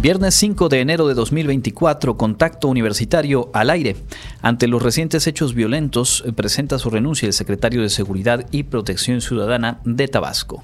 Viernes 0.00 0.36
5 0.36 0.68
de 0.68 0.80
enero 0.80 1.08
de 1.08 1.14
2024, 1.14 2.16
contacto 2.16 2.68
universitario 2.68 3.50
al 3.52 3.68
aire. 3.68 3.96
Ante 4.42 4.68
los 4.68 4.80
recientes 4.80 5.26
hechos 5.26 5.54
violentos, 5.54 6.22
presenta 6.36 6.78
su 6.78 6.88
renuncia 6.88 7.26
el 7.26 7.32
secretario 7.32 7.82
de 7.82 7.88
Seguridad 7.88 8.46
y 8.52 8.62
Protección 8.62 9.20
Ciudadana 9.20 9.80
de 9.84 10.06
Tabasco. 10.06 10.62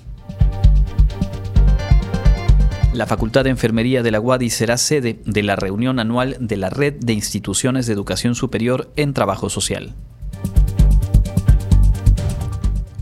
La 2.92 3.06
Facultad 3.06 3.42
de 3.42 3.50
Enfermería 3.50 4.04
de 4.04 4.12
la 4.12 4.20
UADI 4.20 4.50
será 4.50 4.76
sede 4.76 5.20
de 5.26 5.42
la 5.42 5.56
reunión 5.56 5.98
anual 5.98 6.36
de 6.38 6.56
la 6.56 6.70
Red 6.70 6.94
de 7.00 7.14
Instituciones 7.14 7.88
de 7.88 7.92
Educación 7.92 8.36
Superior 8.36 8.92
en 8.94 9.14
Trabajo 9.14 9.50
Social. 9.50 9.96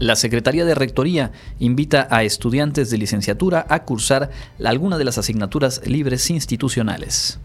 La 0.03 0.17
Secretaría 0.17 0.65
de 0.65 0.75
Rectoría 0.75 1.31
invita 1.61 2.09
a 2.11 2.25
estudiantes 2.25 2.91
de 2.91 2.99
licenciatura 2.99 3.65
a 3.69 3.85
cursar 3.85 4.31
alguna 4.65 4.99
de 4.99 5.05
las 5.05 5.17
asignaturas 5.17 5.81
libres 5.87 6.29
institucionales. 6.29 7.39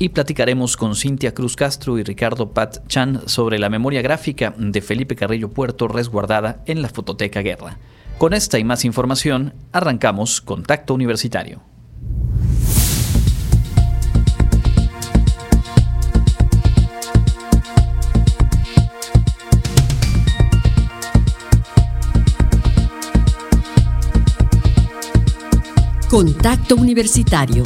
Y 0.00 0.08
platicaremos 0.08 0.76
con 0.76 0.96
Cintia 0.96 1.32
Cruz 1.32 1.54
Castro 1.54 1.96
y 1.96 2.02
Ricardo 2.02 2.50
Pat 2.50 2.84
Chan 2.88 3.22
sobre 3.26 3.60
la 3.60 3.70
memoria 3.70 4.02
gráfica 4.02 4.52
de 4.58 4.80
Felipe 4.80 5.14
Carrillo 5.14 5.50
Puerto 5.50 5.86
resguardada 5.86 6.64
en 6.66 6.82
la 6.82 6.88
Fototeca 6.88 7.40
Guerra. 7.40 7.78
Con 8.18 8.34
esta 8.34 8.58
y 8.58 8.64
más 8.64 8.84
información, 8.84 9.54
arrancamos 9.70 10.40
Contacto 10.40 10.92
Universitario. 10.92 11.69
Contacto 26.10 26.74
Universitario. 26.74 27.62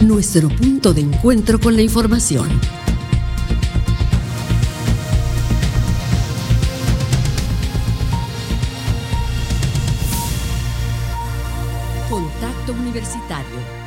Nuestro 0.00 0.48
punto 0.48 0.94
de 0.94 1.02
encuentro 1.02 1.60
con 1.60 1.76
la 1.76 1.82
información. 1.82 2.48
Contacto 12.08 12.72
Universitario 12.72 13.84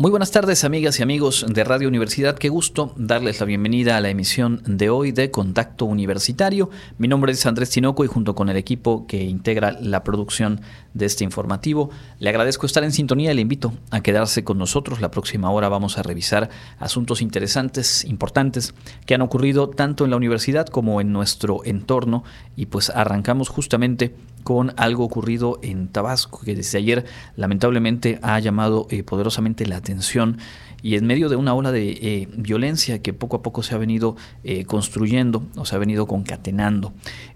muy 0.00 0.12
buenas 0.12 0.30
tardes 0.30 0.62
amigas 0.62 1.00
y 1.00 1.02
amigos 1.02 1.44
de 1.48 1.64
Radio 1.64 1.88
Universidad, 1.88 2.38
qué 2.38 2.48
gusto 2.50 2.94
darles 2.96 3.40
la 3.40 3.46
bienvenida 3.46 3.96
a 3.96 4.00
la 4.00 4.10
emisión 4.10 4.62
de 4.64 4.90
hoy 4.90 5.10
de 5.10 5.32
Contacto 5.32 5.86
Universitario. 5.86 6.70
Mi 6.98 7.08
nombre 7.08 7.32
es 7.32 7.44
Andrés 7.46 7.70
Tinoco 7.70 8.04
y 8.04 8.06
junto 8.06 8.36
con 8.36 8.48
el 8.48 8.56
equipo 8.56 9.08
que 9.08 9.24
integra 9.24 9.72
la 9.80 10.04
producción 10.04 10.60
de 10.98 11.06
este 11.06 11.24
informativo, 11.24 11.90
le 12.18 12.28
agradezco 12.28 12.66
estar 12.66 12.84
en 12.84 12.92
sintonía 12.92 13.32
le 13.34 13.40
invito 13.40 13.72
a 13.90 14.00
quedarse 14.00 14.44
con 14.44 14.58
nosotros. 14.58 15.00
La 15.00 15.10
próxima 15.10 15.50
hora 15.50 15.68
vamos 15.68 15.96
a 15.96 16.02
revisar 16.02 16.50
asuntos 16.78 17.22
interesantes, 17.22 18.04
importantes, 18.04 18.74
que 19.06 19.14
han 19.14 19.22
ocurrido 19.22 19.70
tanto 19.70 20.04
en 20.04 20.10
la 20.10 20.16
universidad 20.16 20.66
como 20.66 21.00
en 21.00 21.12
nuestro 21.12 21.64
entorno 21.64 22.24
y 22.56 22.66
pues 22.66 22.90
arrancamos 22.90 23.48
justamente 23.48 24.14
con 24.42 24.72
algo 24.76 25.04
ocurrido 25.04 25.58
en 25.62 25.88
Tabasco, 25.88 26.40
que 26.44 26.54
desde 26.54 26.78
ayer 26.78 27.04
lamentablemente 27.36 28.18
ha 28.22 28.38
llamado 28.38 28.86
eh, 28.90 29.02
poderosamente 29.02 29.66
la 29.66 29.76
atención 29.76 30.38
y 30.82 30.96
en 30.96 31.06
medio 31.06 31.28
de 31.28 31.36
una 31.36 31.54
ola 31.54 31.72
de 31.72 31.90
eh, 31.90 32.28
violencia 32.36 33.02
que 33.02 33.12
poco 33.12 33.36
a 33.36 33.42
poco 33.42 33.62
se 33.62 33.74
ha 33.74 33.78
venido 33.78 34.16
eh, 34.44 34.64
construyendo 34.64 35.44
o 35.56 35.64
se 35.64 35.74
ha 35.74 35.78
venido 35.78 36.06
concatenando. 36.06 36.92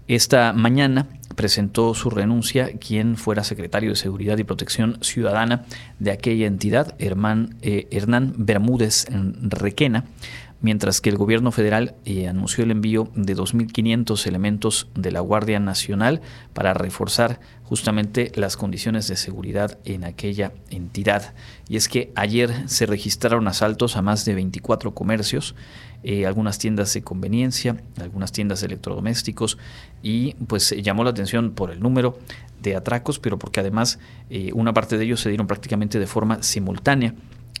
Esta 0.07 0.53
mañana 0.53 1.07
presentó 1.35 1.93
su 1.93 2.09
renuncia 2.09 2.71
quien 2.77 3.17
fuera 3.17 3.43
secretario 3.43 3.91
de 3.91 3.95
Seguridad 3.95 4.37
y 4.37 4.43
Protección 4.43 4.97
Ciudadana 5.01 5.65
de 5.99 6.11
aquella 6.11 6.47
entidad, 6.47 6.95
Hernán, 6.99 7.55
Hernán 7.61 8.33
Bermúdez 8.37 9.07
Requena, 9.09 10.05
mientras 10.63 11.01
que 11.01 11.09
el 11.09 11.17
gobierno 11.17 11.51
federal 11.51 11.93
eh, 12.05 12.27
anunció 12.27 12.63
el 12.63 12.71
envío 12.71 13.09
de 13.15 13.35
2.500 13.35 14.25
elementos 14.25 14.87
de 14.95 15.11
la 15.11 15.19
Guardia 15.19 15.59
Nacional 15.59 16.21
para 16.53 16.73
reforzar 16.73 17.39
justamente 17.63 18.31
las 18.35 18.55
condiciones 18.55 19.07
de 19.07 19.17
seguridad 19.17 19.77
en 19.83 20.05
aquella 20.05 20.53
entidad. 20.69 21.33
Y 21.67 21.75
es 21.75 21.89
que 21.89 22.11
ayer 22.15 22.69
se 22.69 22.85
registraron 22.85 23.47
asaltos 23.47 23.97
a 23.97 24.01
más 24.01 24.23
de 24.23 24.35
24 24.35 24.93
comercios, 24.93 25.53
eh, 26.03 26.25
algunas 26.25 26.57
tiendas 26.57 26.93
de 26.93 27.01
conveniencia, 27.01 27.77
algunas 27.99 28.31
tiendas 28.31 28.61
de 28.61 28.67
electrodomésticos 28.67 29.57
y 30.01 30.33
pues 30.47 30.75
llamó 30.81 31.03
la 31.03 31.11
atención 31.11 31.51
por 31.51 31.71
el 31.71 31.79
número 31.79 32.19
de 32.61 32.75
atracos, 32.75 33.19
pero 33.19 33.37
porque 33.37 33.59
además 33.59 33.99
eh, 34.29 34.51
una 34.53 34.73
parte 34.73 34.97
de 34.97 35.05
ellos 35.05 35.21
se 35.21 35.29
dieron 35.29 35.47
prácticamente 35.47 35.99
de 35.99 36.07
forma 36.07 36.41
simultánea 36.41 37.13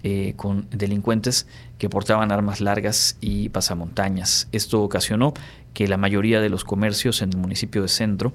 eh, 0.05 0.33
con 0.35 0.67
delincuentes 0.69 1.47
que 1.77 1.87
portaban 1.89 2.33
armas 2.33 2.59
largas 2.59 3.15
y 3.21 3.47
pasamontañas. 3.47 4.49
Esto 4.51 4.81
ocasionó 4.81 5.33
que 5.73 5.87
la 5.87 5.95
mayoría 5.95 6.41
de 6.41 6.49
los 6.49 6.65
comercios 6.65 7.21
en 7.21 7.29
el 7.29 7.37
municipio 7.37 7.81
de 7.81 7.87
Centro, 7.87 8.33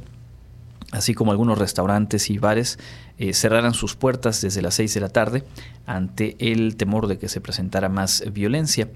así 0.92 1.12
como 1.12 1.30
algunos 1.30 1.58
restaurantes 1.58 2.30
y 2.30 2.38
bares, 2.38 2.78
eh, 3.18 3.34
cerraran 3.34 3.74
sus 3.74 3.96
puertas 3.96 4.40
desde 4.40 4.62
las 4.62 4.76
6 4.76 4.94
de 4.94 5.00
la 5.00 5.10
tarde 5.10 5.44
ante 5.84 6.36
el 6.38 6.76
temor 6.76 7.06
de 7.06 7.18
que 7.18 7.28
se 7.28 7.42
presentara 7.42 7.90
más 7.90 8.24
violencia. 8.32 8.88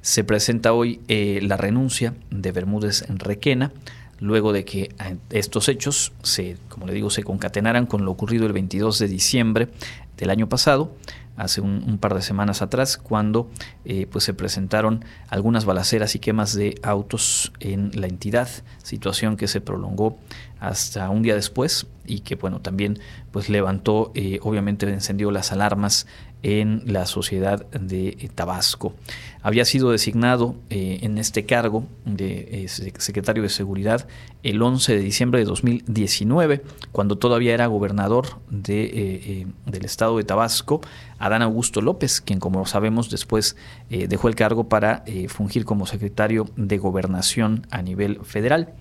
Se 0.00 0.24
presenta 0.24 0.72
hoy 0.72 1.00
eh, 1.08 1.40
la 1.42 1.56
renuncia 1.56 2.14
de 2.30 2.52
Bermúdez 2.52 3.02
en 3.08 3.18
Requena, 3.18 3.72
luego 4.20 4.52
de 4.52 4.64
que 4.64 4.94
estos 5.30 5.68
hechos, 5.68 6.12
se, 6.22 6.56
como 6.68 6.86
le 6.86 6.94
digo, 6.94 7.10
se 7.10 7.22
concatenaran 7.22 7.86
con 7.86 8.04
lo 8.04 8.10
ocurrido 8.12 8.46
el 8.46 8.52
22 8.52 8.98
de 8.98 9.08
diciembre 9.08 9.68
del 10.16 10.30
año 10.30 10.48
pasado, 10.48 10.94
hace 11.36 11.60
un, 11.60 11.98
par 11.98 12.14
de 12.14 12.22
semanas 12.22 12.62
atrás, 12.62 12.96
cuando 12.96 13.50
eh, 13.84 14.06
pues 14.10 14.24
se 14.24 14.34
presentaron 14.34 15.04
algunas 15.28 15.64
balaceras 15.64 16.14
y 16.14 16.18
quemas 16.18 16.54
de 16.54 16.78
autos 16.82 17.52
en 17.60 17.90
la 17.94 18.06
entidad, 18.06 18.48
situación 18.82 19.36
que 19.36 19.46
se 19.46 19.60
prolongó 19.60 20.18
hasta 20.60 21.10
un 21.10 21.22
día 21.22 21.34
después 21.34 21.86
y 22.06 22.20
que 22.20 22.34
bueno 22.34 22.60
también 22.60 22.98
pues 23.30 23.50
levantó 23.50 24.10
eh, 24.14 24.38
obviamente 24.42 24.90
encendió 24.90 25.30
las 25.30 25.52
alarmas 25.52 26.06
en 26.42 26.82
la 26.86 27.06
sociedad 27.06 27.66
de 27.70 28.08
eh, 28.08 28.28
Tabasco. 28.34 28.94
Había 29.42 29.64
sido 29.64 29.90
designado 29.90 30.56
eh, 30.70 31.00
en 31.02 31.18
este 31.18 31.46
cargo 31.46 31.86
de 32.04 32.64
eh, 32.64 32.68
secretario 32.68 33.42
de 33.42 33.48
Seguridad 33.48 34.06
el 34.42 34.62
11 34.62 34.96
de 34.96 35.00
diciembre 35.00 35.40
de 35.40 35.46
2019, 35.46 36.62
cuando 36.92 37.16
todavía 37.16 37.54
era 37.54 37.66
gobernador 37.66 38.38
de, 38.48 39.46
del 39.64 39.84
estado 39.84 40.18
de 40.18 40.24
Tabasco, 40.24 40.80
Adán 41.18 41.42
Augusto 41.42 41.80
López, 41.80 42.20
quien 42.20 42.38
como 42.38 42.64
sabemos 42.64 43.10
después 43.10 43.56
dejó 43.90 44.28
el 44.28 44.36
cargo 44.36 44.68
para 44.68 45.02
fungir 45.26 45.64
como 45.64 45.86
secretario 45.86 46.48
de 46.54 46.78
Gobernación 46.78 47.66
a 47.70 47.82
nivel 47.82 48.20
federal. 48.22 48.74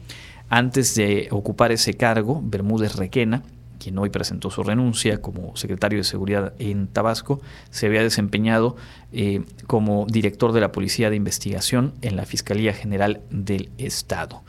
Antes 0.49 0.93
de 0.93 1.29
ocupar 1.31 1.71
ese 1.71 1.95
cargo, 1.95 2.41
Bermúdez 2.43 2.95
Requena 2.95 3.41
quien 3.85 3.99
hoy 3.99 4.09
presentó 4.09 4.49
su 4.49 4.63
renuncia 4.63 5.21
como 5.21 5.55
secretario 5.55 5.99
de 5.99 6.03
Seguridad 6.03 6.53
en 6.57 6.87
Tabasco, 6.87 7.39
se 7.69 7.85
había 7.85 8.01
desempeñado 8.01 8.75
eh, 9.13 9.43
como 9.67 10.07
director 10.09 10.53
de 10.53 10.59
la 10.61 10.71
Policía 10.71 11.11
de 11.11 11.15
Investigación 11.15 11.93
en 12.01 12.15
la 12.15 12.25
Fiscalía 12.25 12.73
General 12.73 13.21
del 13.29 13.69
Estado. 13.77 14.43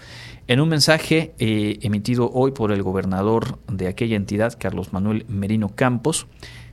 En 0.47 0.61
un 0.61 0.71
mensaje 0.71 1.35
eh, 1.39 1.79
emitido 1.83 2.31
hoy 2.33 2.53
por 2.53 2.73
el 2.73 2.83
gobernador 2.83 3.59
de 3.71 3.89
aquella 3.89 4.17
entidad, 4.17 4.57
Carlos 4.59 4.95
Manuel 4.95 5.27
Merino 5.29 5.69
Campos, 5.69 6.27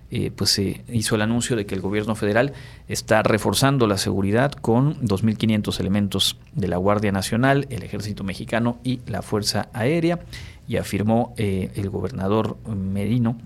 eh, 0.09 0.31
pues 0.33 0.51
se 0.51 0.85
hizo 0.87 1.15
el 1.15 1.21
anuncio 1.21 1.57
de 1.57 1.65
que 1.65 1.75
el 1.75 1.81
gobierno 1.81 2.15
federal 2.15 2.53
está 2.87 3.23
reforzando 3.23 3.87
la 3.87 3.97
seguridad 3.97 4.53
con 4.53 5.01
2.500 5.01 5.79
elementos 5.81 6.37
de 6.53 6.69
la 6.69 6.77
Guardia 6.77 7.11
Nacional, 7.11 7.67
el 7.71 7.83
Ejército 7.83 8.23
Mexicano 8.23 8.77
y 8.85 9.01
la 9.07 9.21
Fuerza 9.21 9.67
Aérea 9.73 10.19
y 10.67 10.77
afirmó 10.77 11.33
eh, 11.37 11.71
el 11.75 11.89
gobernador 11.89 12.57
Merino 12.67 13.37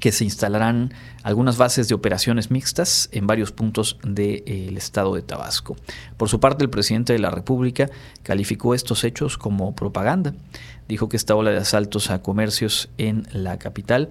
que 0.00 0.12
se 0.12 0.24
instalarán 0.24 0.92
algunas 1.22 1.56
bases 1.56 1.88
de 1.88 1.94
operaciones 1.94 2.50
mixtas 2.50 3.08
en 3.12 3.26
varios 3.26 3.52
puntos 3.52 3.96
del 4.02 4.42
eh, 4.44 4.74
estado 4.76 5.14
de 5.14 5.22
Tabasco. 5.22 5.76
Por 6.18 6.28
su 6.28 6.40
parte, 6.40 6.62
el 6.62 6.68
presidente 6.68 7.14
de 7.14 7.20
la 7.20 7.30
República 7.30 7.88
calificó 8.22 8.74
estos 8.74 9.04
hechos 9.04 9.38
como 9.38 9.74
propaganda. 9.74 10.34
Dijo 10.88 11.08
que 11.08 11.16
esta 11.16 11.34
ola 11.34 11.52
de 11.52 11.58
asaltos 11.58 12.10
a 12.10 12.20
comercios 12.20 12.90
en 12.98 13.26
la 13.32 13.58
capital, 13.58 14.10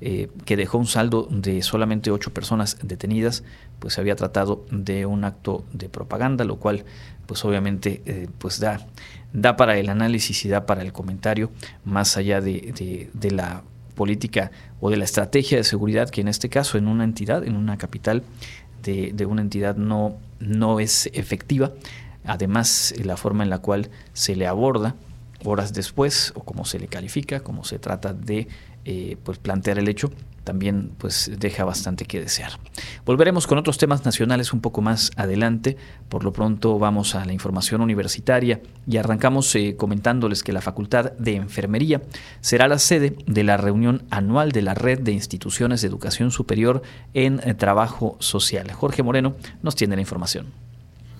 eh, 0.00 0.30
que 0.46 0.56
dejó 0.56 0.78
un 0.78 0.86
saldo 0.86 1.28
de 1.30 1.60
solamente 1.60 2.10
ocho 2.10 2.32
personas 2.32 2.78
detenidas, 2.82 3.44
pues 3.80 3.94
se 3.94 4.00
había 4.00 4.16
tratado 4.16 4.64
de 4.70 5.04
un 5.04 5.24
acto 5.24 5.66
de 5.74 5.90
propaganda, 5.90 6.44
lo 6.44 6.56
cual 6.56 6.84
pues 7.26 7.44
obviamente 7.44 8.28
pues 8.38 8.60
da 8.60 8.86
da 9.34 9.56
para 9.56 9.76
el 9.76 9.90
análisis 9.90 10.44
y 10.46 10.48
da 10.48 10.64
para 10.64 10.80
el 10.80 10.92
comentario, 10.92 11.50
más 11.84 12.16
allá 12.16 12.40
de, 12.40 13.10
la 13.30 13.64
política 13.94 14.50
o 14.80 14.90
de 14.90 14.96
la 14.96 15.04
estrategia 15.04 15.58
de 15.58 15.64
seguridad 15.64 16.08
que 16.08 16.20
en 16.20 16.28
este 16.28 16.48
caso 16.48 16.78
en 16.78 16.88
una 16.88 17.04
entidad, 17.04 17.44
en 17.44 17.56
una 17.56 17.76
capital 17.76 18.22
de, 18.82 19.26
una 19.26 19.42
entidad 19.42 19.76
no, 19.76 20.16
no 20.38 20.80
es 20.80 21.10
efectiva. 21.12 21.72
Además, 22.24 22.94
la 23.02 23.16
forma 23.16 23.42
en 23.42 23.50
la 23.50 23.58
cual 23.58 23.90
se 24.14 24.36
le 24.36 24.46
aborda 24.46 24.94
horas 25.44 25.74
después 25.74 26.32
o 26.36 26.42
cómo 26.42 26.64
se 26.64 26.78
le 26.78 26.86
califica, 26.86 27.40
cómo 27.40 27.64
se 27.64 27.78
trata 27.78 28.14
de 28.14 28.48
eh, 28.84 29.16
pues 29.24 29.38
plantear 29.38 29.78
el 29.78 29.88
hecho 29.88 30.10
también 30.44 30.92
pues 30.98 31.30
deja 31.38 31.64
bastante 31.64 32.04
que 32.04 32.20
desear. 32.20 32.52
Volveremos 33.04 33.46
con 33.46 33.58
otros 33.58 33.78
temas 33.78 34.04
nacionales 34.04 34.52
un 34.52 34.60
poco 34.60 34.82
más 34.82 35.10
adelante. 35.16 35.76
Por 36.08 36.22
lo 36.22 36.32
pronto 36.32 36.78
vamos 36.78 37.14
a 37.14 37.24
la 37.24 37.32
información 37.32 37.80
universitaria 37.80 38.60
y 38.86 38.98
arrancamos 38.98 39.54
eh, 39.56 39.74
comentándoles 39.76 40.42
que 40.42 40.52
la 40.52 40.60
Facultad 40.60 41.12
de 41.12 41.36
Enfermería 41.36 42.02
será 42.40 42.68
la 42.68 42.78
sede 42.78 43.16
de 43.26 43.44
la 43.44 43.56
reunión 43.56 44.04
anual 44.10 44.52
de 44.52 44.62
la 44.62 44.74
Red 44.74 45.00
de 45.00 45.12
Instituciones 45.12 45.80
de 45.80 45.88
Educación 45.88 46.30
Superior 46.30 46.82
en 47.14 47.40
eh, 47.44 47.54
Trabajo 47.54 48.16
Social. 48.20 48.70
Jorge 48.72 49.02
Moreno 49.02 49.36
nos 49.62 49.74
tiene 49.74 49.96
la 49.96 50.02
información. 50.02 50.73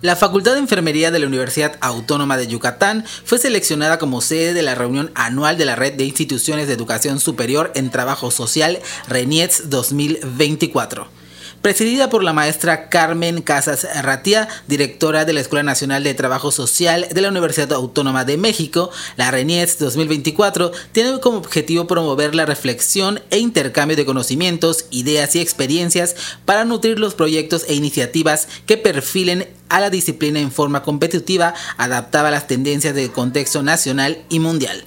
La 0.05 0.15
Facultad 0.15 0.53
de 0.53 0.59
Enfermería 0.59 1.09
de 1.09 1.17
la 1.17 1.25
Universidad 1.25 1.77
Autónoma 1.81 2.37
de 2.37 2.45
Yucatán 2.45 3.03
fue 3.23 3.39
seleccionada 3.39 3.97
como 3.97 4.21
sede 4.21 4.53
de 4.53 4.61
la 4.61 4.75
reunión 4.75 5.09
anual 5.15 5.57
de 5.57 5.65
la 5.65 5.75
Red 5.75 5.93
de 5.93 6.03
Instituciones 6.03 6.67
de 6.67 6.75
Educación 6.75 7.19
Superior 7.19 7.71
en 7.73 7.89
Trabajo 7.89 8.29
Social 8.29 8.77
RENIETS 9.07 9.71
2024 9.71 11.24
presidida 11.65 12.11
por 12.11 12.23
la 12.23 12.31
maestra 12.31 12.89
Carmen 12.89 13.41
Casas 13.41 13.87
Ratia, 14.03 14.47
directora 14.67 15.25
de 15.25 15.33
la 15.33 15.39
Escuela 15.39 15.63
Nacional 15.63 16.03
de 16.03 16.13
Trabajo 16.13 16.51
Social 16.51 17.07
de 17.11 17.21
la 17.21 17.29
Universidad 17.29 17.73
Autónoma 17.73 18.23
de 18.23 18.37
México. 18.37 18.91
La 19.17 19.31
RENIETS 19.31 19.79
2024 19.79 20.71
tiene 20.91 21.19
como 21.19 21.39
objetivo 21.39 21.87
promover 21.87 22.35
la 22.35 22.45
reflexión 22.45 23.19
e 23.31 23.39
intercambio 23.39 23.97
de 23.97 24.05
conocimientos, 24.05 24.85
ideas 24.91 25.35
y 25.35 25.39
experiencias 25.39 26.15
para 26.45 26.65
nutrir 26.65 26.99
los 26.99 27.15
proyectos 27.15 27.65
e 27.67 27.73
iniciativas 27.73 28.47
que 28.67 28.77
perfilen 28.77 29.47
a 29.67 29.79
la 29.79 29.89
disciplina 29.89 30.39
en 30.39 30.51
forma 30.51 30.83
competitiva, 30.83 31.55
adaptada 31.77 32.27
a 32.27 32.31
las 32.31 32.45
tendencias 32.45 32.93
del 32.93 33.11
contexto 33.11 33.63
nacional 33.63 34.23
y 34.29 34.37
mundial. 34.37 34.85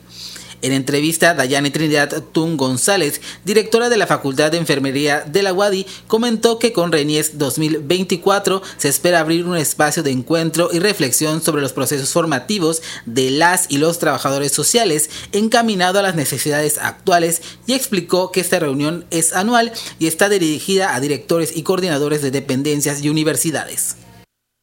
En 0.60 0.72
entrevista, 0.72 1.34
Dayane 1.34 1.70
Trinidad 1.70 2.22
Tun 2.32 2.56
González, 2.56 3.20
directora 3.44 3.88
de 3.88 3.96
la 3.96 4.06
Facultad 4.08 4.50
de 4.50 4.58
Enfermería 4.58 5.20
de 5.20 5.43
la 5.43 5.52
UADI, 5.52 5.87
comentó 6.08 6.58
que 6.58 6.72
con 6.72 6.90
Renies 6.90 7.38
2024 7.38 8.62
se 8.76 8.88
espera 8.88 9.20
abrir 9.20 9.44
un 9.44 9.56
espacio 9.56 10.02
de 10.02 10.10
encuentro 10.10 10.70
y 10.72 10.81
reflexión 10.81 11.43
sobre 11.43 11.62
los 11.62 11.72
procesos 11.72 12.10
formativos 12.10 12.82
de 13.06 13.31
las 13.31 13.66
y 13.69 13.78
los 13.78 14.00
trabajadores 14.00 14.52
sociales 14.52 15.10
encaminado 15.32 16.00
a 16.00 16.02
las 16.02 16.16
necesidades 16.16 16.78
actuales 16.78 17.40
y 17.66 17.75
explicó 17.75 18.32
que 18.32 18.40
esta 18.40 18.58
reunión 18.58 19.05
es 19.10 19.32
anual 19.32 19.72
y 19.99 20.08
está 20.08 20.28
dirigida 20.28 20.94
a 20.94 21.00
directores 21.00 21.56
y 21.56 21.62
coordinadores 21.62 22.20
de 22.22 22.31
dependencias 22.31 23.02
y 23.02 23.08
universidades. 23.08 23.96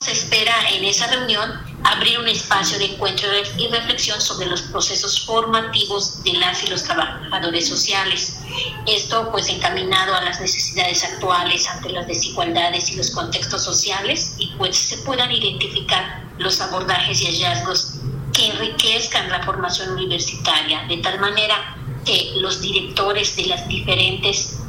Se 0.02 0.12
espera 0.12 0.54
en 0.72 0.84
esa 0.84 1.08
reunión 1.08 1.52
abrir 1.86 2.20
un 2.20 2.28
espacio 2.28 2.78
de 2.78 2.94
encuentro 2.94 3.30
y 3.58 3.68
reflexión 3.70 4.20
sobre 4.20 4.48
los 4.48 4.62
procesos 4.64 5.26
formativos 5.26 6.22
de 6.24 6.34
las 6.34 6.64
y 6.64 6.68
los 6.68 6.84
trabajadores 6.84 7.70
sociales. 7.70 8.40
Esto 8.88 9.32
pues 9.32 9.48
encaminado 9.48 10.14
a 10.14 10.22
las 10.22 10.42
necesidades 10.42 11.04
actuales 11.06 11.68
ante 11.70 11.92
las 11.92 12.08
desigualdades 12.08 12.92
y 12.92 12.98
los 12.98 13.12
contextos 13.12 13.64
sociales 13.64 14.36
y 14.38 14.48
pues 14.58 14.78
se 14.78 14.98
puedan 14.98 15.32
identificar 15.32 16.24
los 16.40 16.60
abordajes 16.60 17.22
y 17.22 17.28
hallazgos 17.28 17.94
que 18.34 18.48
enriquezcan 18.48 19.30
la 19.30 19.44
formación 19.44 19.92
universitaria 19.92 20.84
de 20.90 20.98
tal 20.98 21.20
manera 21.20 21.78
que 22.06 22.34
los 22.42 22.62
directores 22.62 23.38
de 23.38 23.46
las 23.46 23.66
diferentes 23.70 24.60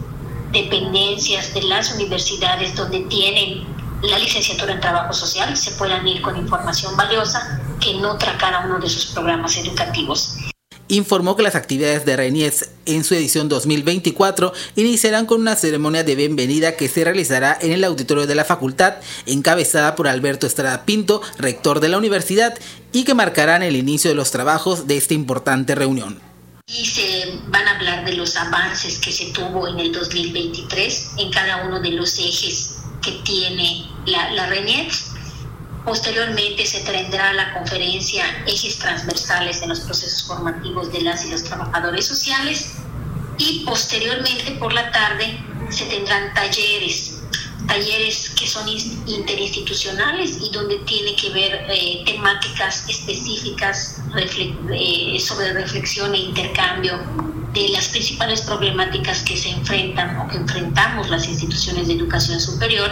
dependencias 0.52 1.52
de 1.52 1.62
las 1.62 1.92
universidades 1.92 2.76
donde 2.76 3.00
tienen 3.00 3.75
la 4.02 4.18
licenciatura 4.18 4.72
en 4.72 4.80
trabajo 4.80 5.12
social 5.12 5.56
se 5.56 5.72
puedan 5.72 6.06
ir 6.06 6.20
con 6.20 6.36
información 6.36 6.96
valiosa 6.96 7.60
que 7.80 7.94
nutra 7.94 8.36
cada 8.38 8.66
uno 8.66 8.78
de 8.78 8.88
sus 8.88 9.06
programas 9.06 9.56
educativos. 9.56 10.36
Informó 10.88 11.34
que 11.34 11.42
las 11.42 11.56
actividades 11.56 12.04
de 12.04 12.16
RENIES 12.16 12.70
en 12.84 13.02
su 13.02 13.14
edición 13.14 13.48
2024 13.48 14.52
iniciarán 14.76 15.26
con 15.26 15.40
una 15.40 15.56
ceremonia 15.56 16.04
de 16.04 16.14
bienvenida 16.14 16.76
que 16.76 16.88
se 16.88 17.02
realizará 17.02 17.58
en 17.60 17.72
el 17.72 17.82
auditorio 17.82 18.28
de 18.28 18.36
la 18.36 18.44
facultad, 18.44 18.94
encabezada 19.26 19.96
por 19.96 20.06
Alberto 20.06 20.46
Estrada 20.46 20.84
Pinto, 20.84 21.22
rector 21.38 21.80
de 21.80 21.88
la 21.88 21.98
universidad, 21.98 22.56
y 22.92 23.02
que 23.02 23.14
marcarán 23.14 23.64
el 23.64 23.74
inicio 23.74 24.10
de 24.10 24.14
los 24.14 24.30
trabajos 24.30 24.86
de 24.86 24.96
esta 24.96 25.14
importante 25.14 25.74
reunión. 25.74 26.20
Y 26.68 26.86
se 26.86 27.40
van 27.48 27.66
a 27.66 27.76
hablar 27.76 28.04
de 28.04 28.12
los 28.14 28.36
avances 28.36 28.98
que 28.98 29.10
se 29.10 29.26
tuvo 29.26 29.66
en 29.66 29.80
el 29.80 29.92
2023 29.92 31.10
en 31.18 31.32
cada 31.32 31.64
uno 31.66 31.80
de 31.80 31.90
los 31.90 32.16
ejes 32.18 32.75
que 33.06 33.12
tiene 33.22 33.88
la, 34.04 34.32
la. 34.32 34.48
Posteriormente 35.84 36.66
se 36.66 36.80
tendrá 36.80 37.32
la 37.32 37.54
conferencia 37.54 38.24
Ejes 38.44 38.78
Transversales 38.80 39.60
de 39.60 39.68
los 39.68 39.80
Procesos 39.80 40.26
Formativos 40.26 40.92
de 40.92 41.02
las 41.02 41.24
y 41.24 41.30
los 41.30 41.44
Trabajadores 41.44 42.06
Sociales 42.06 42.72
y 43.38 43.64
posteriormente 43.64 44.50
por 44.58 44.72
la 44.72 44.90
tarde 44.90 45.38
se 45.70 45.84
tendrán 45.86 46.34
talleres, 46.34 47.15
talleres 47.66 48.30
que 48.30 48.46
son 48.46 48.68
interinstitucionales 48.68 50.38
y 50.40 50.50
donde 50.50 50.78
tiene 50.80 51.14
que 51.16 51.30
ver 51.30 51.66
eh, 51.68 52.02
temáticas 52.04 52.88
específicas 52.88 54.00
eh, 54.16 55.18
sobre 55.20 55.52
reflexión 55.52 56.14
e 56.14 56.18
intercambio 56.18 56.98
de 57.52 57.68
las 57.70 57.88
principales 57.88 58.42
problemáticas 58.42 59.22
que 59.22 59.36
se 59.36 59.50
enfrentan 59.50 60.18
o 60.18 60.28
que 60.28 60.36
enfrentamos 60.36 61.08
las 61.08 61.26
instituciones 61.26 61.88
de 61.88 61.94
educación 61.94 62.40
superior 62.40 62.90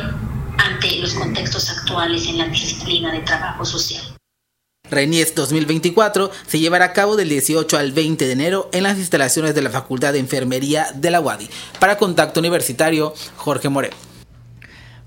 ante 0.59 0.97
los 0.97 1.15
contextos 1.15 1.69
actuales 1.71 2.27
en 2.27 2.39
la 2.39 2.49
disciplina 2.49 3.13
de 3.13 3.21
trabajo 3.21 3.65
social. 3.65 4.03
Renies 4.91 5.35
2024 5.35 6.31
se 6.47 6.59
llevará 6.59 6.87
a 6.87 6.93
cabo 6.93 7.17
del 7.17 7.29
18 7.29 7.77
al 7.77 7.93
20 7.93 8.27
de 8.27 8.33
enero 8.33 8.69
en 8.73 8.83
las 8.83 8.99
instalaciones 8.99 9.55
de 9.55 9.63
la 9.63 9.71
Facultad 9.71 10.13
de 10.13 10.19
Enfermería 10.19 10.87
de 10.95 11.11
la 11.11 11.21
UADI. 11.21 11.49
Para 11.81 11.97
Contacto 11.97 12.41
Universitario, 12.41 13.15
Jorge 13.37 13.69
Moreno. 13.69 14.14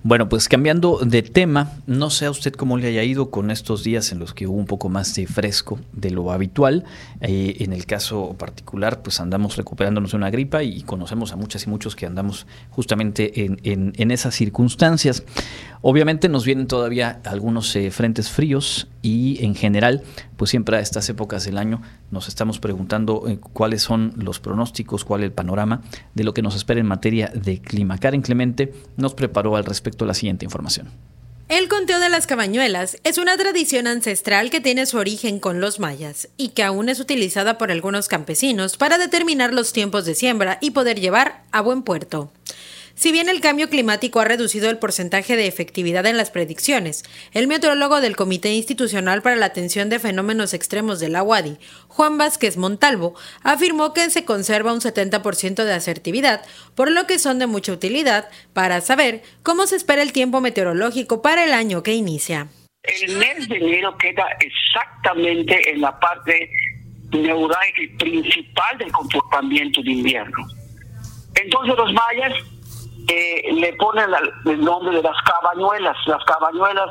Bueno, 0.07 0.29
pues 0.29 0.47
cambiando 0.47 0.99
de 1.03 1.21
tema, 1.21 1.73
no 1.85 2.09
sé 2.09 2.27
a 2.27 2.31
usted 2.31 2.53
cómo 2.53 2.77
le 2.77 2.87
haya 2.87 3.03
ido 3.03 3.29
con 3.29 3.51
estos 3.51 3.83
días 3.83 4.13
en 4.13 4.19
los 4.19 4.33
que 4.33 4.47
hubo 4.47 4.55
un 4.55 4.65
poco 4.65 4.87
más 4.87 5.13
de 5.15 5.27
fresco 5.27 5.81
de 5.91 6.11
lo 6.11 6.31
habitual. 6.31 6.85
Eh, 7.19 7.57
en 7.59 7.73
el 7.73 7.85
caso 7.85 8.33
particular, 8.39 9.01
pues 9.01 9.19
andamos 9.19 9.57
recuperándonos 9.57 10.11
de 10.11 10.15
una 10.15 10.29
gripa 10.29 10.63
y 10.63 10.83
conocemos 10.83 11.33
a 11.33 11.35
muchas 11.35 11.65
y 11.65 11.69
muchos 11.69 11.97
que 11.97 12.05
andamos 12.05 12.47
justamente 12.69 13.43
en, 13.43 13.59
en 13.97 14.11
esas 14.11 14.33
circunstancias. 14.33 15.25
Obviamente 15.81 16.29
nos 16.29 16.45
vienen 16.45 16.67
todavía 16.67 17.19
algunos 17.25 17.75
eh, 17.75 17.91
frentes 17.91 18.29
fríos 18.29 18.87
y 19.01 19.43
en 19.43 19.55
general, 19.55 20.03
pues 20.37 20.51
siempre 20.51 20.77
a 20.77 20.79
estas 20.79 21.09
épocas 21.09 21.43
del 21.43 21.57
año 21.57 21.81
nos 22.11 22.27
estamos 22.27 22.59
preguntando 22.59 23.27
eh, 23.27 23.39
cuáles 23.53 23.81
son 23.81 24.13
los 24.15 24.39
pronósticos, 24.39 25.03
cuál 25.03 25.21
es 25.21 25.25
el 25.25 25.33
panorama 25.33 25.81
de 26.13 26.23
lo 26.23 26.33
que 26.33 26.41
nos 26.41 26.55
espera 26.55 26.79
en 26.79 26.87
materia 26.87 27.31
de 27.33 27.59
clima. 27.61 27.97
Karen 27.97 28.21
Clemente 28.21 28.73
nos 28.95 29.13
preparó 29.13 29.55
al 29.57 29.65
respecto 29.65 30.05
la 30.05 30.13
siguiente 30.13 30.45
información. 30.45 30.89
El 31.49 31.69
conteo 31.69 32.01
de 32.01 32.09
las 32.09 32.27
cabañuelas 32.27 32.97
es 33.05 33.17
una 33.17 33.37
tradición 33.37 33.87
ancestral 33.87 34.49
que 34.49 34.59
tiene 34.59 34.85
su 34.85 34.97
origen 34.97 35.39
con 35.39 35.61
los 35.61 35.79
mayas 35.79 36.27
y 36.35 36.49
que 36.49 36.61
aún 36.61 36.89
es 36.89 36.99
utilizada 36.99 37.57
por 37.57 37.71
algunos 37.71 38.09
campesinos 38.09 38.75
para 38.75 38.97
determinar 38.97 39.53
los 39.53 39.71
tiempos 39.71 40.03
de 40.03 40.13
siembra 40.13 40.57
y 40.59 40.71
poder 40.71 40.99
llevar 40.99 41.43
a 41.53 41.61
buen 41.61 41.83
puerto. 41.83 42.31
Si 42.97 43.11
bien 43.11 43.29
el 43.29 43.41
cambio 43.41 43.69
climático 43.69 44.19
ha 44.19 44.25
reducido 44.25 44.71
el 44.71 44.79
porcentaje 44.79 45.35
de 45.35 45.45
efectividad 45.45 46.07
en 46.07 46.17
las 46.17 46.31
predicciones, 46.31 47.03
el 47.31 47.45
meteorólogo 47.45 48.01
del 48.01 48.15
Comité 48.15 48.49
Institucional 48.53 49.21
para 49.21 49.35
la 49.35 49.45
Atención 49.45 49.87
de 49.91 49.99
Fenómenos 49.99 50.55
Extremos 50.55 50.99
de 50.99 51.09
la 51.09 51.21
UADI, 51.21 51.59
Juan 51.89 52.17
Vázquez 52.17 52.57
Montalvo, 52.57 53.13
afirmó 53.43 53.93
que 53.93 54.09
se 54.09 54.25
conserva 54.25 54.73
un 54.73 54.79
70% 54.79 55.63
de 55.63 55.73
asertividad, 55.73 56.43
por 56.73 56.89
lo 56.89 57.05
que 57.05 57.19
son 57.19 57.37
de 57.37 57.45
mucha 57.45 57.71
utilidad 57.71 58.29
para 58.53 58.81
saber 58.81 59.21
cómo 59.43 59.67
se 59.67 59.75
espera 59.75 60.01
el 60.01 60.11
tiempo 60.11 60.41
meteorológico 60.41 61.21
para 61.21 61.43
el 61.43 61.53
año 61.53 61.83
que 61.83 61.93
inicia. 61.93 62.47
El 62.81 63.15
mes 63.17 63.47
de 63.47 63.57
enero 63.57 63.95
queda 63.99 64.25
exactamente 64.39 65.69
en 65.69 65.81
la 65.81 65.99
parte 65.99 66.49
neurálgica 67.11 67.97
principal 67.99 68.75
del 68.79 68.91
comportamiento 68.91 69.83
de 69.83 69.91
invierno. 69.91 70.47
Entonces 71.35 71.75
los 71.77 71.93
mayas 71.93 72.33
le 73.07 73.73
ponen 73.73 74.09
el 74.45 74.61
nombre 74.61 74.97
de 74.97 75.03
las 75.03 75.15
cabañuelas. 75.23 75.95
Las 76.05 76.23
cabañuelas 76.25 76.89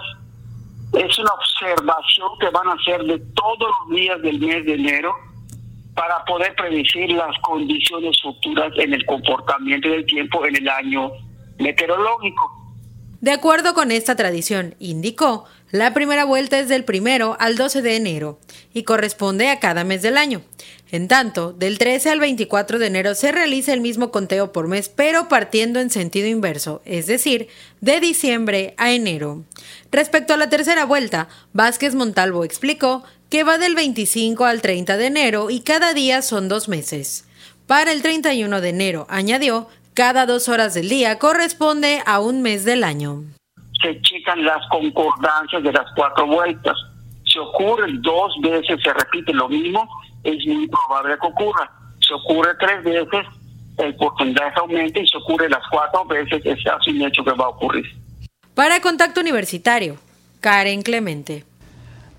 es 0.92 1.18
una 1.18 1.30
observación 1.32 2.28
que 2.40 2.48
van 2.50 2.68
a 2.68 2.72
hacer 2.72 3.04
de 3.04 3.18
todos 3.34 3.70
los 3.80 3.96
días 3.96 4.20
del 4.22 4.40
mes 4.40 4.64
de 4.64 4.74
enero 4.74 5.14
para 5.94 6.24
poder 6.24 6.54
predecir 6.54 7.10
las 7.12 7.36
condiciones 7.40 8.16
futuras 8.22 8.72
en 8.76 8.92
el 8.92 9.04
comportamiento 9.06 9.88
del 9.88 10.04
tiempo 10.06 10.44
en 10.46 10.56
el 10.56 10.68
año 10.68 11.10
meteorológico. 11.58 12.52
De 13.20 13.32
acuerdo 13.32 13.72
con 13.74 13.90
esta 13.90 14.14
tradición, 14.14 14.74
indicó, 14.78 15.46
la 15.72 15.92
primera 15.92 16.24
vuelta 16.24 16.58
es 16.60 16.68
del 16.68 16.84
primero 16.84 17.36
al 17.40 17.56
12 17.56 17.82
de 17.82 17.96
enero 17.96 18.38
y 18.72 18.84
corresponde 18.84 19.48
a 19.48 19.58
cada 19.58 19.82
mes 19.82 20.00
del 20.00 20.16
año. 20.16 20.42
En 20.92 21.08
tanto, 21.08 21.52
del 21.52 21.78
13 21.78 22.10
al 22.10 22.20
24 22.20 22.78
de 22.78 22.86
enero 22.86 23.14
se 23.16 23.32
realiza 23.32 23.72
el 23.72 23.80
mismo 23.80 24.12
conteo 24.12 24.52
por 24.52 24.68
mes, 24.68 24.88
pero 24.88 25.28
partiendo 25.28 25.80
en 25.80 25.90
sentido 25.90 26.28
inverso, 26.28 26.82
es 26.84 27.06
decir, 27.06 27.48
de 27.80 27.98
diciembre 27.98 28.74
a 28.76 28.92
enero. 28.92 29.44
Respecto 29.90 30.34
a 30.34 30.36
la 30.36 30.48
tercera 30.48 30.84
vuelta, 30.84 31.28
Vázquez 31.52 31.96
Montalvo 31.96 32.44
explicó 32.44 33.02
que 33.28 33.42
va 33.42 33.58
del 33.58 33.74
25 33.74 34.44
al 34.44 34.62
30 34.62 34.96
de 34.96 35.06
enero 35.06 35.50
y 35.50 35.60
cada 35.60 35.92
día 35.94 36.22
son 36.22 36.48
dos 36.48 36.68
meses. 36.68 37.24
Para 37.66 37.90
el 37.90 38.02
31 38.02 38.60
de 38.60 38.68
enero, 38.68 39.06
añadió, 39.10 39.68
cada 39.94 40.26
dos 40.26 40.48
horas 40.48 40.74
del 40.74 40.88
día 40.88 41.18
corresponde 41.18 42.02
a 42.06 42.20
un 42.20 42.42
mes 42.42 42.64
del 42.64 42.84
año. 42.84 43.24
Se 43.82 44.00
checan 44.02 44.44
las 44.44 44.66
concordancias 44.68 45.62
de 45.62 45.72
las 45.72 45.86
cuatro 45.94 46.26
vueltas. 46.26 46.76
Si 47.24 47.38
ocurre 47.38 47.86
dos 48.00 48.32
veces, 48.40 48.80
se 48.82 48.92
repite 48.92 49.32
lo 49.32 49.48
mismo, 49.48 49.86
es 50.24 50.44
muy 50.46 50.68
probable 50.68 51.16
que 51.20 51.26
ocurra. 51.26 51.70
Si 52.00 52.12
ocurre 52.14 52.54
tres 52.58 52.82
veces, 52.84 53.26
el 53.78 53.94
porcentaje 53.96 54.54
aumenta 54.56 55.00
y 55.00 55.06
si 55.06 55.16
ocurre 55.16 55.48
las 55.48 55.62
cuatro 55.70 56.04
veces, 56.06 56.40
es 56.44 56.58
así 56.66 56.90
un 56.90 57.02
hecho 57.02 57.24
que 57.24 57.32
va 57.32 57.44
a 57.46 57.48
ocurrir. 57.48 57.84
Para 58.54 58.80
Contacto 58.80 59.20
Universitario, 59.20 59.96
Karen 60.40 60.82
Clemente. 60.82 61.44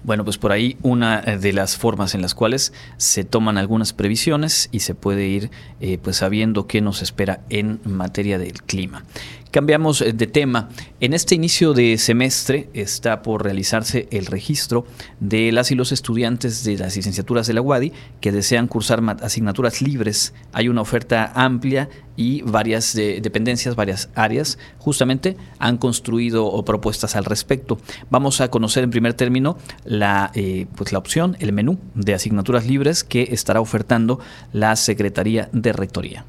Bueno, 0.03 0.23
pues 0.23 0.37
por 0.37 0.51
ahí 0.51 0.77
una 0.83 1.19
eh, 1.19 1.37
de 1.37 1.51
las 1.51 1.75
formas 1.75 2.15
en 2.15 2.21
las 2.21 2.33
cuales 2.35 2.71
se 2.97 3.23
toman 3.23 3.57
algunas 3.57 3.91
previsiones 3.91 4.69
y 4.71 4.79
se 4.79 4.95
puede 4.95 5.27
ir 5.27 5.51
eh, 5.81 5.97
pues 5.97 6.17
sabiendo 6.17 6.67
qué 6.67 6.79
nos 6.79 7.01
espera 7.01 7.41
en 7.49 7.81
materia 7.83 8.37
del 8.37 8.61
clima. 8.61 9.03
Cambiamos 9.51 10.01
eh, 10.01 10.13
de 10.13 10.27
tema. 10.27 10.69
En 10.99 11.13
este 11.13 11.35
inicio 11.35 11.73
de 11.73 11.97
semestre 11.97 12.69
está 12.73 13.21
por 13.21 13.43
realizarse 13.43 14.07
el 14.11 14.25
registro 14.25 14.85
de 15.19 15.51
las 15.51 15.71
y 15.71 15.75
los 15.75 15.91
estudiantes 15.91 16.63
de 16.63 16.77
las 16.77 16.95
licenciaturas 16.95 17.47
de 17.47 17.53
la 17.53 17.61
UADI 17.61 17.93
que 18.21 18.31
desean 18.31 18.67
cursar 18.67 19.03
asignaturas 19.21 19.81
libres. 19.81 20.33
Hay 20.53 20.69
una 20.69 20.81
oferta 20.81 21.31
amplia 21.35 21.89
y 22.15 22.41
varias 22.41 22.93
dependencias, 22.95 23.75
varias 23.75 24.09
áreas, 24.15 24.57
justamente 24.79 25.37
han 25.59 25.77
construido 25.77 26.63
propuestas 26.65 27.15
al 27.15 27.25
respecto. 27.25 27.77
Vamos 28.09 28.41
a 28.41 28.49
conocer 28.49 28.83
en 28.83 28.89
primer 28.89 29.13
término 29.13 29.57
la, 29.85 30.31
eh, 30.33 30.65
pues 30.75 30.91
la 30.91 30.99
opción, 30.99 31.37
el 31.39 31.53
menú 31.53 31.79
de 31.93 32.13
asignaturas 32.13 32.65
libres 32.65 33.03
que 33.03 33.29
estará 33.31 33.61
ofertando 33.61 34.19
la 34.51 34.75
Secretaría 34.75 35.49
de 35.53 35.73
Rectoría. 35.73 36.25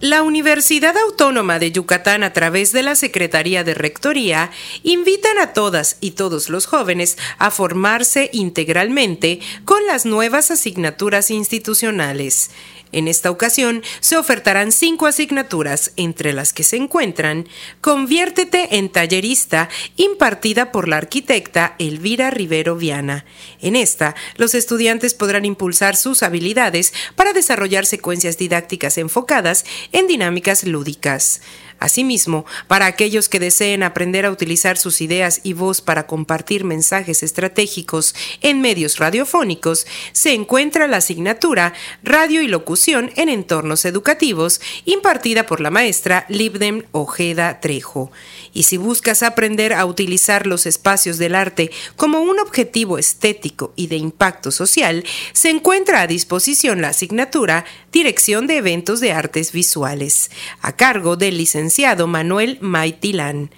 La 0.00 0.22
Universidad 0.22 0.96
Autónoma 0.96 1.58
de 1.58 1.72
Yucatán 1.72 2.22
a 2.22 2.32
través 2.32 2.70
de 2.70 2.84
la 2.84 2.94
Secretaría 2.94 3.64
de 3.64 3.74
Rectoría 3.74 4.52
invitan 4.84 5.38
a 5.38 5.52
todas 5.52 5.96
y 6.00 6.12
todos 6.12 6.50
los 6.50 6.66
jóvenes 6.66 7.18
a 7.38 7.50
formarse 7.50 8.30
integralmente 8.32 9.40
con 9.64 9.84
las 9.88 10.06
nuevas 10.06 10.52
asignaturas 10.52 11.32
institucionales. 11.32 12.52
En 12.92 13.08
esta 13.08 13.30
ocasión 13.30 13.82
se 14.00 14.16
ofertarán 14.16 14.72
cinco 14.72 15.06
asignaturas, 15.06 15.92
entre 15.96 16.32
las 16.32 16.52
que 16.52 16.64
se 16.64 16.76
encuentran 16.76 17.48
Conviértete 17.80 18.76
en 18.78 18.88
tallerista, 18.88 19.68
impartida 19.96 20.72
por 20.72 20.88
la 20.88 20.96
arquitecta 20.96 21.74
Elvira 21.78 22.30
Rivero 22.30 22.76
Viana. 22.76 23.24
En 23.60 23.76
esta, 23.76 24.14
los 24.36 24.54
estudiantes 24.54 25.14
podrán 25.14 25.44
impulsar 25.44 25.96
sus 25.96 26.22
habilidades 26.22 26.92
para 27.14 27.32
desarrollar 27.32 27.86
secuencias 27.86 28.38
didácticas 28.38 28.98
enfocadas 28.98 29.64
en 29.92 30.06
dinámicas 30.06 30.64
lúdicas. 30.64 31.40
Asimismo, 31.80 32.44
para 32.66 32.86
aquellos 32.86 33.28
que 33.28 33.38
deseen 33.38 33.84
aprender 33.84 34.26
a 34.26 34.32
utilizar 34.32 34.78
sus 34.78 35.00
ideas 35.00 35.40
y 35.44 35.52
voz 35.52 35.80
para 35.80 36.08
compartir 36.08 36.64
mensajes 36.64 37.22
estratégicos 37.22 38.16
en 38.40 38.60
medios 38.60 38.98
radiofónicos, 38.98 39.86
se 40.12 40.32
encuentra 40.32 40.88
la 40.88 40.96
asignatura 40.96 41.74
Radio 42.02 42.42
y 42.42 42.48
Locución 42.48 43.12
en 43.14 43.28
Entornos 43.28 43.84
Educativos, 43.84 44.60
impartida 44.86 45.46
por 45.46 45.60
la 45.60 45.70
maestra 45.70 46.26
Libdem 46.28 46.82
Ojeda 46.90 47.60
Trejo. 47.60 48.10
Y 48.52 48.64
si 48.64 48.76
buscas 48.76 49.22
aprender 49.22 49.72
a 49.72 49.84
utilizar 49.86 50.48
los 50.48 50.66
espacios 50.66 51.16
del 51.18 51.36
arte 51.36 51.70
como 51.94 52.20
un 52.20 52.40
objetivo 52.40 52.98
estético 52.98 53.72
y 53.76 53.86
de 53.86 53.96
impacto 53.96 54.50
social, 54.50 55.04
se 55.32 55.50
encuentra 55.50 56.00
a 56.00 56.06
disposición 56.08 56.80
la 56.80 56.88
asignatura 56.88 57.64
Dirección 57.92 58.46
de 58.46 58.56
Eventos 58.56 59.00
de 59.00 59.12
Artes 59.12 59.52
Visuales, 59.52 60.30
a 60.60 60.76
cargo 60.76 61.16
del 61.16 61.38
licenciado 61.38 61.67
Manuel 62.06 62.58
Maitilán. 62.60 63.50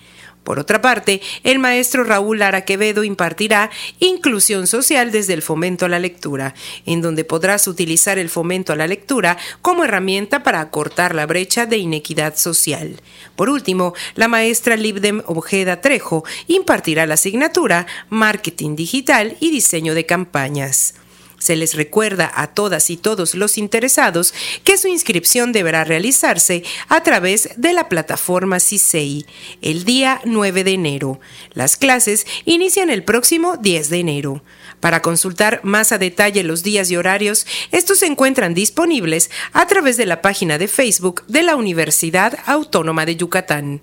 Por 0.45 0.59
otra 0.59 0.81
parte, 0.81 1.21
el 1.45 1.59
maestro 1.59 2.03
Raúl 2.03 2.39
Lara 2.39 2.65
Quevedo 2.65 3.05
impartirá 3.05 3.71
Inclusión 3.99 4.67
Social 4.67 5.13
desde 5.13 5.35
el 5.35 5.43
fomento 5.43 5.85
a 5.85 5.89
la 5.89 5.99
lectura, 5.99 6.55
en 6.87 7.03
donde 7.03 7.25
podrás 7.25 7.69
utilizar 7.69 8.19
el 8.19 8.31
fomento 8.31 8.73
a 8.73 8.77
la 8.77 8.87
lectura 8.87 9.37
como 9.61 9.85
herramienta 9.85 10.43
para 10.43 10.61
acortar 10.61 11.15
la 11.15 11.27
brecha 11.27 11.67
de 11.67 11.77
inequidad 11.77 12.37
social. 12.37 13.01
Por 13.37 13.51
último, 13.51 13.95
la 14.15 14.29
maestra 14.29 14.77
Libdem 14.77 15.23
Ojeda 15.27 15.81
Trejo 15.83 16.25
impartirá 16.47 17.07
la 17.07 17.15
asignatura 17.15 17.87
Marketing 18.09 18.77
Digital 18.77 19.37
y 19.41 19.51
Diseño 19.51 19.95
de 19.95 20.07
Campañas. 20.07 20.95
Se 21.41 21.57
les 21.57 21.75
recuerda 21.75 22.31
a 22.35 22.49
todas 22.49 22.91
y 22.91 22.99
todos 22.99 23.35
los 23.35 23.57
interesados 23.57 24.35
que 24.63 24.77
su 24.77 24.89
inscripción 24.89 25.53
deberá 25.53 25.85
realizarse 25.85 26.63
a 26.89 27.03
través 27.03 27.49
de 27.57 27.73
la 27.73 27.89
plataforma 27.89 28.61
CISEI 28.61 29.25
el 29.63 29.85
día 29.85 30.21
9 30.27 30.65
de 30.65 30.73
enero. 30.73 31.21
Las 31.55 31.79
clases 31.79 32.27
inician 32.45 32.91
el 32.91 33.05
próximo 33.05 33.57
10 33.57 33.89
de 33.89 33.99
enero. 33.99 34.45
Para 34.81 35.01
consultar 35.01 35.61
más 35.63 35.93
a 35.93 35.99
detalle 35.99 36.43
los 36.43 36.63
días 36.63 36.91
y 36.91 36.97
horarios, 36.97 37.47
estos 37.73 38.01
se 38.01 38.07
encuentran 38.07 38.53
disponibles 38.53 39.31
a 39.53 39.67
través 39.67 39.97
de 39.97 40.05
la 40.05 40.21
página 40.21 40.59
de 40.59 40.69
Facebook 40.69 41.25
de 41.27 41.43
la 41.43 41.57
Universidad 41.57 42.39
Autónoma 42.45 43.07
de 43.07 43.17
Yucatán. 43.17 43.81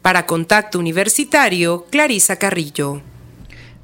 Para 0.00 0.26
Contacto 0.26 0.78
Universitario, 0.78 1.86
Clarisa 1.90 2.36
Carrillo. 2.36 3.02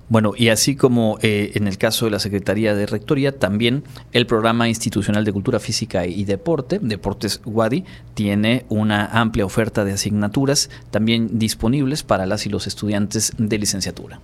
Bueno, 0.08 0.34
y 0.36 0.50
así 0.50 0.76
como 0.76 1.18
eh, 1.22 1.52
en 1.54 1.66
el 1.66 1.78
caso 1.78 2.04
de 2.04 2.12
la 2.12 2.20
Secretaría 2.20 2.76
de 2.76 2.86
Rectoría, 2.86 3.36
también 3.38 3.82
el 4.12 4.26
Programa 4.26 4.68
Institucional 4.68 5.24
de 5.24 5.32
Cultura 5.32 5.58
Física 5.58 6.06
y 6.06 6.24
Deporte, 6.24 6.78
Deportes 6.80 7.40
Wadi, 7.44 7.84
tiene 8.14 8.66
una 8.68 9.06
amplia 9.06 9.44
oferta 9.44 9.84
de 9.84 9.92
asignaturas 9.92 10.70
también 10.92 11.38
disponibles 11.38 12.04
para 12.04 12.26
las 12.26 12.46
y 12.46 12.50
los 12.50 12.68
estudiantes 12.68 13.32
de 13.36 13.58
licenciatura. 13.58 14.20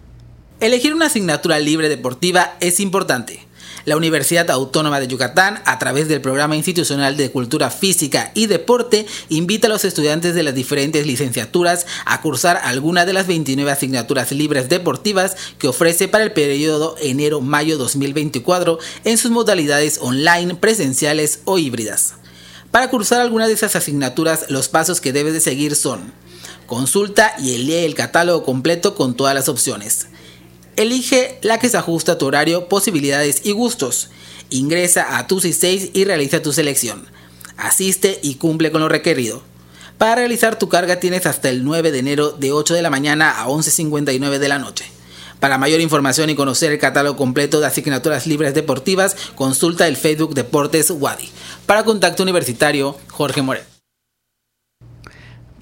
Elegir 0.61 0.95
una 0.95 1.07
asignatura 1.07 1.59
libre 1.59 1.89
deportiva 1.89 2.55
es 2.61 2.79
importante. 2.79 3.41
La 3.85 3.97
Universidad 3.97 4.51
Autónoma 4.51 5.01
de 5.01 5.09
Yucatán, 5.09 5.61
a 5.65 5.79
través 5.79 6.09
del 6.09 6.21
Programa 6.21 6.57
Institucional 6.57 7.17
de 7.17 7.31
Cultura 7.31 7.71
Física 7.71 8.31
y 8.35 8.47
Deporte, 8.47 9.07
invita 9.29 9.67
a 9.67 9.71
los 9.71 9.85
estudiantes 9.85 10.35
de 10.35 10.43
las 10.43 10.55
diferentes 10.55 11.07
licenciaturas 11.07 11.87
a 12.05 12.21
cursar 12.21 12.61
alguna 12.62 13.05
de 13.05 13.12
las 13.12 13.27
29 13.27 13.71
asignaturas 13.71 14.31
libres 14.31 14.69
deportivas 14.69 15.37
que 15.59 15.69
ofrece 15.69 16.07
para 16.07 16.25
el 16.25 16.33
periodo 16.33 16.95
enero-mayo 17.01 17.77
2024 17.77 18.79
en 19.05 19.19
sus 19.19 19.31
modalidades 19.31 19.99
online, 20.01 20.55
presenciales 20.55 21.41
o 21.45 21.59
híbridas. 21.59 22.15
Para 22.71 22.89
cursar 22.89 23.21
alguna 23.21 23.49
de 23.49 23.55
esas 23.55 23.77
asignaturas, 23.77 24.47
los 24.49 24.69
pasos 24.69 25.01
que 25.01 25.12
debes 25.12 25.35
de 25.35 25.41
seguir 25.41 25.75
son 25.77 26.12
Consulta 26.73 27.35
y 27.39 27.59
lee 27.59 27.85
el 27.85 27.95
catálogo 27.95 28.45
completo 28.45 28.95
con 28.95 29.15
todas 29.15 29.35
las 29.35 29.51
opciones. 29.51 30.07
Elige 30.76 31.38
la 31.43 31.59
que 31.59 31.69
se 31.69 31.76
ajusta 31.76 32.12
a 32.12 32.19
tu 32.19 32.26
horario, 32.26 32.69
posibilidades 32.69 33.43
y 33.45 33.52
gustos. 33.52 34.09
Ingresa 34.50 35.19
a 35.19 35.26
tu 35.26 35.41
C6 35.41 35.91
y 35.93 36.05
realiza 36.05 36.43
tu 36.43 36.52
selección. 36.52 37.07
Asiste 37.57 38.19
y 38.23 38.37
cumple 38.37 38.73
con 38.73 38.81
lo 38.81 38.88
requerido. 38.88 39.43
Para 39.99 40.17
realizar 40.17 40.59
tu 40.59 40.69
carga 40.69 40.99
tienes 40.99 41.26
hasta 41.26 41.50
el 41.50 41.64
9 41.64 41.93
de 41.93 41.99
enero 41.99 42.31
de 42.31 42.52
8 42.52 42.75
de 42.75 42.83
la 42.83 42.91
mañana 42.91 43.43
a 43.43 43.47
11.59 43.47 44.38
de 44.38 44.49
la 44.49 44.59
noche. 44.59 44.85
Para 45.41 45.59
mayor 45.59 45.81
información 45.81 46.31
y 46.31 46.35
conocer 46.35 46.73
el 46.73 46.79
catálogo 46.79 47.17
completo 47.17 47.61
de 47.61 47.67
asignaturas 47.67 48.26
libres 48.26 48.55
deportivas, 48.55 49.17
consulta 49.35 49.88
el 49.88 49.97
Facebook 49.97 50.35
Deportes 50.35 50.91
Wadi. 50.91 51.29
Para 51.67 51.85
contacto 51.85 52.23
universitario, 52.23 52.97
Jorge 53.11 53.43
Morel 53.43 53.72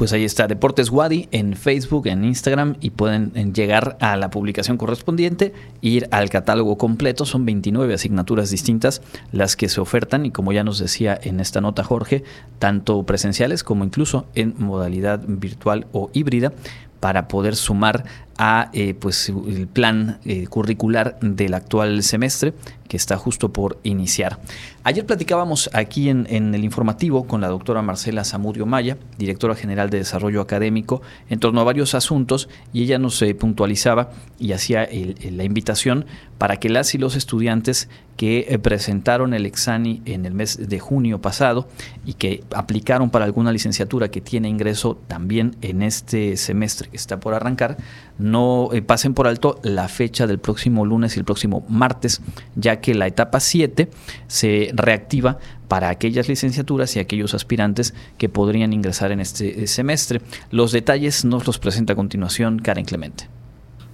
pues 0.00 0.14
ahí 0.14 0.25
está 0.25 0.47
Deportes 0.47 0.88
Wadi 0.88 1.28
en 1.30 1.54
Facebook, 1.54 2.07
en 2.07 2.25
Instagram 2.25 2.76
y 2.80 2.88
pueden 2.88 3.33
eh, 3.35 3.52
llegar 3.52 3.99
a 4.00 4.16
la 4.16 4.30
publicación 4.30 4.78
correspondiente, 4.78 5.52
ir 5.83 6.09
al 6.11 6.30
catálogo 6.30 6.78
completo, 6.78 7.26
son 7.26 7.45
29 7.45 7.92
asignaturas 7.92 8.49
distintas 8.49 9.02
las 9.30 9.57
que 9.57 9.69
se 9.69 9.78
ofertan 9.78 10.25
y 10.25 10.30
como 10.30 10.52
ya 10.52 10.64
nos 10.64 10.78
decía 10.78 11.21
en 11.23 11.38
esta 11.38 11.61
nota 11.61 11.85
Jorge, 11.85 12.25
tanto 12.59 13.02
presenciales 13.02 13.62
como 13.62 13.85
incluso 13.85 14.25
en 14.35 14.54
modalidad 14.57 15.21
virtual 15.26 15.87
o 15.92 16.09
híbrida 16.14 16.54
para 17.00 17.28
poder 17.28 17.54
sumar 17.54 18.04
a 18.43 18.71
eh, 18.73 18.95
pues 18.95 19.29
el 19.29 19.69
plan 19.69 20.19
eh, 20.25 20.47
curricular 20.47 21.19
del 21.21 21.53
actual 21.53 22.03
semestre 22.03 22.55
que 22.89 22.97
está 22.97 23.17
justo 23.19 23.53
por 23.53 23.79
iniciar. 23.85 24.41
Ayer 24.83 25.07
platicábamos 25.07 25.71
aquí 25.75 26.09
en, 26.09 26.27
el 26.27 26.65
informativo 26.65 27.25
con 27.25 27.43
la 27.43 27.49
doctora 27.49 27.83
Marcela 27.83 28.25
Zamudio 28.25 28.67
Maya, 28.67 28.97
directora 29.17 29.55
general 29.55 29.91
de 29.91 29.99
Desarrollo 29.99 30.41
Académico, 30.41 31.03
en 31.29 31.39
torno 31.39 31.61
a 31.61 31.65
varios 31.65 31.95
asuntos 31.95 32.49
y 32.73 32.83
ella 32.83 32.99
nos 32.99 33.21
eh, 33.23 33.35
puntualizaba 33.35 34.11
y 34.41 34.53
hacía 34.53 34.89
la 35.31 35.45
invitación 35.45 36.07
para 36.39 36.57
que 36.57 36.71
las 36.71 36.95
y 36.95 36.99
los 36.99 37.15
estudiantes 37.15 37.89
que 38.17 38.59
presentaron 38.63 39.35
el 39.35 39.47
exani 39.47 40.03
en 40.05 40.27
el 40.27 40.35
mes 40.35 40.69
de 40.69 40.79
junio 40.81 41.21
pasado 41.21 41.69
y 42.05 42.15
que 42.15 42.43
aplicaron 42.55 43.11
para 43.11 43.25
alguna 43.25 43.53
licenciatura 43.53 44.11
que 44.11 44.21
tiene 44.21 44.49
ingreso 44.49 44.99
también 45.07 45.57
en 45.63 45.83
este 45.83 46.37
semestre 46.37 46.89
que 46.89 46.97
está 46.97 47.21
por 47.21 47.35
arrancar, 47.35 47.77
no 48.21 48.71
eh, 48.73 48.83
pasen 48.83 49.15
por 49.15 49.27
alto 49.27 49.59
la 49.62 49.89
fecha 49.89 50.27
del 50.27 50.39
próximo 50.39 50.85
lunes 50.85 51.17
y 51.17 51.19
el 51.19 51.25
próximo 51.25 51.65
martes, 51.69 52.21
ya 52.55 52.81
que 52.81 52.95
la 52.95 53.07
etapa 53.07 53.41
7 53.41 53.89
se 54.29 54.71
reactiva 54.75 55.39
para 55.69 55.89
aquellas 55.89 56.29
licenciaturas 56.29 56.97
y 56.97 56.99
aquellos 56.99 57.35
aspirantes 57.35 57.95
que 58.19 58.29
podrían 58.29 58.73
ingresar 58.73 59.12
en 59.12 59.21
este 59.21 59.62
eh, 59.62 59.67
semestre. 59.67 60.21
Los 60.50 60.73
detalles 60.73 61.25
nos 61.25 61.47
los 61.47 61.59
presenta 61.59 61.95
a 61.95 61.97
continuación 61.97 62.59
Karen 62.59 62.85
Clemente. 62.85 63.29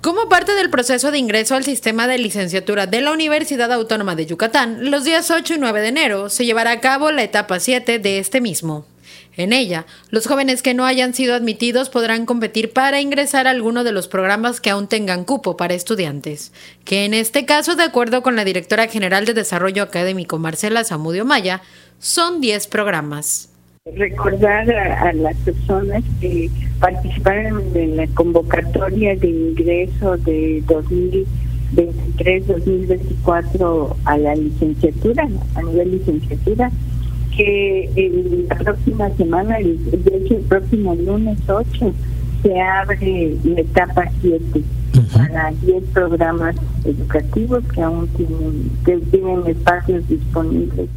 Como 0.00 0.28
parte 0.28 0.54
del 0.54 0.71
proceso 0.71 1.11
de 1.11 1.18
ingreso 1.18 1.54
al 1.54 1.64
sistema 1.64 2.06
de 2.06 2.18
licenciatura 2.18 2.87
de 2.87 3.00
la 3.00 3.12
Universidad 3.12 3.73
Autónoma 3.73 4.14
de 4.14 4.26
Yucatán, 4.26 4.90
los 4.90 5.04
días 5.04 5.30
8 5.30 5.54
y 5.54 5.59
9 5.59 5.80
de 5.80 5.88
enero 5.88 6.28
se 6.28 6.45
llevará 6.45 6.71
a 6.71 6.80
cabo 6.80 7.11
la 7.11 7.25
etapa 7.25 7.59
7 7.59 7.99
de 7.99 8.18
este 8.18 8.40
mismo. 8.40 8.87
En 9.37 9.52
ella, 9.52 9.85
los 10.11 10.26
jóvenes 10.26 10.62
que 10.62 10.73
no 10.73 10.87
hayan 10.87 11.12
sido 11.12 11.35
admitidos 11.35 11.90
podrán 11.90 12.25
competir 12.25 12.73
para 12.73 13.02
ingresar 13.02 13.47
a 13.47 13.50
alguno 13.50 13.85
de 13.85 13.93
los 13.93 14.09
programas 14.09 14.62
que 14.62 14.71
aún 14.71 14.88
tengan 14.88 15.25
cupo 15.25 15.59
para 15.59 15.75
estudiantes, 15.75 16.52
que 16.85 17.05
en 17.05 17.12
este 17.12 17.45
caso, 17.45 17.76
de 17.76 17.83
acuerdo 17.83 18.23
con 18.23 18.35
la 18.35 18.45
directora 18.45 18.88
general 18.88 19.26
de 19.26 19.35
Desarrollo 19.35 19.83
Académico 19.83 20.38
Marcela 20.38 20.85
Zamudio 20.85 21.26
Maya, 21.26 21.61
son 21.99 22.40
10 22.40 22.66
programas. 22.69 23.50
Recordar 23.95 24.71
a, 24.71 25.12
las 25.12 25.37
personas 25.37 26.02
que 26.21 26.50
participaron 26.81 27.62
en 27.76 27.99
la 27.99 28.07
convocatoria 28.09 29.14
de 29.16 29.28
ingreso 29.28 30.16
de 30.16 30.64
2023-2024 31.76 33.97
a 34.07 34.19
la 34.19 34.35
licenciatura, 34.35 35.28
a 35.55 35.62
nivel 35.62 35.93
licenciatura, 35.93 36.73
que 37.37 38.47
la 38.49 38.57
próxima 38.57 39.11
semana, 39.11 39.59
de 39.59 40.16
hecho 40.16 40.37
el 40.37 40.43
próximo 40.43 40.95
lunes 40.95 41.38
8, 41.47 41.93
se 42.43 42.61
abre 42.61 43.37
la 43.45 43.61
etapa 43.61 44.05
7 44.21 44.62
para 45.12 45.52
10 45.62 45.85
programas 45.93 46.57
educativos 46.85 47.64
que 47.75 47.83
aún 47.83 48.09
tienen, 48.09 48.71
que 48.85 48.97
tienen 49.11 49.47
espacios 49.47 50.09
disponibles. 50.09 50.88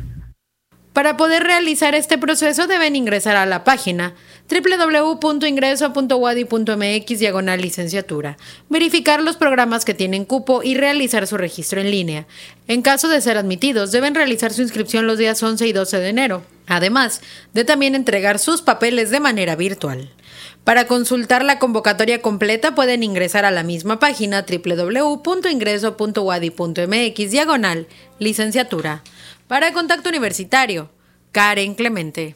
Para 0.93 1.17
poder 1.17 1.43
realizar 1.43 1.93
este 1.93 2.17
proceso 2.17 2.65
deben 2.65 2.96
ingresar 2.96 3.36
a 3.36 3.46
la 3.46 3.63
página 3.63 4.15
www.ingreso.wadi.mx 4.50 7.19
diagonal 7.19 7.62
licenciatura, 7.62 8.38
verificar 8.69 9.22
los 9.22 9.38
programas 9.38 9.86
que 9.86 9.93
tienen 9.93 10.25
cupo 10.25 10.63
y 10.63 10.74
realizar 10.74 11.27
su 11.27 11.38
registro 11.38 11.79
en 11.79 11.91
línea. 11.91 12.25
En 12.67 12.81
caso 12.81 13.08
de 13.08 13.22
ser 13.22 13.38
admitidos, 13.38 13.91
deben 13.91 14.15
realizar 14.15 14.51
su 14.51 14.63
inscripción 14.63 15.05
los 15.05 15.19
días 15.19 15.43
11 15.43 15.67
y 15.67 15.74
12 15.74 16.00
de 16.00 16.10
enero, 16.10 16.41
además 16.65 17.22
de 17.53 17.65
también 17.65 17.93
entregar 17.93 18.39
sus 18.39 18.63
papeles 18.63 19.12
de 19.12 19.19
manera 19.19 19.55
virtual. 19.55 20.10
Para 20.63 20.88
consultar 20.88 21.46
la 21.46 21.60
convocatoria 21.60 22.19
completa 22.22 22.74
pueden 22.75 23.03
ingresar 23.03 23.43
a 23.46 23.51
la 23.51 23.63
misma 23.63 24.00
página 24.00 24.46
www.ingreso.wadi.mx 24.48 27.31
diagonal 27.31 27.88
licenciatura. 28.19 29.03
Para 29.50 29.74
Contacto 29.74 30.10
Universitario, 30.10 30.91
Karen 31.32 31.74
Clemente. 31.74 32.36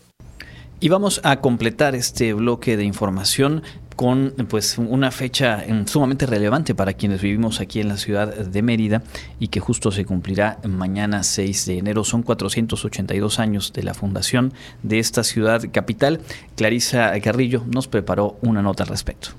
Y 0.80 0.90
vamos 0.90 1.22
a 1.24 1.42
completar 1.42 1.94
este 1.94 2.34
bloque 2.34 2.76
de 2.76 2.86
información 2.86 3.62
con 3.96 4.34
pues 4.50 4.80
una 4.80 5.12
fecha 5.12 5.64
sumamente 5.86 6.26
relevante 6.26 6.74
para 6.74 6.94
quienes 6.94 7.22
vivimos 7.22 7.60
aquí 7.60 7.82
en 7.82 7.90
la 7.90 7.98
ciudad 7.98 8.36
de 8.36 8.62
Mérida 8.64 9.04
y 9.40 9.50
que 9.50 9.60
justo 9.60 9.92
se 9.92 10.06
cumplirá 10.06 10.58
mañana 10.68 11.22
6 11.22 11.68
de 11.68 11.78
enero. 11.78 12.04
Son 12.04 12.24
482 12.24 13.38
años 13.38 13.74
de 13.74 13.84
la 13.84 13.94
fundación 13.94 14.52
de 14.82 14.98
esta 14.98 15.24
ciudad 15.24 15.62
capital. 15.72 16.20
Clarisa 16.56 17.14
Carrillo 17.22 17.64
nos 17.68 17.88
preparó 17.88 18.40
una 18.42 18.64
nota 18.64 18.82
al 18.86 18.90
respecto. 18.90 19.30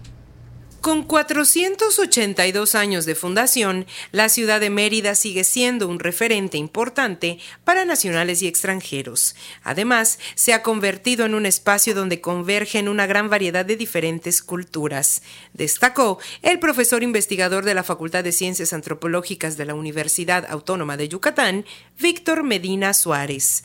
Con 0.84 1.02
482 1.02 2.74
años 2.74 3.06
de 3.06 3.14
fundación, 3.14 3.86
la 4.12 4.28
ciudad 4.28 4.60
de 4.60 4.68
Mérida 4.68 5.14
sigue 5.14 5.42
siendo 5.42 5.88
un 5.88 5.98
referente 5.98 6.58
importante 6.58 7.38
para 7.64 7.86
nacionales 7.86 8.42
y 8.42 8.48
extranjeros. 8.48 9.34
Además, 9.62 10.18
se 10.34 10.52
ha 10.52 10.62
convertido 10.62 11.25
en 11.25 11.34
un 11.34 11.47
espacio 11.47 11.94
donde 11.94 12.20
convergen 12.20 12.90
una 12.90 13.06
gran 13.06 13.30
variedad 13.30 13.64
de 13.64 13.76
diferentes 13.76 14.42
culturas. 14.42 15.23
Destacó 15.54 16.18
el 16.42 16.58
profesor 16.58 17.02
investigador 17.02 17.64
de 17.64 17.73
la 17.73 17.82
Facultad 17.82 18.23
de 18.23 18.32
Ciencias 18.32 18.75
Antropológicas 18.75 19.56
de 19.56 19.64
la 19.64 19.75
Universidad 19.75 20.44
Autónoma 20.50 20.99
de 20.99 21.08
Yucatán, 21.08 21.64
Víctor 21.99 22.42
Medina 22.42 22.92
Suárez. 22.92 23.64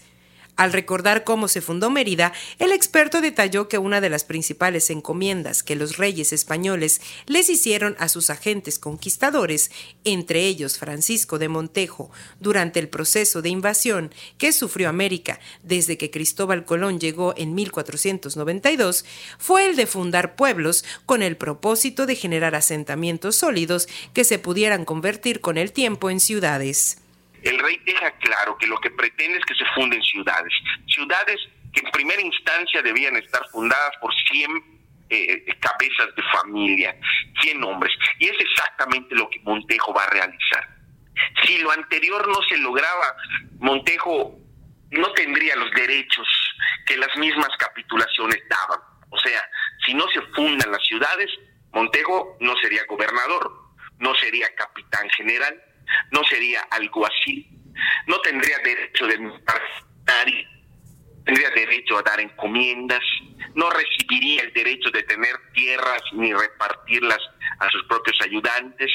Al 0.60 0.74
recordar 0.74 1.24
cómo 1.24 1.48
se 1.48 1.62
fundó 1.62 1.89
Mérida, 1.89 2.34
el 2.58 2.74
experto 2.74 3.22
detalló 3.22 3.69
que 3.69 3.78
una 3.78 4.02
de 4.02 4.10
las 4.10 4.26
principales 4.26 4.89
encomiendas 4.89 5.63
que 5.63 5.78
los 5.78 5.95
reyes 5.95 6.34
españoles 6.34 7.00
les 7.28 7.50
hicieron 7.50 7.95
a 7.98 8.10
sus 8.10 8.30
agentes 8.30 8.78
conquistadores, 8.78 9.72
entre 10.04 10.48
ellos 10.48 10.78
Francisco 10.78 11.39
de 11.39 11.48
Montejo, 11.48 12.12
durante 12.41 12.82
el 12.82 12.89
proceso 12.89 13.41
de 13.41 13.48
invasión 13.48 14.13
que 14.38 14.52
sufrió 14.52 14.89
América 14.89 15.39
desde 15.63 15.98
que 15.98 16.12
Cristóbal 16.12 16.65
Colón 16.65 17.00
llegó 17.00 17.34
en 17.38 17.56
1492, 17.56 19.06
fue 19.38 19.65
el 19.65 19.78
de 19.78 19.88
fundar 19.88 20.36
pueblos 20.36 20.84
con 21.06 21.24
el 21.24 21.38
propósito 21.38 22.06
de 22.06 22.17
generar 22.17 22.54
asentamientos 22.56 23.38
sólidos 23.38 23.88
que 24.12 24.26
se 24.26 24.39
pudieran 24.39 24.84
convertir 24.84 25.39
con 25.39 25.58
el 25.58 25.72
tiempo 25.72 26.10
en 26.10 26.19
ciudades 26.19 26.98
el 27.43 27.60
rey 27.60 27.82
deja 27.86 28.12
claro 28.17 28.58
que 28.58 28.67
lo 28.67 28.78
que 28.78 28.91
pretende 28.91 29.38
es 29.38 29.45
que 29.45 29.56
se 29.56 29.65
funden 29.75 30.02
ciudades, 30.04 30.54
ciudades 30.88 31.39
que 31.73 31.82
en 31.82 31.91
primera 31.91 32.21
instancia 32.21 32.82
debían 32.82 33.15
estar 33.17 33.41
fundadas 33.49 33.91
por 34.02 34.13
100 34.32 34.80
eh, 35.10 35.45
cabezas 35.60 36.15
de 36.15 36.23
familia, 36.34 36.95
100 37.41 37.63
hombres, 37.63 37.93
y 38.19 38.28
es 38.28 38.39
exactamente 38.39 39.15
lo 39.15 39.30
que 39.30 39.39
Montejo 39.39 39.93
va 39.93 40.04
a 40.04 40.10
realizar. 40.10 40.67
Si 41.43 41.58
lo 41.60 41.71
anterior 41.71 42.28
no 42.28 42.41
se 42.47 42.58
lograba, 42.58 43.15
Montejo 43.60 44.38
no 44.91 45.12
tendría 45.13 45.56
los 45.56 45.71
derechos 45.71 46.28
que 46.86 46.97
las 46.97 47.15
mismas 47.17 47.49
capitulaciones 47.58 48.38
daban. 48.49 48.80
O 49.10 49.19
sea, 49.19 49.41
si 49.86 49.93
no 49.93 50.06
se 50.13 50.21
fundan 50.34 50.71
las 50.71 50.86
ciudades, 50.86 51.30
Montejo 51.73 52.38
no 52.39 52.56
sería 52.58 52.82
gobernador, 52.88 53.52
no 53.99 54.15
sería 54.15 54.47
capitán 54.56 55.10
general, 55.12 55.62
no 56.12 56.23
sería 56.23 56.62
algo 56.71 57.06
así. 57.06 57.49
No 58.08 58.19
tendría 58.21 58.58
derecho 58.60 59.08
de 59.08 59.17
tendría 61.25 61.49
derecho 61.52 61.97
a 61.97 62.02
dar 62.02 62.19
encomiendas, 62.19 63.04
no 63.56 63.69
recibiría 63.69 64.41
el 64.41 64.54
derecho 64.54 64.89
de 64.89 65.04
tener 65.04 65.36
tierras 65.54 66.02
ni 66.13 66.34
repartirlas 66.34 67.19
a 67.60 67.69
sus 67.69 67.84
propios 67.84 68.17
ayudantes, 68.21 68.91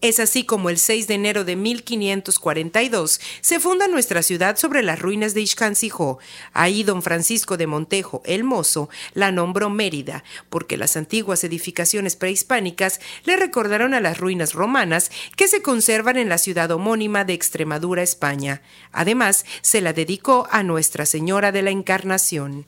es 0.00 0.20
así 0.20 0.44
como 0.44 0.68
el 0.68 0.76
6 0.76 1.08
de 1.08 1.14
enero 1.14 1.44
de 1.44 1.56
1542 1.56 3.20
se 3.40 3.58
funda 3.58 3.88
nuestra 3.88 4.22
ciudad 4.22 4.56
sobre 4.56 4.82
las 4.82 4.98
ruinas 4.98 5.32
de 5.32 5.40
Ixcancijó. 5.40 6.18
Ahí 6.52 6.82
don 6.82 7.02
Francisco 7.02 7.56
de 7.56 7.66
Montejo, 7.66 8.20
el 8.26 8.44
mozo, 8.44 8.90
la 9.14 9.32
nombró 9.32 9.70
Mérida, 9.70 10.22
porque 10.50 10.76
las 10.76 10.98
antiguas 10.98 11.42
edificaciones 11.42 12.16
prehispánicas 12.16 13.00
le 13.24 13.36
recordaron 13.36 13.94
a 13.94 14.00
las 14.00 14.18
ruinas 14.18 14.52
romanas 14.52 15.10
que 15.36 15.48
se 15.48 15.62
conservan 15.62 16.18
en 16.18 16.28
la 16.28 16.36
ciudad 16.36 16.70
homónima 16.70 17.24
de 17.24 17.32
Extremadura, 17.32 18.02
España. 18.02 18.60
Además, 18.92 19.46
se 19.62 19.80
la 19.80 19.94
dedicó 19.94 20.46
a 20.50 20.62
Nuestra 20.62 21.06
Señora 21.06 21.50
de 21.50 21.62
la 21.62 21.70
Encarnación. 21.70 22.66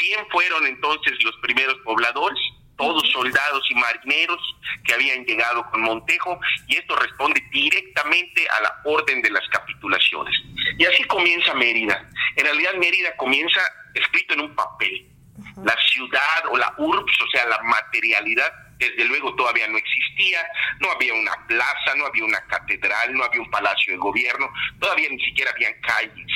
¿Quién 0.00 0.26
fueron 0.30 0.66
entonces 0.66 1.12
los 1.22 1.36
primeros 1.36 1.76
pobladores? 1.84 2.38
Todos 2.78 3.02
soldados 3.12 3.62
y 3.70 3.74
marineros 3.74 4.40
que 4.84 4.94
habían 4.94 5.24
llegado 5.24 5.68
con 5.70 5.82
Montejo, 5.82 6.40
y 6.68 6.76
esto 6.76 6.96
responde 6.96 7.42
directamente 7.50 8.46
a 8.48 8.62
la 8.62 8.80
orden 8.84 9.20
de 9.20 9.30
las 9.30 9.46
capitulaciones. 9.48 10.34
Y 10.78 10.86
así 10.86 11.04
comienza 11.04 11.52
Mérida. 11.54 12.08
En 12.36 12.44
realidad 12.44 12.74
Mérida 12.74 13.14
comienza 13.16 13.60
escrito 13.94 14.34
en 14.34 14.42
un 14.42 14.54
papel. 14.54 15.08
La 15.64 15.76
ciudad 15.92 16.44
o 16.50 16.56
la 16.56 16.72
urbs, 16.78 17.20
o 17.20 17.30
sea, 17.30 17.46
la 17.46 17.60
materialidad, 17.62 18.52
desde 18.78 19.04
luego 19.06 19.34
todavía 19.34 19.66
no 19.66 19.76
existía, 19.76 20.40
no 20.78 20.90
había 20.92 21.12
una 21.14 21.34
plaza, 21.46 21.94
no 21.96 22.06
había 22.06 22.24
una 22.24 22.40
catedral, 22.46 23.12
no 23.12 23.24
había 23.24 23.40
un 23.40 23.50
palacio 23.50 23.92
de 23.92 23.98
gobierno, 23.98 24.52
todavía 24.80 25.08
ni 25.10 25.20
siquiera 25.24 25.50
habían 25.50 25.74
calles 25.80 26.26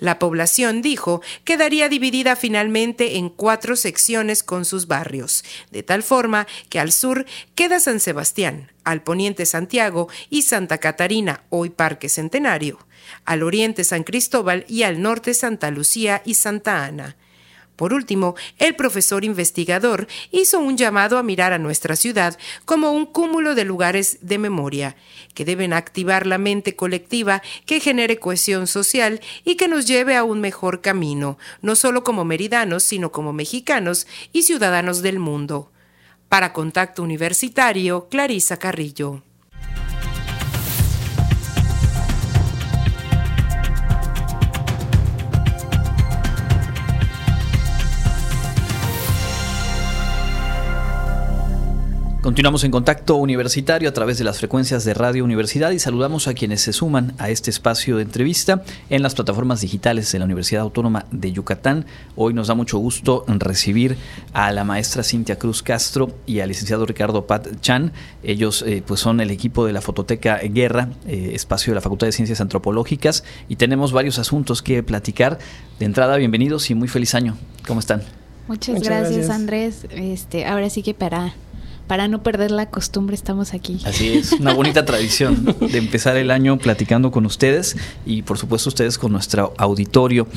la 0.00 0.18
población, 0.18 0.82
dijo, 0.82 1.22
quedaría 1.44 1.88
dividida 1.88 2.34
finalmente 2.34 3.16
en 3.16 3.28
cuatro 3.28 3.76
secciones 3.76 4.42
con 4.42 4.64
sus 4.64 4.86
barrios, 4.86 5.44
de 5.70 5.82
tal 5.82 6.02
forma 6.02 6.46
que 6.68 6.80
al 6.80 6.90
sur 6.90 7.26
queda 7.54 7.78
San 7.78 8.00
Sebastián, 8.00 8.72
al 8.82 9.02
poniente 9.02 9.46
Santiago 9.46 10.08
y 10.28 10.42
Santa 10.42 10.78
Catarina, 10.78 11.44
hoy 11.50 11.70
Parque 11.70 12.08
Centenario, 12.08 12.78
al 13.24 13.42
oriente 13.42 13.84
San 13.84 14.02
Cristóbal 14.02 14.64
y 14.68 14.82
al 14.82 15.00
norte 15.00 15.34
Santa 15.34 15.70
Lucía 15.70 16.22
y 16.24 16.34
Santa 16.34 16.84
Ana. 16.84 17.16
Por 17.80 17.94
último, 17.94 18.34
el 18.58 18.76
profesor 18.76 19.24
investigador 19.24 20.06
hizo 20.32 20.58
un 20.58 20.76
llamado 20.76 21.16
a 21.16 21.22
mirar 21.22 21.54
a 21.54 21.58
nuestra 21.58 21.96
ciudad 21.96 22.36
como 22.66 22.92
un 22.92 23.06
cúmulo 23.06 23.54
de 23.54 23.64
lugares 23.64 24.18
de 24.20 24.36
memoria, 24.36 24.96
que 25.32 25.46
deben 25.46 25.72
activar 25.72 26.26
la 26.26 26.36
mente 26.36 26.76
colectiva 26.76 27.40
que 27.64 27.80
genere 27.80 28.18
cohesión 28.18 28.66
social 28.66 29.22
y 29.46 29.54
que 29.54 29.66
nos 29.66 29.86
lleve 29.86 30.14
a 30.14 30.24
un 30.24 30.42
mejor 30.42 30.82
camino, 30.82 31.38
no 31.62 31.74
solo 31.74 32.04
como 32.04 32.26
meridanos, 32.26 32.82
sino 32.82 33.12
como 33.12 33.32
mexicanos 33.32 34.06
y 34.30 34.42
ciudadanos 34.42 35.00
del 35.00 35.18
mundo. 35.18 35.72
Para 36.28 36.52
Contacto 36.52 37.02
Universitario, 37.02 38.08
Clarisa 38.10 38.58
Carrillo. 38.58 39.22
Continuamos 52.22 52.64
en 52.64 52.70
contacto 52.70 53.16
universitario 53.16 53.88
a 53.88 53.94
través 53.94 54.18
de 54.18 54.24
las 54.24 54.38
frecuencias 54.38 54.84
de 54.84 54.92
Radio 54.92 55.24
Universidad 55.24 55.70
y 55.70 55.78
saludamos 55.78 56.28
a 56.28 56.34
quienes 56.34 56.60
se 56.60 56.74
suman 56.74 57.14
a 57.16 57.30
este 57.30 57.48
espacio 57.48 57.96
de 57.96 58.02
entrevista 58.02 58.62
en 58.90 59.02
las 59.02 59.14
plataformas 59.14 59.62
digitales 59.62 60.12
de 60.12 60.18
la 60.18 60.26
Universidad 60.26 60.60
Autónoma 60.60 61.06
de 61.10 61.32
Yucatán. 61.32 61.86
Hoy 62.16 62.34
nos 62.34 62.48
da 62.48 62.54
mucho 62.54 62.76
gusto 62.76 63.24
recibir 63.26 63.96
a 64.34 64.52
la 64.52 64.64
maestra 64.64 65.02
Cintia 65.02 65.38
Cruz 65.38 65.62
Castro 65.62 66.10
y 66.26 66.40
al 66.40 66.50
licenciado 66.50 66.84
Ricardo 66.84 67.26
Pat 67.26 67.58
Chan. 67.62 67.90
Ellos 68.22 68.64
eh, 68.66 68.82
pues 68.86 69.00
son 69.00 69.20
el 69.20 69.30
equipo 69.30 69.64
de 69.64 69.72
la 69.72 69.80
Fototeca 69.80 70.40
Guerra, 70.44 70.90
eh, 71.06 71.30
espacio 71.32 71.70
de 71.70 71.76
la 71.76 71.80
Facultad 71.80 72.06
de 72.06 72.12
Ciencias 72.12 72.42
Antropológicas 72.42 73.24
y 73.48 73.56
tenemos 73.56 73.92
varios 73.92 74.18
asuntos 74.18 74.60
que 74.60 74.82
platicar. 74.82 75.38
De 75.78 75.86
entrada, 75.86 76.18
bienvenidos 76.18 76.68
y 76.68 76.74
muy 76.74 76.88
feliz 76.88 77.14
año. 77.14 77.38
¿Cómo 77.66 77.80
están? 77.80 78.02
Muchas, 78.46 78.82
gracias, 78.82 79.30
Andrés. 79.30 79.86
Este, 79.90 80.44
ahora 80.44 80.68
sí 80.68 80.82
que 80.82 80.92
para 80.92 81.32
para 81.90 82.06
no 82.06 82.22
perder 82.22 82.52
la 82.52 82.66
costumbre 82.66 83.16
estamos 83.16 83.52
aquí. 83.52 83.80
Así 83.84 84.10
es, 84.10 84.30
una 84.34 84.54
bonita 84.54 84.84
tradición 84.84 85.44
de 85.60 85.76
empezar 85.76 86.16
el 86.16 86.30
año 86.30 86.56
platicando 86.56 87.10
con 87.10 87.26
ustedes 87.26 87.76
y 88.06 88.22
por 88.22 88.38
supuesto 88.38 88.68
ustedes 88.68 88.96
con 88.96 89.10
nuestro 89.10 89.54
auditorio. 89.58 90.28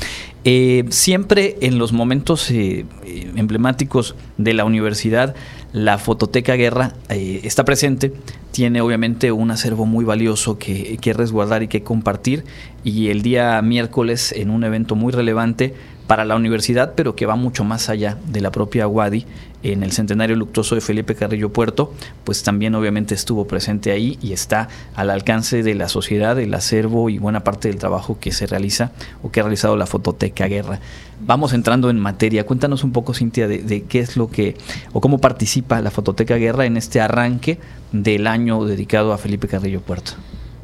Eh, 0.45 0.85
siempre 0.89 1.57
en 1.61 1.77
los 1.77 1.93
momentos 1.93 2.49
eh, 2.49 2.87
emblemáticos 3.35 4.15
de 4.39 4.55
la 4.55 4.65
universidad, 4.65 5.35
la 5.73 5.99
Fototeca 5.99 6.55
Guerra 6.55 6.93
eh, 7.09 7.41
está 7.43 7.63
presente, 7.63 8.11
tiene 8.49 8.81
obviamente 8.81 9.31
un 9.31 9.51
acervo 9.51 9.85
muy 9.85 10.05
valioso 10.05 10.57
que, 10.57 10.97
que 10.99 11.13
resguardar 11.13 11.61
y 11.61 11.67
que 11.67 11.83
compartir 11.83 12.45
y 12.83 13.09
el 13.09 13.21
día 13.21 13.61
miércoles 13.61 14.31
en 14.31 14.49
un 14.49 14.63
evento 14.63 14.95
muy 14.95 15.11
relevante 15.11 15.75
para 16.07 16.25
la 16.25 16.35
universidad, 16.35 16.93
pero 16.95 17.15
que 17.15 17.25
va 17.25 17.35
mucho 17.35 17.63
más 17.63 17.89
allá 17.89 18.17
de 18.27 18.41
la 18.41 18.51
propia 18.51 18.87
Wadi, 18.87 19.25
en 19.63 19.81
el 19.81 19.93
centenario 19.93 20.35
luctuoso 20.35 20.75
de 20.75 20.81
Felipe 20.81 21.15
Carrillo 21.15 21.51
Puerto, 21.51 21.93
pues 22.25 22.43
también 22.43 22.75
obviamente 22.75 23.15
estuvo 23.15 23.47
presente 23.47 23.91
ahí 23.91 24.19
y 24.21 24.33
está 24.33 24.67
al 24.93 25.09
alcance 25.09 25.63
de 25.63 25.73
la 25.73 25.87
sociedad, 25.87 26.37
el 26.37 26.53
acervo 26.53 27.09
y 27.09 27.17
buena 27.17 27.45
parte 27.45 27.69
del 27.69 27.77
trabajo 27.77 28.19
que 28.19 28.33
se 28.33 28.45
realiza 28.45 28.91
o 29.23 29.31
que 29.31 29.39
ha 29.39 29.43
realizado 29.43 29.77
la 29.77 29.85
Fototeca 29.85 30.47
Guerra. 30.47 30.79
Vamos 31.21 31.53
entrando 31.53 31.89
en 31.89 31.99
materia. 31.99 32.45
Cuéntanos 32.45 32.83
un 32.83 32.91
poco, 32.91 33.13
Cintia, 33.13 33.47
de, 33.47 33.83
qué 33.83 33.99
es 33.99 34.17
lo 34.17 34.29
que 34.29 34.57
o 34.91 34.99
cómo 34.99 35.19
participa 35.19 35.81
la 35.81 35.91
Fototeca 35.91 36.35
Guerra 36.35 36.65
en 36.65 36.75
este 36.75 36.99
arranque 36.99 37.59
del 37.93 38.27
año 38.27 38.65
dedicado 38.65 39.13
a 39.13 39.17
Felipe 39.17 39.47
Carrillo 39.47 39.79
Puerto. 39.79 40.13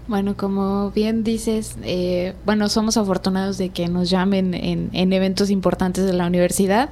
Bueno, 0.09 0.35
como 0.35 0.91
bien 0.91 1.23
dices, 1.23 1.77
eh, 1.83 2.33
bueno, 2.45 2.67
somos 2.67 2.97
afortunados 2.97 3.57
de 3.57 3.69
que 3.69 3.87
nos 3.87 4.09
llamen 4.09 4.53
en, 4.53 4.89
en 4.91 5.13
eventos 5.13 5.49
importantes 5.49 6.05
de 6.05 6.13
la 6.13 6.27
universidad 6.27 6.89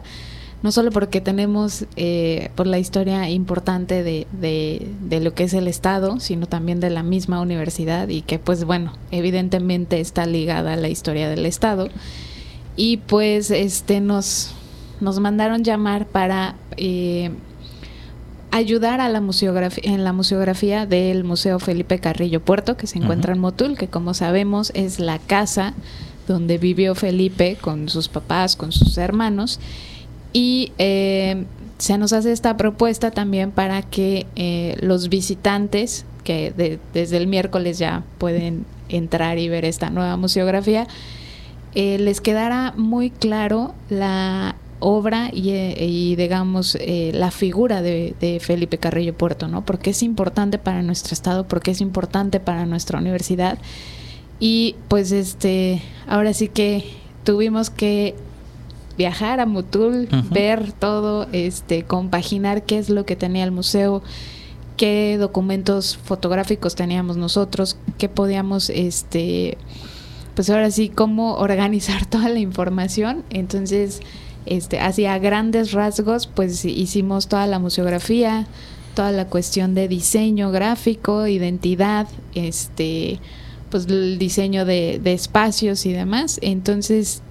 no 0.63 0.71
solo 0.71 0.91
porque 0.91 1.21
tenemos 1.21 1.85
eh, 1.95 2.49
por 2.55 2.65
la 2.65 2.79
historia 2.79 3.29
importante 3.29 4.03
de, 4.03 4.27
de, 4.31 5.19
lo 5.19 5.33
que 5.33 5.43
es 5.43 5.53
el 5.53 5.67
Estado, 5.67 6.19
sino 6.19 6.47
también 6.47 6.79
de 6.79 6.89
la 6.89 7.03
misma 7.03 7.41
universidad 7.41 8.07
y 8.07 8.21
que 8.21 8.39
pues 8.39 8.63
bueno, 8.63 8.93
evidentemente 9.11 9.99
está 9.99 10.25
ligada 10.25 10.73
a 10.73 10.75
la 10.75 10.89
historia 10.89 11.29
del 11.29 11.45
Estado. 11.45 11.89
Y 12.75 12.97
pues 12.97 13.51
este 13.51 14.01
nos, 14.01 14.53
nos 14.99 15.19
mandaron 15.19 15.63
llamar 15.63 16.07
para 16.07 16.55
eh, 16.75 17.31
ayudar 18.51 19.01
a 19.01 19.09
la 19.09 19.21
museografía, 19.21 19.83
en 19.91 20.03
la 20.03 20.13
museografía 20.13 20.85
del 20.85 21.23
Museo 21.23 21.59
Felipe 21.59 21.99
Carrillo 21.99 22.41
Puerto, 22.41 22.77
que 22.77 22.87
se 22.87 22.97
encuentra 22.97 23.33
en 23.33 23.39
Motul, 23.39 23.77
que 23.77 23.87
como 23.87 24.13
sabemos 24.13 24.71
es 24.75 24.99
la 24.99 25.19
casa 25.19 25.73
donde 26.27 26.57
vivió 26.57 26.95
Felipe 26.95 27.57
con 27.59 27.89
sus 27.89 28.09
papás, 28.09 28.55
con 28.55 28.71
sus 28.71 28.97
hermanos. 28.97 29.59
Y 30.33 30.71
eh, 30.77 31.45
se 31.77 31.97
nos 31.97 32.13
hace 32.13 32.31
esta 32.31 32.57
propuesta 32.57 33.11
también 33.11 33.51
para 33.51 33.81
que 33.81 34.25
eh, 34.35 34.77
los 34.81 35.09
visitantes, 35.09 36.05
que 36.23 36.77
desde 36.93 37.17
el 37.17 37.27
miércoles 37.27 37.77
ya 37.77 38.03
pueden 38.17 38.65
entrar 38.89 39.37
y 39.39 39.49
ver 39.49 39.65
esta 39.65 39.89
nueva 39.89 40.17
museografía, 40.17 40.87
eh, 41.75 41.97
les 41.99 42.21
quedara 42.21 42.73
muy 42.75 43.09
claro 43.09 43.73
la 43.89 44.55
obra 44.79 45.29
y, 45.33 46.15
digamos 46.15 46.77
la 47.13 47.31
figura 47.31 47.81
de, 47.81 48.15
de, 48.19 48.39
Felipe 48.39 48.77
Carrillo 48.77 49.13
Puerto, 49.17 49.47
¿no? 49.47 49.65
Porque 49.65 49.89
es 49.89 50.03
importante 50.03 50.57
para 50.57 50.81
nuestro 50.83 51.13
estado, 51.13 51.47
porque 51.47 51.71
es 51.71 51.81
importante 51.81 52.39
para 52.39 52.65
nuestra 52.65 52.99
universidad 52.99 53.57
y 54.39 54.75
pues 54.87 55.11
este 55.11 55.81
ahora 56.07 56.33
sí 56.33 56.47
que 56.47 56.83
tuvimos 57.23 57.69
que 57.69 58.15
viajar 58.97 59.39
a 59.39 59.45
Mutul, 59.45 60.09
ver 60.31 60.71
todo, 60.73 61.27
este, 61.31 61.83
compaginar 61.83 62.63
qué 62.63 62.79
es 62.79 62.89
lo 62.89 63.05
que 63.05 63.15
tenía 63.15 63.43
el 63.43 63.51
museo, 63.51 64.01
qué 64.75 65.17
documentos 65.19 65.97
fotográficos 65.97 66.75
teníamos 66.75 67.15
nosotros, 67.15 67.77
qué 67.97 68.09
podíamos, 68.09 68.69
este, 68.71 69.57
pues 70.35 70.49
ahora 70.49 70.71
sí, 70.71 70.89
cómo 70.89 71.35
organizar 71.35 72.05
toda 72.09 72.29
la 72.29 72.39
información. 72.39 73.23
Entonces, 73.29 74.01
este, 74.49 74.79
hacia 74.79 75.17
grandes 75.19 75.71
rasgos, 75.71 76.27
pues 76.27 76.65
hicimos 76.65 77.27
toda 77.27 77.47
la 77.47 77.59
museografía, 77.59 78.47
toda 78.95 79.11
la 79.11 79.25
cuestión 79.25 79.75
de 79.75 79.87
diseño 79.87 80.51
gráfico, 80.51 81.27
identidad, 81.27 82.07
este, 82.35 83.19
pues 83.69 83.85
el 83.87 84.17
diseño 84.17 84.65
de, 84.65 84.99
de 85.03 85.13
espacios 85.13 85.85
y 85.85 85.93
demás. 85.93 86.39
Entonces, 86.41 87.21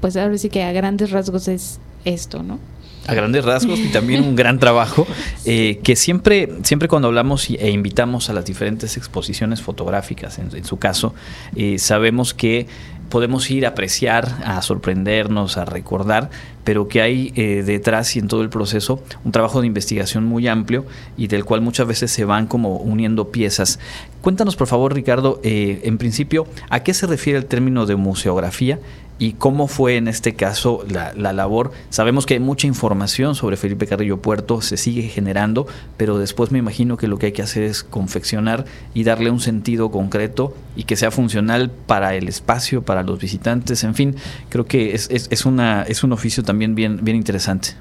pues 0.00 0.16
ahora 0.16 0.38
sí 0.38 0.48
que 0.48 0.62
a 0.62 0.72
grandes 0.72 1.10
rasgos 1.10 1.48
es 1.48 1.78
esto, 2.04 2.42
¿no? 2.42 2.58
a 3.06 3.14
grandes 3.14 3.44
rasgos 3.44 3.78
y 3.78 3.88
también 3.88 4.22
un 4.22 4.36
gran 4.36 4.58
trabajo 4.58 5.06
eh, 5.44 5.80
que 5.82 5.96
siempre, 5.96 6.48
siempre 6.62 6.88
cuando 6.88 7.08
hablamos 7.08 7.48
e 7.50 7.70
invitamos 7.70 8.30
a 8.30 8.32
las 8.32 8.44
diferentes 8.44 8.96
exposiciones 8.96 9.62
fotográficas, 9.62 10.38
en, 10.38 10.64
su 10.64 10.78
caso, 10.78 11.14
eh, 11.56 11.78
sabemos 11.78 12.34
que 12.34 12.66
podemos 13.10 13.50
ir 13.50 13.66
a 13.66 13.70
apreciar, 13.70 14.38
a 14.44 14.62
sorprendernos, 14.62 15.56
a 15.56 15.64
recordar, 15.64 16.30
pero 16.64 16.88
que 16.88 17.02
hay 17.02 17.32
eh, 17.36 17.62
detrás 17.64 18.16
y 18.16 18.20
en 18.20 18.28
todo 18.28 18.42
el 18.42 18.48
proceso 18.48 19.02
un 19.24 19.32
trabajo 19.32 19.60
de 19.60 19.66
investigación 19.66 20.24
muy 20.24 20.48
amplio 20.48 20.86
y 21.16 21.26
del 21.26 21.44
cual 21.44 21.60
muchas 21.60 21.86
veces 21.86 22.10
se 22.10 22.24
van 22.24 22.46
como 22.46 22.76
uniendo 22.76 23.30
piezas. 23.30 23.78
Cuéntanos 24.22 24.56
por 24.56 24.66
favor, 24.66 24.94
Ricardo, 24.94 25.40
en 25.42 25.98
principio, 25.98 26.46
¿a 26.68 26.82
qué 26.82 26.94
se 26.94 27.06
refiere 27.06 27.38
el 27.38 27.46
término 27.46 27.86
de 27.86 27.96
museografía 27.96 28.78
y 29.20 29.34
cómo 29.34 29.68
fue 29.68 29.96
en 29.96 30.08
este 30.08 30.34
caso 30.34 30.84
la, 30.88 31.12
labor. 31.14 31.70
Sabemos 31.90 32.24
que 32.24 32.34
hay 32.34 32.40
mucha 32.40 32.66
información 32.66 33.34
sobre 33.34 33.58
Felipe 33.58 33.86
Carrillo 33.86 34.16
Puerto, 34.16 34.62
se 34.62 34.78
sigue 34.78 35.02
generando, 35.02 35.66
pero 35.98 36.18
después 36.18 36.50
me 36.50 36.58
imagino 36.58 36.96
que 36.96 37.06
lo 37.06 37.18
que 37.18 37.26
hay 37.26 37.32
que 37.32 37.42
hacer 37.42 37.62
es 37.62 37.84
confeccionar 37.84 38.64
y 38.94 39.04
darle 39.04 39.30
un 39.30 39.40
sentido 39.40 39.90
concreto 39.90 40.54
y 40.74 40.84
que 40.84 40.96
sea 40.96 41.10
funcional 41.10 41.70
para 41.70 42.14
el 42.16 42.28
espacio, 42.28 42.82
para 42.82 43.02
los 43.02 43.20
visitantes, 43.20 43.84
en 43.84 43.94
fin, 43.94 44.16
creo 44.48 44.64
que 44.64 44.94
es, 44.94 45.08
es, 45.10 45.44
una, 45.44 45.82
es 45.82 46.02
un 46.02 46.12
oficio 46.12 46.42
también 46.42 46.74
bien, 46.74 47.00
bien 47.02 47.18
interesante. 47.18 47.74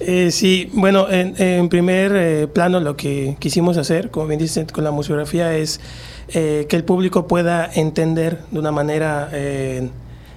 Eh, 0.00 0.32
sí, 0.32 0.70
bueno, 0.74 1.06
en, 1.08 1.68
primer 1.68 2.12
eh, 2.16 2.48
plano 2.48 2.80
lo 2.80 2.96
que 2.96 3.36
quisimos 3.38 3.76
hacer, 3.76 4.10
como 4.10 4.26
bien 4.26 4.40
dicen 4.40 4.66
con 4.66 4.82
la 4.82 4.90
museografía, 4.90 5.56
es 5.56 5.80
eh, 6.28 6.66
que 6.68 6.76
el 6.76 6.84
público 6.84 7.28
pueda 7.28 7.70
entender 7.72 8.40
de 8.50 8.58
una 8.58 8.72
manera 8.72 9.28
eh, 9.32 9.90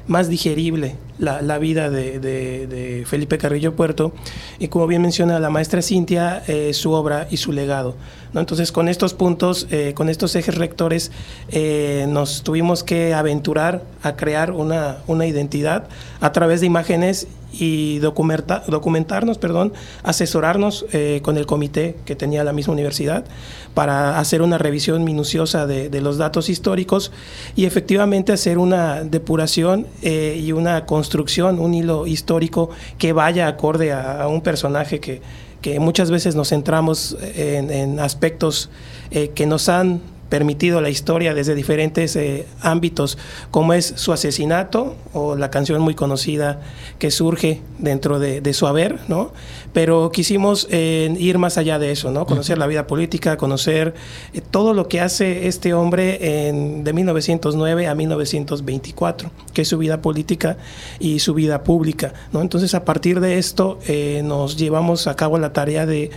más 0.08 0.30
digerible 0.30 0.96
la, 1.20 1.58
vida 1.58 1.90
de, 1.90 3.04
Felipe 3.08 3.38
Carrillo 3.38 3.76
Puerto 3.76 4.14
y 4.60 4.68
como 4.68 4.88
bien 4.88 5.02
menciona 5.02 5.40
la 5.40 5.50
maestra 5.50 5.82
Cintia, 5.82 6.44
eh, 6.48 6.74
su 6.74 6.92
obra 6.92 7.28
y 7.30 7.38
su 7.38 7.52
legado. 7.52 7.96
¿no? 8.34 8.40
Entonces 8.40 8.72
con 8.72 8.88
estos 8.88 9.14
puntos, 9.14 9.68
eh, 9.72 9.94
con 9.96 10.10
estos 10.10 10.36
ejes 10.36 10.56
rectores, 10.56 11.12
eh, 11.50 12.06
nos 12.10 12.44
tuvimos 12.44 12.84
que 12.84 13.14
aventurar 13.14 13.84
a 14.04 14.16
crear 14.16 14.52
una, 14.52 14.98
una 15.08 15.26
identidad 15.26 15.88
a 16.20 16.32
través 16.32 16.62
de 16.62 16.68
imágenes 16.68 17.28
y 17.52 18.00
documentarnos, 18.00 19.38
perdón, 19.38 19.74
asesorarnos 20.04 20.86
con 21.22 21.38
el 21.38 21.46
comité 21.46 21.96
que 22.06 22.16
tenía 22.16 22.44
la 22.44 22.54
misma 22.54 22.74
universidad 22.74 23.26
para 23.74 24.20
hacer 24.20 24.42
una 24.42 24.58
revisión 24.58 25.04
minuciosa 25.04 25.66
de, 25.66 25.90
de 25.90 26.02
los 26.02 26.18
datos 26.18 26.50
históricos 26.50 27.12
y 27.56 27.66
efectivamente 27.66 28.34
hacer 28.34 28.58
una 28.58 29.04
depuración 29.04 29.88
y 30.02 30.52
una 30.52 30.86
construcción 30.86 31.60
un 31.60 31.74
hilo 31.74 32.08
histórico 32.08 32.70
que 32.98 33.14
vaya 33.14 33.48
acorde 33.48 33.92
a, 33.92 34.28
un 34.28 34.42
personaje 34.42 35.00
que, 35.00 35.22
que, 35.62 35.80
muchas 35.80 36.12
veces 36.12 36.36
nos 36.36 36.50
centramos 36.50 37.18
en, 37.36 38.00
aspectos 38.00 38.70
eh, 39.12 39.32
que 39.34 39.46
nos 39.46 39.70
han 39.70 40.02
permitido 40.30 40.82
la 40.82 40.90
historia 40.90 41.34
desde 41.34 41.56
diferentes 41.56 42.16
eh, 42.16 42.46
ámbitos, 42.62 43.18
como 43.52 43.74
es 43.74 43.94
su 43.96 44.12
asesinato 44.12 44.96
o 45.14 45.36
la 45.36 45.50
canción 45.50 45.82
muy 45.82 45.96
conocida 45.96 46.62
que 47.00 47.12
surge 47.12 47.62
dentro 47.80 48.20
de, 48.20 48.54
su 48.54 48.66
haber, 48.66 48.98
¿no? 49.08 49.32
Pero 49.74 50.12
quisimos 50.12 50.68
eh, 50.72 51.14
ir 51.20 51.38
más 51.38 51.58
allá 51.58 51.80
de 51.80 51.92
eso, 51.92 52.12
¿no? 52.12 52.26
Conocer 52.26 52.58
la 52.58 52.66
vida 52.66 52.88
política, 52.88 53.38
conocer 53.38 53.94
eh, 54.34 54.42
todo 54.42 54.74
lo 54.74 54.88
que 54.88 55.00
hace 55.00 55.48
este 55.48 55.74
hombre 55.74 56.48
en, 56.48 56.84
de 56.84 56.94
1909 56.94 57.88
a 57.88 57.96
1924, 57.96 59.32
que 59.54 59.62
es 59.62 59.68
su 59.68 59.78
vida 59.78 60.02
política 60.02 60.58
y 61.00 61.20
su 61.20 61.34
vida 61.34 61.64
pública, 61.64 62.14
¿no? 62.32 62.42
Entonces, 62.42 62.74
a 62.74 62.84
partir 62.84 63.20
de 63.20 63.38
esto, 63.38 63.80
nos 64.24 64.58
llevamos 64.58 65.08
a 65.08 65.16
cabo 65.16 65.38
la 65.38 65.54
tarea 65.54 65.86
de 65.86 66.10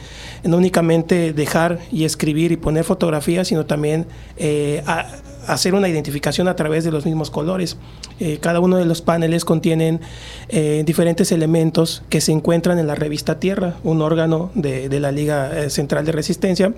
no 0.44 0.57
únicamente 0.57 1.33
dejar 1.33 1.79
y 1.92 2.05
escribir 2.05 2.53
y 2.53 2.57
poner 2.57 2.85
fotografías, 2.85 3.49
sino 3.49 3.66
también 3.66 3.99
eh, 4.36 4.82
hacer 5.46 5.74
una 5.74 5.88
identificación 5.88 6.48
a 6.48 6.56
través 6.56 6.84
de 6.84 6.90
los 6.90 7.06
mismos 7.06 7.30
colores. 7.30 7.76
Eh, 8.18 8.38
cada 8.40 8.60
uno 8.60 8.76
de 8.76 8.84
los 8.84 9.02
paneles 9.02 9.44
contienen 9.44 10.00
eh, 10.48 10.82
diferentes 10.84 11.32
elementos 11.32 12.02
que 12.08 12.20
se 12.20 12.32
encuentran 12.32 12.78
en 12.78 12.86
la 12.86 12.94
revista 12.94 13.40
Tierra, 13.40 13.76
un 13.84 14.02
órgano 14.02 14.50
de, 14.54 14.88
de 14.88 15.00
la 15.00 15.12
Liga 15.12 15.70
Central 15.70 16.04
de 16.04 16.12
Resistencia. 16.12 16.72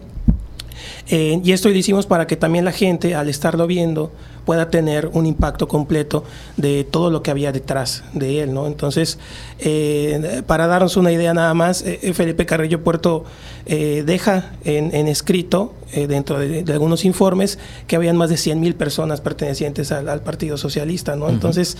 y 1.09 1.53
esto 1.53 1.69
lo 1.69 1.75
hicimos 1.75 2.07
para 2.07 2.27
que 2.27 2.37
también 2.37 2.65
la 2.65 2.73
gente, 2.73 3.15
al 3.15 3.29
estarlo 3.29 3.67
viendo, 3.67 4.13
pueda 4.45 4.71
tener 4.71 5.11
un 5.13 5.27
impacto 5.27 5.69
completo 5.69 6.25
de 6.57 6.85
todo 6.85 7.11
lo 7.11 7.23
que 7.23 7.31
había 7.31 7.53
detrás 7.53 8.05
de 8.13 8.43
él, 8.43 8.53
¿no? 8.53 8.67
Entonces, 8.67 9.19
eh, 9.59 10.43
para 10.47 10.67
darnos 10.67 10.97
una 10.97 11.13
idea 11.13 11.33
nada 11.35 11.55
más, 11.55 11.83
eh, 11.83 12.13
Felipe 12.15 12.47
Carrillo 12.47 12.83
Puerto 12.83 13.25
eh, 13.67 14.03
deja 14.05 14.53
en, 14.65 15.07
escrito, 15.07 15.75
dentro 15.93 16.39
de, 16.39 16.65
algunos 16.73 17.05
informes, 17.05 17.59
que 17.87 17.97
habían 17.97 18.17
más 18.17 18.31
de 18.31 18.37
100 18.37 18.61
mil 18.61 18.75
personas 18.75 19.21
pertenecientes 19.21 19.93
al, 19.93 20.23
Partido 20.23 20.57
Socialista, 20.57 21.17
¿no? 21.17 21.29
Entonces, 21.29 21.77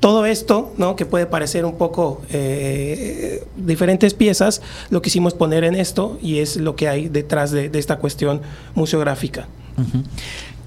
todo 0.00 0.26
esto, 0.26 0.72
¿no? 0.78 0.94
Que 0.94 1.06
puede 1.06 1.26
parecer 1.26 1.64
un 1.64 1.76
poco 1.76 2.22
diferentes 3.56 4.14
piezas, 4.14 4.62
lo 4.90 5.02
quisimos 5.02 5.34
poner 5.34 5.64
en 5.64 5.74
esto 5.74 6.18
y 6.22 6.38
es 6.38 6.56
lo 6.56 6.76
que 6.76 6.88
hay 6.88 7.08
detrás 7.08 7.50
de, 7.50 7.70
esta 7.74 7.98
cuestión 7.98 8.40
museográfica. 8.74 9.48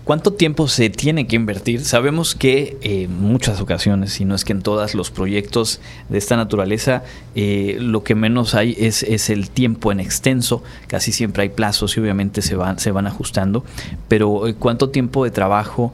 ¿Cuánto 0.03 0.33
tiempo 0.33 0.67
se 0.67 0.89
tiene 0.89 1.27
que 1.27 1.35
invertir? 1.35 1.85
Sabemos 1.85 2.33
que 2.33 2.75
eh, 2.81 3.03
en 3.03 3.21
muchas 3.21 3.61
ocasiones, 3.61 4.13
si 4.13 4.25
no 4.25 4.33
es 4.33 4.43
que 4.43 4.51
en 4.51 4.63
todos 4.63 4.95
los 4.95 5.11
proyectos 5.11 5.79
de 6.09 6.17
esta 6.17 6.35
naturaleza, 6.35 7.03
eh, 7.35 7.77
lo 7.79 8.03
que 8.03 8.15
menos 8.15 8.55
hay 8.55 8.75
es, 8.79 9.03
es, 9.03 9.29
el 9.29 9.51
tiempo 9.51 9.91
en 9.91 9.99
extenso. 9.99 10.63
Casi 10.87 11.11
siempre 11.11 11.43
hay 11.43 11.49
plazos 11.49 11.95
y 11.95 11.99
obviamente 11.99 12.41
se 12.41 12.55
van, 12.55 12.79
se 12.79 12.91
van 12.91 13.05
ajustando. 13.05 13.63
Pero 14.07 14.47
eh, 14.47 14.55
¿cuánto 14.55 14.89
tiempo 14.89 15.23
de 15.23 15.29
trabajo 15.29 15.93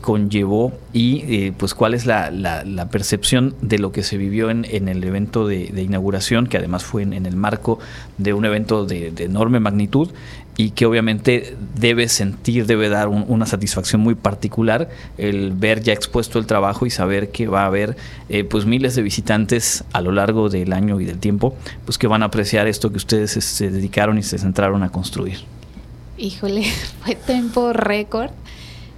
conllevó 0.00 0.72
y 0.92 1.50
pues 1.52 1.74
cuál 1.74 1.94
es 1.94 2.06
la, 2.06 2.30
la, 2.30 2.88
percepción 2.88 3.54
de 3.60 3.78
lo 3.78 3.92
que 3.92 4.02
se 4.02 4.16
vivió 4.16 4.48
en, 4.50 4.64
en 4.64 4.88
el 4.88 5.02
evento 5.04 5.46
de, 5.46 5.82
inauguración, 5.82 6.46
que 6.46 6.56
además 6.56 6.84
fue 6.84 7.02
en, 7.02 7.26
el 7.26 7.36
marco 7.36 7.78
de 8.16 8.32
un 8.32 8.44
evento 8.44 8.84
de 8.84 9.12
enorme 9.18 9.60
magnitud? 9.60 10.10
Y 10.56 10.70
que 10.70 10.86
obviamente 10.86 11.54
debe 11.78 12.08
sentir, 12.08 12.66
debe 12.66 12.88
dar 12.88 13.08
una 13.08 13.44
satisfacción 13.44 14.00
muy 14.00 14.14
particular 14.14 14.88
el 15.18 15.52
ver 15.52 15.82
ya 15.82 15.92
expuesto 15.92 16.38
el 16.38 16.46
trabajo 16.46 16.86
y 16.86 16.90
saber 16.90 17.30
que 17.30 17.46
va 17.46 17.64
a 17.64 17.66
haber 17.66 17.96
eh, 18.28 18.44
pues 18.44 18.64
miles 18.64 18.94
de 18.94 19.02
visitantes 19.02 19.84
a 19.92 20.00
lo 20.00 20.12
largo 20.12 20.48
del 20.48 20.72
año 20.72 20.98
y 21.00 21.04
del 21.04 21.18
tiempo, 21.18 21.54
pues 21.84 21.98
que 21.98 22.06
van 22.06 22.22
a 22.22 22.26
apreciar 22.26 22.66
esto 22.66 22.90
que 22.90 22.96
ustedes 22.96 23.32
se 23.32 23.70
dedicaron 23.70 24.16
y 24.18 24.22
se 24.22 24.38
centraron 24.38 24.82
a 24.82 24.88
construir. 24.88 25.40
Híjole, 26.16 26.64
fue 27.04 27.14
tiempo 27.14 27.72
récord. 27.74 28.30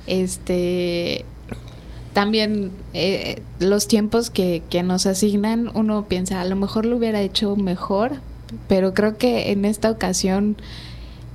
Este 0.07 1.25
también 2.13 2.71
eh, 2.95 3.43
los 3.61 3.87
tiempos 3.87 4.31
que, 4.31 4.63
que 4.71 4.83
nos 4.83 5.07
asignan, 5.07 5.71
uno 5.75 6.07
piensa, 6.09 6.41
a 6.41 6.45
lo 6.45 6.57
mejor 6.57 6.87
lo 6.87 6.97
hubiera 6.97 7.21
hecho 7.21 7.55
mejor, 7.55 8.13
pero 8.67 8.95
creo 8.95 9.19
que 9.19 9.53
en 9.53 9.65
esta 9.65 9.91
ocasión 9.91 10.57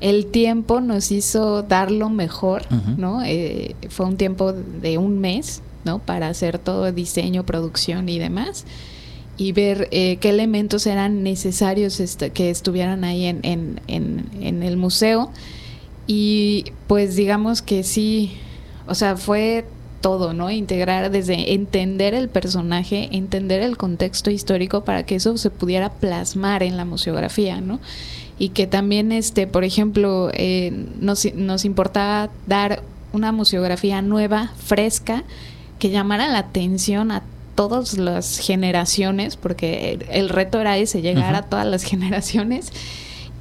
el 0.03 0.25
tiempo 0.25 0.81
nos 0.81 1.13
hizo 1.13 1.63
darlo 1.63 2.09
mejor, 2.09 2.63
¿no? 2.97 3.23
Eh, 3.23 3.73
fue 3.87 4.05
un 4.05 4.17
tiempo 4.17 4.51
de 4.51 4.97
un 4.97 5.19
mes, 5.19 5.61
¿no? 5.85 5.99
Para 5.99 6.27
hacer 6.27 6.59
todo 6.59 6.91
diseño, 6.91 7.45
producción 7.45 8.09
y 8.09 8.19
demás. 8.19 8.65
Y 9.37 9.53
ver 9.53 9.87
eh, 9.91 10.17
qué 10.17 10.29
elementos 10.29 10.87
eran 10.87 11.23
necesarios 11.23 12.01
que 12.33 12.49
estuvieran 12.49 13.05
ahí 13.05 13.27
en, 13.27 13.39
en, 13.43 13.79
en, 13.87 14.61
el 14.61 14.75
museo. 14.75 15.31
Y 16.05 16.65
pues 16.87 17.15
digamos 17.15 17.61
que 17.61 17.83
sí, 17.83 18.33
o 18.87 18.95
sea, 18.95 19.15
fue 19.15 19.63
todo, 20.01 20.33
¿no? 20.33 20.51
Integrar 20.51 21.11
desde 21.11 21.53
entender 21.53 22.13
el 22.13 22.27
personaje, 22.27 23.07
entender 23.13 23.61
el 23.61 23.77
contexto 23.77 24.31
histórico 24.31 24.83
para 24.83 25.05
que 25.05 25.15
eso 25.15 25.37
se 25.37 25.49
pudiera 25.49 25.93
plasmar 25.93 26.61
en 26.61 26.75
la 26.75 26.83
museografía, 26.83 27.61
¿no? 27.61 27.79
Y 28.39 28.49
que 28.49 28.67
también, 28.67 29.11
este, 29.11 29.47
por 29.47 29.63
ejemplo, 29.63 30.29
eh, 30.33 30.71
nos, 30.99 31.25
nos 31.35 31.65
importaba 31.65 32.29
dar 32.47 32.83
una 33.13 33.31
museografía 33.31 34.01
nueva, 34.01 34.51
fresca, 34.57 35.23
que 35.79 35.89
llamara 35.89 36.27
la 36.27 36.39
atención 36.39 37.11
a 37.11 37.23
todas 37.55 37.97
las 37.97 38.39
generaciones, 38.39 39.37
porque 39.37 39.99
el 40.09 40.29
reto 40.29 40.59
era 40.59 40.77
ese, 40.77 41.01
llegar 41.01 41.35
a 41.35 41.43
todas 41.43 41.67
las 41.67 41.83
generaciones 41.83 42.71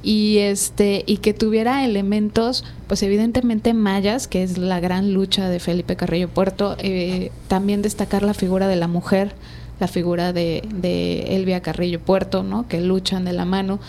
y 0.03 0.39
este 0.39 1.03
y 1.07 1.17
que 1.17 1.33
tuviera 1.33 1.85
elementos 1.85 2.65
pues 2.87 3.01
evidentemente 3.03 3.73
mayas 3.73 4.27
que 4.27 4.43
es 4.43 4.57
la 4.57 4.81
gran 4.81 5.13
lucha 5.13 5.47
de 5.47 5.61
Felipe 5.61 5.95
Carrillo 5.95 6.27
Puerto 6.27 6.75
eh, 6.79 7.31
también 7.47 7.81
destacar 7.81 8.21
la 8.21 8.33
figura 8.33 8.67
de 8.67 8.75
la 8.75 8.89
mujer 8.89 9.33
la 9.79 9.87
figura 9.87 10.33
de, 10.33 10.67
de 10.73 11.37
Elvia 11.37 11.61
Carrillo 11.61 12.01
Puerto 12.01 12.43
no 12.43 12.67
que 12.67 12.81
luchan 12.81 13.23
de 13.23 13.31
la 13.31 13.45
mano 13.45 13.79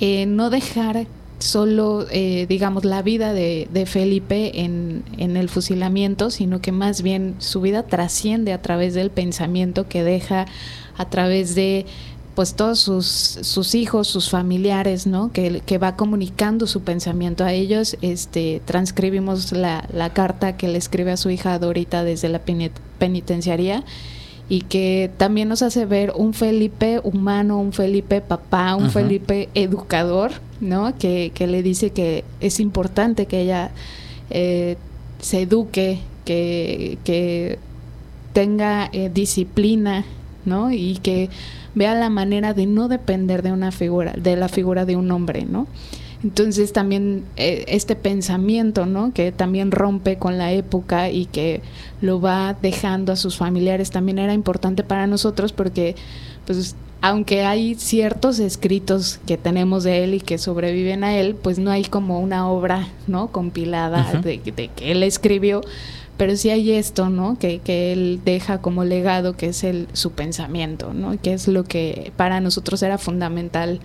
eh, 0.00 0.26
no 0.26 0.50
dejar 0.50 1.06
solo, 1.38 2.06
eh, 2.10 2.46
digamos, 2.48 2.84
la 2.84 3.02
vida 3.02 3.32
de, 3.32 3.84
Felipe 3.86 4.62
en, 4.62 5.04
en, 5.18 5.36
el 5.36 5.48
fusilamiento, 5.48 6.30
sino 6.30 6.60
que 6.60 6.72
más 6.72 7.02
bien 7.02 7.36
su 7.38 7.60
vida 7.60 7.84
trasciende 7.84 8.52
a 8.52 8.62
través 8.62 8.94
del 8.94 9.10
pensamiento 9.10 9.88
que 9.88 10.02
deja, 10.02 10.46
a 10.96 11.10
través 11.10 11.54
de 11.54 11.86
pues 12.34 12.54
todos 12.54 12.80
sus, 12.80 13.06
sus 13.06 13.76
hijos, 13.76 14.08
sus 14.08 14.28
familiares, 14.28 15.06
¿no? 15.06 15.30
Que, 15.32 15.62
que, 15.64 15.78
va 15.78 15.94
comunicando 15.94 16.66
su 16.66 16.82
pensamiento 16.82 17.44
a 17.44 17.52
ellos. 17.52 17.96
Este, 18.02 18.60
transcribimos 18.64 19.52
la, 19.52 19.88
la 19.92 20.12
carta 20.12 20.56
que 20.56 20.66
le 20.66 20.78
escribe 20.78 21.12
a 21.12 21.16
su 21.16 21.30
hija 21.30 21.56
Dorita 21.60 22.02
desde 22.02 22.28
la 22.28 22.40
penitenciaría 22.98 23.84
y 24.48 24.60
que 24.62 25.10
también 25.16 25.48
nos 25.48 25.62
hace 25.62 25.86
ver 25.86 26.12
un 26.14 26.34
Felipe 26.34 27.00
humano, 27.02 27.58
un 27.58 27.72
Felipe 27.72 28.20
papá, 28.20 28.74
un 28.74 28.90
Felipe 28.90 29.48
educador, 29.54 30.32
¿no? 30.60 30.96
Que, 30.98 31.32
que, 31.34 31.46
le 31.46 31.62
dice 31.62 31.90
que 31.90 32.24
es 32.40 32.60
importante 32.60 33.26
que 33.26 33.40
ella 33.40 33.70
eh, 34.30 34.76
se 35.20 35.42
eduque, 35.42 36.00
que, 36.26 36.98
que 37.04 37.58
tenga 38.34 38.90
eh, 38.92 39.10
disciplina, 39.12 40.04
¿no? 40.44 40.70
Y 40.70 40.98
que 41.02 41.30
vea 41.74 41.94
la 41.94 42.10
manera 42.10 42.52
de 42.52 42.66
no 42.66 42.88
depender 42.88 43.42
de 43.42 43.52
una 43.52 43.72
figura, 43.72 44.12
de 44.12 44.36
la 44.36 44.48
figura 44.48 44.84
de 44.84 44.96
un 44.96 45.10
hombre, 45.10 45.46
¿no? 45.46 45.66
Entonces 46.24 46.72
también 46.72 47.22
eh, 47.36 47.66
este 47.68 47.96
pensamiento, 47.96 48.86
¿no? 48.86 49.12
Que 49.12 49.30
también 49.30 49.70
rompe 49.70 50.16
con 50.16 50.38
la 50.38 50.52
época 50.52 51.10
y 51.10 51.26
que 51.26 51.60
lo 52.00 52.18
va 52.18 52.56
dejando 52.60 53.12
a 53.12 53.16
sus 53.16 53.36
familiares 53.36 53.90
también 53.90 54.18
era 54.18 54.32
importante 54.32 54.84
para 54.84 55.06
nosotros 55.06 55.52
porque, 55.52 55.96
pues, 56.46 56.76
aunque 57.02 57.42
hay 57.42 57.74
ciertos 57.74 58.38
escritos 58.38 59.20
que 59.26 59.36
tenemos 59.36 59.84
de 59.84 60.02
él 60.02 60.14
y 60.14 60.20
que 60.20 60.38
sobreviven 60.38 61.04
a 61.04 61.14
él, 61.14 61.34
pues 61.34 61.58
no 61.58 61.70
hay 61.70 61.84
como 61.84 62.18
una 62.20 62.48
obra, 62.48 62.88
¿no? 63.06 63.30
Compilada 63.30 64.10
de, 64.22 64.38
que 64.38 64.70
él 64.80 65.02
escribió, 65.02 65.60
pero 66.16 66.36
sí 66.36 66.48
hay 66.48 66.70
esto, 66.70 67.10
¿no? 67.10 67.38
Que, 67.38 67.58
que 67.58 67.92
él 67.92 68.22
deja 68.24 68.62
como 68.62 68.84
legado, 68.84 69.36
que 69.36 69.48
es 69.48 69.62
el, 69.62 69.88
su 69.92 70.12
pensamiento, 70.12 70.94
¿no? 70.94 71.20
Que 71.20 71.34
es 71.34 71.48
lo 71.48 71.64
que 71.64 72.12
para 72.16 72.40
nosotros 72.40 72.82
era 72.82 72.96
fundamental 72.96 73.80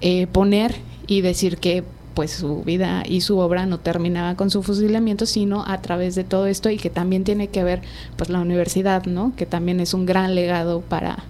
eh, 0.00 0.26
poner 0.26 0.74
y 1.10 1.22
decir 1.22 1.58
que 1.58 1.82
pues 2.14 2.30
su 2.30 2.62
vida 2.62 3.02
y 3.04 3.20
su 3.20 3.38
obra 3.38 3.66
no 3.66 3.80
terminaba 3.80 4.36
con 4.36 4.48
su 4.48 4.62
fusilamiento, 4.62 5.26
sino 5.26 5.64
a 5.66 5.82
través 5.82 6.14
de 6.14 6.22
todo 6.22 6.46
esto 6.46 6.70
y 6.70 6.76
que 6.76 6.88
también 6.88 7.24
tiene 7.24 7.48
que 7.48 7.64
ver 7.64 7.82
pues 8.16 8.30
la 8.30 8.38
universidad, 8.38 9.04
¿no? 9.06 9.32
Que 9.36 9.44
también 9.44 9.80
es 9.80 9.92
un 9.92 10.06
gran 10.06 10.36
legado 10.36 10.82
para 10.82 11.24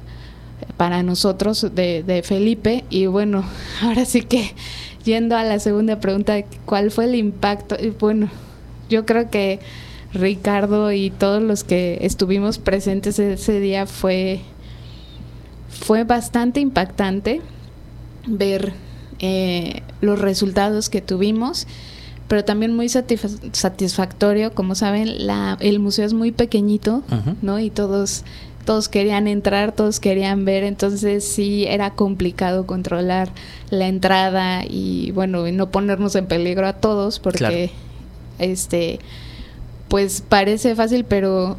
para 0.77 1.03
nosotros 1.03 1.67
de, 1.75 2.23
Felipe 2.27 2.85
y 2.91 3.07
bueno, 3.07 3.43
ahora 3.83 4.05
sí 4.05 4.21
que 4.21 4.53
yendo 5.03 5.35
a 5.35 5.45
la 5.45 5.59
segunda 5.59 5.99
pregunta, 5.99 6.35
¿cuál 6.67 6.91
fue 6.91 7.07
el 7.07 7.15
impacto? 7.15 7.77
Y 7.81 7.89
bueno, 7.89 8.29
yo 8.91 9.07
creo 9.07 9.31
que 9.31 9.61
Ricardo 10.13 10.93
y 10.93 11.09
todos 11.09 11.43
los 11.43 11.65
que 11.65 12.01
estuvimos 12.03 12.59
presentes 12.59 13.19
ese 13.19 13.61
día 13.61 13.87
fue 13.87 14.41
fue 15.71 16.05
bastante 16.05 16.61
impactante 16.61 17.41
ver 18.27 18.75
eh, 19.21 19.83
los 20.01 20.19
resultados 20.19 20.89
que 20.89 21.01
tuvimos, 21.01 21.67
pero 22.29 22.45
también 22.45 22.75
muy 22.75 22.89
satisfactorio. 22.89 24.53
Como 24.55 24.75
saben, 24.75 25.27
la, 25.27 25.57
el 25.61 25.79
museo 25.79 26.07
es 26.07 26.15
muy 26.15 26.33
pequeñito, 26.33 27.03
¿no? 27.43 27.59
Y 27.59 27.71
todos 27.71 28.25
todos 28.65 28.89
querían 28.89 29.27
entrar, 29.27 29.73
todos 29.73 30.01
querían 30.01 30.45
ver, 30.45 30.65
entonces 30.65 31.25
sí 31.25 31.65
era 31.67 31.91
complicado 31.91 32.67
controlar 32.67 33.31
la 33.71 33.89
entrada 33.89 34.65
y 34.69 35.11
bueno, 35.13 35.51
no 35.51 35.71
ponernos 35.71 36.15
en 36.15 36.27
peligro 36.27 36.67
a 36.67 36.75
todos 36.75 37.19
porque 37.19 37.71
este 38.39 39.01
pues 39.89 40.23
parece 40.27 40.77
fácil, 40.77 41.05
pero 41.05 41.57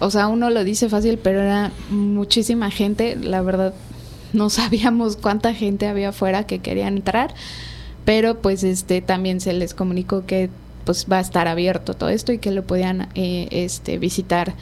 o 0.00 0.10
sea, 0.10 0.26
uno 0.26 0.50
lo 0.50 0.64
dice 0.64 0.88
fácil, 0.88 1.18
pero 1.18 1.40
era 1.40 1.70
muchísima 1.90 2.70
gente, 2.70 3.14
la 3.14 3.42
verdad 3.42 3.72
no 4.32 4.50
sabíamos 4.50 5.16
cuánta 5.16 5.54
gente 5.54 5.86
había 5.86 6.10
afuera 6.10 6.46
que 6.46 6.60
querían 6.60 6.96
entrar, 6.96 7.34
pero 8.04 8.40
pues 8.40 8.64
este 8.64 9.00
también 9.00 9.40
se 9.40 9.52
les 9.52 9.74
comunicó 9.74 10.26
que 10.26 10.50
pues 10.84 11.06
va 11.10 11.18
a 11.18 11.20
estar 11.20 11.46
abierto 11.46 11.94
todo 11.94 12.08
esto 12.08 12.32
y 12.32 12.38
que 12.38 12.50
lo 12.50 12.64
podían 12.64 13.08
eh, 13.14 13.48
este 13.50 13.98
visitar 13.98 14.54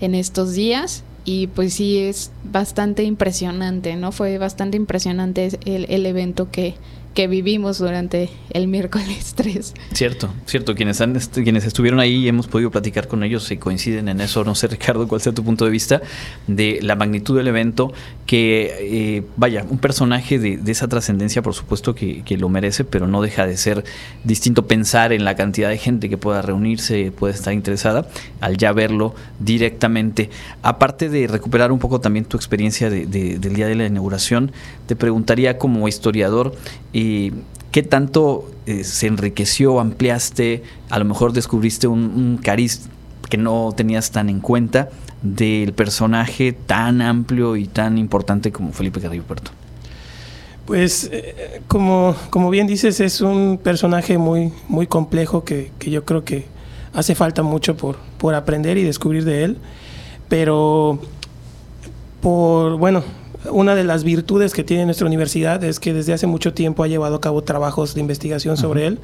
en 0.00 0.14
estos 0.14 0.54
días 0.54 1.04
y 1.24 1.46
pues 1.48 1.74
sí 1.74 1.98
es 1.98 2.30
bastante 2.42 3.04
impresionante, 3.04 3.96
¿no? 3.96 4.12
Fue 4.12 4.38
bastante 4.38 4.76
impresionante 4.76 5.50
el, 5.66 5.86
el 5.88 6.06
evento 6.06 6.50
que, 6.50 6.74
que 7.14 7.26
vivimos 7.26 7.78
durante 7.78 8.30
el 8.50 8.68
miércoles 8.68 9.32
3. 9.36 9.74
Cierto, 9.92 10.30
cierto. 10.46 10.74
Quienes, 10.74 11.00
han, 11.00 11.18
quienes 11.18 11.64
estuvieron 11.64 12.00
ahí 12.00 12.16
y 12.16 12.28
hemos 12.28 12.46
podido 12.46 12.70
platicar 12.70 13.08
con 13.08 13.24
ellos 13.24 13.50
y 13.50 13.56
coinciden 13.56 14.08
en 14.08 14.20
eso. 14.20 14.44
No 14.44 14.54
sé, 14.54 14.66
Ricardo, 14.68 15.08
cuál 15.08 15.20
sea 15.20 15.32
tu 15.32 15.44
punto 15.44 15.64
de 15.64 15.70
vista 15.70 16.00
de 16.46 16.78
la 16.82 16.96
magnitud 16.96 17.36
del 17.36 17.48
evento. 17.48 17.92
Que, 18.26 19.16
eh, 19.18 19.22
vaya, 19.36 19.64
un 19.68 19.78
personaje 19.78 20.38
de, 20.38 20.60
esa 20.70 20.86
trascendencia, 20.86 21.42
por 21.42 21.54
supuesto 21.54 21.94
que, 21.94 22.22
lo 22.38 22.48
merece, 22.48 22.84
pero 22.84 23.08
no 23.08 23.20
deja 23.20 23.46
de 23.46 23.56
ser 23.56 23.84
distinto 24.22 24.66
pensar 24.66 25.12
en 25.12 25.24
la 25.24 25.34
cantidad 25.34 25.70
de 25.70 25.78
gente 25.78 26.08
que 26.08 26.18
pueda 26.18 26.40
reunirse, 26.42 27.10
puede 27.10 27.34
estar 27.34 27.52
interesada, 27.52 28.06
al 28.40 28.58
ya 28.58 28.72
verlo 28.72 29.14
directamente. 29.40 30.30
Aparte 30.62 31.08
de 31.08 31.26
recuperar 31.26 31.72
un 31.72 31.78
poco 31.78 32.00
también 32.00 32.26
tu 32.26 32.36
experiencia 32.36 32.90
del 32.90 33.40
día 33.40 33.66
de 33.66 33.74
la 33.74 33.86
inauguración, 33.86 34.52
te 34.86 34.94
preguntaría 34.94 35.58
como 35.58 35.88
historiador, 35.88 36.54
¿Qué 37.70 37.82
tanto 37.82 38.50
eh, 38.66 38.82
se 38.82 39.06
enriqueció, 39.06 39.78
ampliaste, 39.78 40.62
a 40.88 40.98
lo 40.98 41.04
mejor 41.04 41.32
descubriste 41.32 41.86
un, 41.86 42.40
cariz 42.42 42.88
que 43.28 43.36
no 43.36 43.72
tenías 43.76 44.10
tan 44.10 44.30
en 44.30 44.40
cuenta 44.40 44.88
del 45.20 45.74
personaje 45.74 46.52
tan 46.52 47.02
amplio 47.02 47.56
y 47.56 47.66
tan 47.66 47.98
importante 47.98 48.52
como 48.52 48.72
Felipe 48.72 49.00
Carrillo 49.00 49.24
Puerto? 49.24 49.50
Pues 50.64 51.10
eh, 51.12 51.60
como, 51.68 52.16
como 52.30 52.48
bien 52.48 52.66
dices, 52.66 53.00
es 53.00 53.20
un 53.20 53.60
personaje 53.62 54.16
muy, 54.16 54.52
muy 54.66 54.86
complejo 54.86 55.44
que, 55.44 55.70
que, 55.78 55.90
yo 55.90 56.04
creo 56.04 56.24
que 56.24 56.46
hace 56.94 57.14
falta 57.14 57.42
mucho 57.42 57.76
por, 57.76 57.96
por 58.16 58.34
aprender 58.34 58.78
y 58.78 58.82
descubrir 58.82 59.24
de 59.24 59.44
él. 59.44 59.58
Pero 60.28 60.98
por, 62.20 62.76
bueno, 62.76 63.02
una 63.50 63.74
de 63.74 63.84
las 63.84 64.04
virtudes 64.04 64.52
que 64.52 64.64
tiene 64.64 64.84
nuestra 64.84 65.06
universidad 65.06 65.62
es 65.62 65.80
que 65.80 65.92
desde 65.92 66.12
hace 66.12 66.26
mucho 66.26 66.54
tiempo 66.54 66.82
ha 66.82 66.88
llevado 66.88 67.16
a 67.16 67.20
cabo 67.20 67.42
trabajos 67.42 67.94
de 67.94 68.00
investigación 68.00 68.56
sobre 68.56 68.86
él 68.86 68.98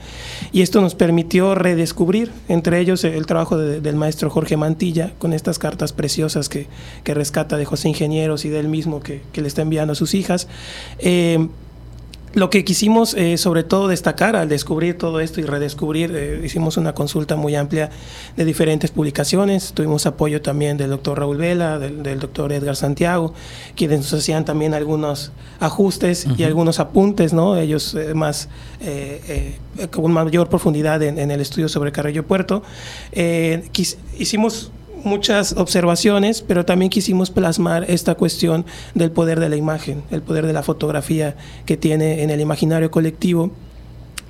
y 0.53 0.63
esto 0.63 0.81
nos 0.81 0.95
permitió 0.95 1.55
redescubrir, 1.55 2.33
entre 2.49 2.81
ellos 2.81 3.05
el 3.05 3.27
trabajo 3.27 3.57
del 3.57 3.97
maestro 3.97 4.31
Jorge 4.31 4.57
Mantilla 4.57 5.13
con 5.19 5.33
estas 5.33 5.59
cartas 5.59 5.93
preciosas 5.93 6.49
que, 6.49 6.67
rescata 7.05 7.57
de 7.57 7.65
José 7.65 7.89
Ingenieros 7.89 8.45
y 8.45 8.49
de 8.49 8.59
él 8.59 8.69
mismo 8.69 9.01
que, 9.01 9.23
le 9.35 9.47
está 9.47 9.63
enviando 9.63 9.93
a 9.93 9.97
sus 9.97 10.15
hijas. 10.15 10.49
Eh, 10.99 11.49
lo 12.35 12.51
que 12.51 12.65
quisimos 12.65 13.15
eh, 13.15 13.39
sobre 13.39 13.63
todo 13.63 13.89
destacar 13.89 14.35
al 14.37 14.49
descubrir 14.49 14.99
todo 14.99 15.21
esto 15.21 15.41
y 15.41 15.45
redescubrir, 15.45 16.13
eh, 16.15 16.41
hicimos 16.45 16.77
una 16.77 16.93
consulta 16.93 17.37
muy 17.37 17.55
amplia 17.55 17.91
de 18.37 18.45
diferentes 18.45 18.91
publicaciones, 18.91 19.73
tuvimos 19.73 20.05
apoyo 20.07 20.43
también 20.43 20.77
del 20.77 20.91
doctor 20.91 21.21
Raúl 21.21 21.37
Vela, 21.37 21.79
del, 21.79 22.19
doctor 22.19 22.53
Edgar 22.53 22.75
Santiago, 22.75 23.35
quienes 23.77 24.01
nos 24.01 24.13
hacían 24.15 24.45
también 24.45 24.75
algunos 24.75 25.31
ajustes 25.61 26.27
y 26.37 26.43
algunos 26.43 26.81
apuntes, 26.81 27.33
¿no? 27.33 27.57
ellos 27.57 27.95
eh, 27.95 28.15
más 28.15 28.49
con 29.91 30.13
mayor 30.13 30.49
profundidad 30.49 31.03
en, 31.03 31.19
en, 31.19 31.31
el 31.31 31.41
estudio 31.41 31.69
sobre 31.69 31.93
Carrillo 31.93 32.27
Puerto. 32.27 32.63
hicimos 34.19 34.71
muchas 35.05 35.53
observaciones, 35.53 36.43
pero 36.43 36.65
también 36.65 36.91
quisimos 36.91 37.31
plasmar 37.31 37.85
esta 37.91 38.15
cuestión 38.15 38.65
del 38.95 39.11
poder 39.11 39.41
de 39.41 39.49
la 39.49 39.57
imagen, 39.57 40.03
el 40.11 40.23
poder 40.23 40.47
de 40.47 40.53
la 40.53 40.63
fotografía 40.63 41.37
que 41.67 41.77
tiene 41.77 42.23
en 42.23 42.31
el 42.31 42.41
imaginario 42.41 42.91
colectivo 42.91 43.53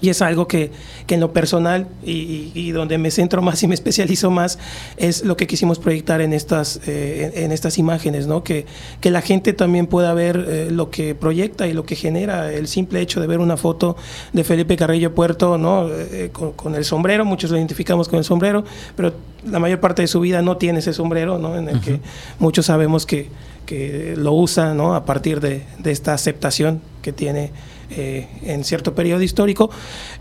y 0.00 0.10
es 0.10 0.22
algo 0.22 0.46
que, 0.48 0.70
en 1.08 1.20
lo 1.20 1.32
personal 1.32 1.86
y, 2.04 2.70
donde 2.72 2.98
me 2.98 3.10
centro 3.10 3.40
más 3.40 3.62
y 3.62 3.68
me 3.68 3.74
especializo 3.74 4.30
más 4.30 4.58
es 4.96 5.24
lo 5.24 5.36
que 5.36 5.46
quisimos 5.46 5.78
proyectar 5.78 6.20
en 6.20 6.32
estas, 6.32 6.80
eh, 6.86 7.32
en, 7.36 7.52
estas 7.52 7.78
imágenes, 7.78 8.26
¿no? 8.26 8.42
Que, 8.42 8.66
que 9.00 9.10
la 9.10 9.22
gente 9.22 9.52
también 9.52 9.86
pueda 9.86 10.12
ver 10.12 10.44
eh, 10.48 10.68
lo 10.72 10.90
que 10.90 11.14
proyecta 11.14 11.68
y 11.68 11.72
lo 11.72 11.86
que 11.86 11.94
genera 11.94 12.52
el 12.52 12.66
simple 12.66 13.00
hecho 13.00 13.20
de 13.20 13.28
ver 13.28 13.38
una 13.38 13.56
foto 13.56 13.96
de 14.32 14.42
Felipe 14.42 14.76
Carrillo 14.76 15.14
Puerto, 15.14 15.56
¿no? 15.56 15.88
Eh, 15.88 16.30
con, 16.32 16.74
el 16.74 16.84
sombrero, 16.84 17.24
muchos 17.24 17.50
lo 17.50 17.56
identificamos 17.56 18.08
con 18.08 18.18
el 18.18 18.24
sombrero, 18.24 18.64
pero 18.96 19.12
la 19.46 19.60
mayor 19.60 19.78
parte 19.78 20.02
de 20.02 20.08
su 20.08 20.18
vida 20.20 20.42
no 20.42 20.56
tiene 20.56 20.80
ese 20.80 20.92
sombrero, 20.92 21.38
¿no? 21.38 21.56
En 21.56 21.68
el 21.68 21.80
que 21.80 22.00
muchos 22.40 22.66
sabemos 22.66 23.06
que, 23.06 23.28
que 23.66 24.14
lo 24.16 24.32
usa, 24.32 24.74
¿no? 24.74 24.94
A 24.96 25.04
partir 25.04 25.40
de, 25.40 25.62
de 25.78 25.92
esta 25.92 26.12
aceptación 26.12 26.80
que 27.02 27.12
tiene 27.12 27.52
eh, 27.96 28.26
en 28.42 28.64
cierto 28.64 28.94
periodo 28.94 29.22
histórico, 29.22 29.70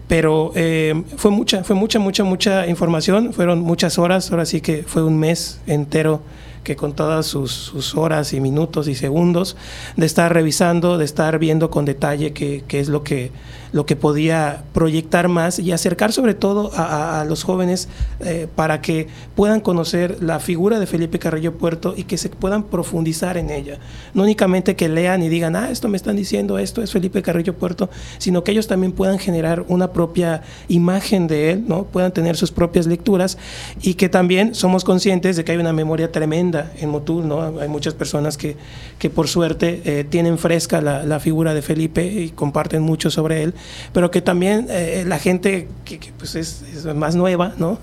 pero 0.08 0.52
eh, 0.56 1.04
fue 1.18 1.32
mucha, 1.32 1.64
fue 1.64 1.76
mucha, 1.76 2.00
mucha, 2.00 2.24
mucha 2.24 2.68
información, 2.68 3.34
fueron 3.34 3.62
muchas 3.62 3.98
horas, 3.98 4.32
ahora 4.32 4.46
sí 4.46 4.62
que 4.62 4.84
fue 4.84 5.04
un 5.04 5.18
mes 5.18 5.60
entero 5.68 6.22
que 6.64 6.76
con 6.76 6.94
todas 6.94 7.26
sus, 7.26 7.96
horas 7.96 8.34
y 8.34 8.40
minutos 8.40 8.88
y 8.88 8.96
segundos 8.96 9.56
de 9.98 10.06
estar 10.06 10.34
revisando, 10.34 10.98
de 10.98 11.06
estar 11.06 11.40
viendo 11.40 11.70
con 11.70 11.86
detalle 11.86 12.34
qué, 12.34 12.64
qué 12.68 12.80
es 12.80 12.90
lo 12.90 13.04
que 13.04 13.32
lo 13.74 13.88
que 13.88 13.96
podía 13.96 14.64
proyectar 14.72 15.28
más 15.28 15.60
y 15.60 15.72
acercar 15.72 16.14
sobre 16.14 16.36
todo 16.36 16.72
a, 16.76 17.26
los 17.28 17.44
jóvenes 17.44 17.90
eh, 18.20 18.48
para 18.56 18.82
que 18.82 19.08
puedan 19.36 19.60
conocer 19.60 20.22
la 20.22 20.40
figura 20.40 20.80
de 20.80 20.86
Felipe 20.86 21.18
Carrillo 21.18 21.58
Puerto 21.58 21.96
y 21.98 22.04
que 22.04 22.18
se 22.18 22.30
puedan 22.30 22.64
profundizar 22.64 23.36
en 23.36 23.50
ella. 23.50 23.80
No 24.14 24.24
únicamente 24.24 24.76
que 24.76 24.88
lean 24.90 25.24
y 25.24 25.30
digan, 25.30 25.56
ah, 25.56 25.72
esto 25.72 25.90
me 25.90 25.98
están 25.98 26.16
diciendo, 26.16 26.60
esto 26.60 26.84
es 26.84 26.92
Felipe 26.92 27.24
Carrillo 27.24 27.56
Puerto, 27.56 27.90
sino 28.20 28.44
que 28.44 28.52
ellos 28.52 28.68
también 28.68 28.92
puedan 28.92 29.18
generar 29.18 29.66
una 29.68 29.92
propia 29.92 30.44
imagen 30.68 31.26
de 31.26 31.52
él, 31.52 31.64
¿no? 31.68 31.86
puedan 31.86 32.12
tener 32.12 32.38
sus 32.38 32.52
propias 32.52 32.86
lecturas 32.86 33.40
y 33.82 33.96
que 33.96 34.08
también 34.08 34.54
somos 34.54 34.84
conscientes 34.84 35.36
de 35.36 35.44
que 35.44 35.54
hay 35.54 35.58
una 35.58 35.74
memoria 35.74 36.12
tremenda 36.12 36.53
en 36.56 36.90
Motul, 36.90 37.28
¿no? 37.28 37.60
Hay 37.60 37.70
muchas 37.70 37.94
personas 37.94 38.38
que, 38.38 38.56
que 39.00 39.10
por 39.10 39.28
suerte 39.28 39.82
eh, 39.86 40.04
tienen 40.04 40.38
fresca 40.38 40.82
la, 40.82 41.04
la 41.04 41.20
figura 41.20 41.54
de 41.54 41.62
Felipe 41.62 42.06
y 42.06 42.30
comparten 42.30 42.82
mucho 42.82 43.10
sobre 43.10 43.44
él 43.44 43.54
pero 43.92 44.12
que 44.12 44.22
también 44.22 44.68
eh, 44.70 45.04
la 45.08 45.20
gente 45.20 45.68
que, 45.86 46.00
pues 46.18 46.36
es, 46.36 46.64
más 46.96 47.16
nueva, 47.16 47.54
¿no? 47.58 47.78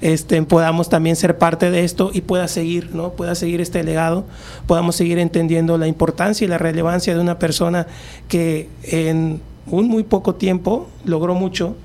este, 0.00 0.42
podamos 0.42 0.88
también 0.88 1.16
ser 1.16 1.38
parte 1.38 1.70
de 1.70 1.84
esto 1.84 2.10
y 2.12 2.22
pueda 2.22 2.48
seguir, 2.48 2.94
¿no? 2.94 3.12
Pueda 3.12 3.34
seguir 3.34 3.60
este 3.60 3.82
legado, 3.84 4.24
podamos 4.66 4.96
seguir 4.96 5.18
entendiendo 5.18 5.78
la 5.78 5.86
importancia 5.86 6.44
y 6.44 6.48
la 6.48 6.58
relevancia 6.58 7.14
de 7.14 7.20
una 7.20 7.38
persona 7.38 7.86
que 8.28 8.68
en 8.84 9.40
un 9.66 9.88
muy 9.88 10.02
poco 10.02 10.34
tiempo 10.34 10.88
logró 11.04 11.34
mucho, 11.34 11.76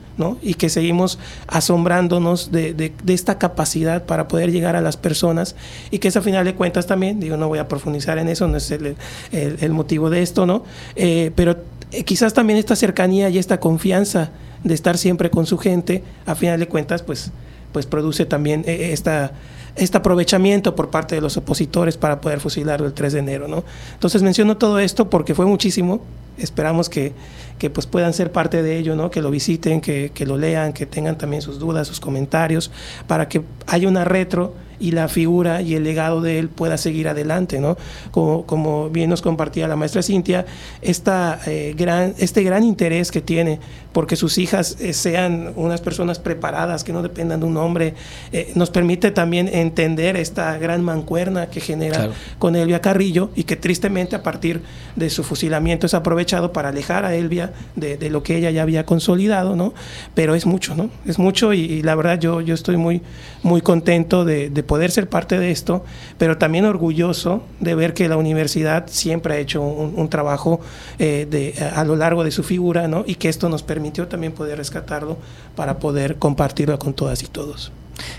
y 0.41 0.55
que 0.55 0.69
seguimos 0.69 1.19
asombrándonos 1.47 2.51
de, 2.51 2.93
esta 3.08 3.38
capacidad 3.38 4.05
para 4.05 4.27
poder 4.27 4.51
llegar 4.51 4.75
a 4.75 4.82
las 4.82 4.97
personas 4.97 5.55
y 5.91 5.99
que 5.99 6.10
eso 6.10 6.19
a 6.19 6.21
final 6.21 6.45
de 6.45 6.55
cuentas 6.55 6.88
también, 6.88 7.19
digo, 7.19 7.38
no 7.38 7.47
voy 7.47 7.60
a 7.60 7.67
profundizar 7.67 8.17
en 8.17 8.27
eso, 8.27 8.47
no 8.47 8.58
es 8.58 8.69
el, 8.71 8.95
el, 9.32 9.71
motivo 9.71 10.10
de 10.10 10.21
esto, 10.21 10.45
¿no? 10.45 10.63
Eh, 10.95 11.32
pero 11.36 11.58
eh, 11.91 12.03
quizás 12.03 12.34
también 12.34 12.60
esta 12.60 12.75
cercanía 12.75 13.29
y 13.29 13.38
esta 13.38 13.60
confianza 13.60 14.32
de 14.63 14.73
estar 14.73 14.97
siempre 14.97 15.29
con 15.29 15.45
su 15.45 15.58
gente, 15.58 16.03
a 16.25 16.36
final 16.36 16.60
de 16.60 16.67
cuentas, 16.67 17.01
pues, 17.01 17.32
pues 17.71 17.86
produce 17.86 18.25
también 18.25 18.63
eh, 18.67 18.91
esta, 18.91 19.32
este 19.80 19.98
aprovechamiento 19.98 20.76
por 20.76 20.89
parte 20.89 21.15
de 21.15 21.22
los 21.22 21.38
opositores 21.38 21.98
para 21.98 22.22
poder 22.22 22.39
fusilarlo 22.39 22.86
el 22.86 22.94
3 22.94 23.13
de 23.13 23.20
enero. 23.20 23.48
¿no? 23.48 23.63
Entonces 23.94 24.22
menciono 24.22 24.58
todo 24.58 24.80
esto 24.80 25.10
porque 25.10 25.34
fue 25.34 25.46
muchísimo, 25.46 26.02
esperamos 26.38 26.89
que, 26.89 27.14
que 27.58 27.70
pues 27.70 27.88
puedan 27.88 28.14
ser 28.14 28.32
parte 28.32 28.62
de 28.62 28.78
ello, 28.78 28.95
¿no? 28.95 29.10
que 29.10 29.22
lo 29.22 29.32
visiten, 29.32 29.82
que, 29.82 30.12
que 30.14 30.26
lo 30.26 30.38
lean, 30.38 30.74
que 30.74 30.86
tengan 30.86 31.18
también 31.18 31.41
sus 31.41 31.60
dudas, 31.60 31.88
sus 31.88 31.99
comentarios, 31.99 32.72
para 33.08 33.28
que 33.30 33.41
haya 33.68 33.88
una 33.88 34.03
retro 34.03 34.53
y 34.80 34.91
la 34.91 35.08
figura 35.08 35.62
y 35.62 35.76
el 35.76 35.84
legado 35.84 36.22
de 36.22 36.39
él 36.39 36.49
pueda 36.49 36.78
seguir 36.78 37.08
adelante, 37.08 37.60
¿no? 37.60 37.78
Como, 38.12 38.45
como 38.45 38.89
bien 38.89 39.10
nos 39.10 39.22
compartía 39.22 39.68
la 39.68 39.76
maestra 39.76 40.01
Cintia, 40.01 40.45
esta, 40.82 41.39
eh, 41.45 41.76
gran, 41.78 42.16
este 42.18 42.43
gran 42.43 42.64
interés 42.64 43.12
que 43.12 43.22
tiene 43.22 43.60
porque 43.92 44.16
sus 44.16 44.38
hijas 44.38 44.78
eh, 44.80 44.94
sean 44.94 45.54
unas 45.56 45.82
personas 45.82 46.20
preparadas, 46.20 46.84
que 46.84 46.94
no 46.94 47.02
dependan 47.02 47.40
de 47.40 47.46
un 47.46 47.58
hombre. 47.58 47.96
Eh, 48.32 48.52
nos 48.56 48.70
permite 48.70 49.12
también 49.12 49.50
entender 49.52 50.16
esta 50.16 50.58
gran 50.58 50.84
mancuerna 50.84 51.48
que 51.48 51.60
genera 51.60 52.12
con 52.38 52.56
Elvia 52.56 52.82
Carrillo 52.82 53.32
y 53.36 53.44
que 53.46 53.56
tristemente 53.56 54.16
a 54.16 54.24
partir 54.24 54.62
de 54.96 55.10
su 55.10 55.24
fusilamiento 55.24 55.88
es 55.88 55.94
aprovechado 55.94 56.54
para 56.54 56.70
alejar 56.70 57.06
a 57.06 57.16
Elvia 57.16 57.54
de, 57.76 58.10
lo 58.10 58.24
que 58.24 58.38
ella 58.38 58.52
ya 58.52 58.64
había 58.64 58.86
consolidado, 58.86 59.56
¿no? 59.56 59.74
Pero 60.14 60.36
es 60.36 60.46
mucho, 60.46 60.76
¿no? 60.76 60.90
Es 61.06 61.20
mucho 61.20 61.54
y, 61.54 61.82
la 61.82 61.96
verdad 61.96 62.20
yo, 62.20 62.42
yo 62.42 62.54
estoy 62.54 62.78
muy, 62.78 63.02
muy 63.44 63.62
contento 63.62 64.26
de, 64.26 64.50
poder 64.60 64.92
ser 64.92 65.10
parte 65.10 65.40
de 65.40 65.52
esto, 65.52 65.84
pero 66.18 66.38
también 66.38 66.66
orgulloso 66.66 67.44
de 67.60 67.74
ver 67.74 67.94
que 67.94 68.08
la 68.08 68.18
universidad 68.18 68.86
siempre 68.88 69.36
ha 69.36 69.38
hecho 69.38 69.62
un, 69.62 70.10
trabajo 70.10 70.60
eh, 70.98 71.28
de, 71.30 71.56
a 71.76 71.84
lo 71.86 71.96
largo 71.96 72.24
de 72.24 72.32
su 72.32 72.44
figura, 72.44 72.88
¿no? 72.88 73.04
Y 73.08 73.16
que 73.16 73.30
esto 73.30 73.48
nos 73.48 73.64
permitió 73.80 74.09
también 74.09 74.34
poder 74.34 74.57
rescatarlo 74.57 75.17
para 75.55 75.80
poder 75.80 76.17
compartirlo 76.17 76.77
con 76.77 76.93
todas 76.93 77.23
y 77.23 77.27
todos. 77.27 77.71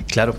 Claro. 0.07 0.35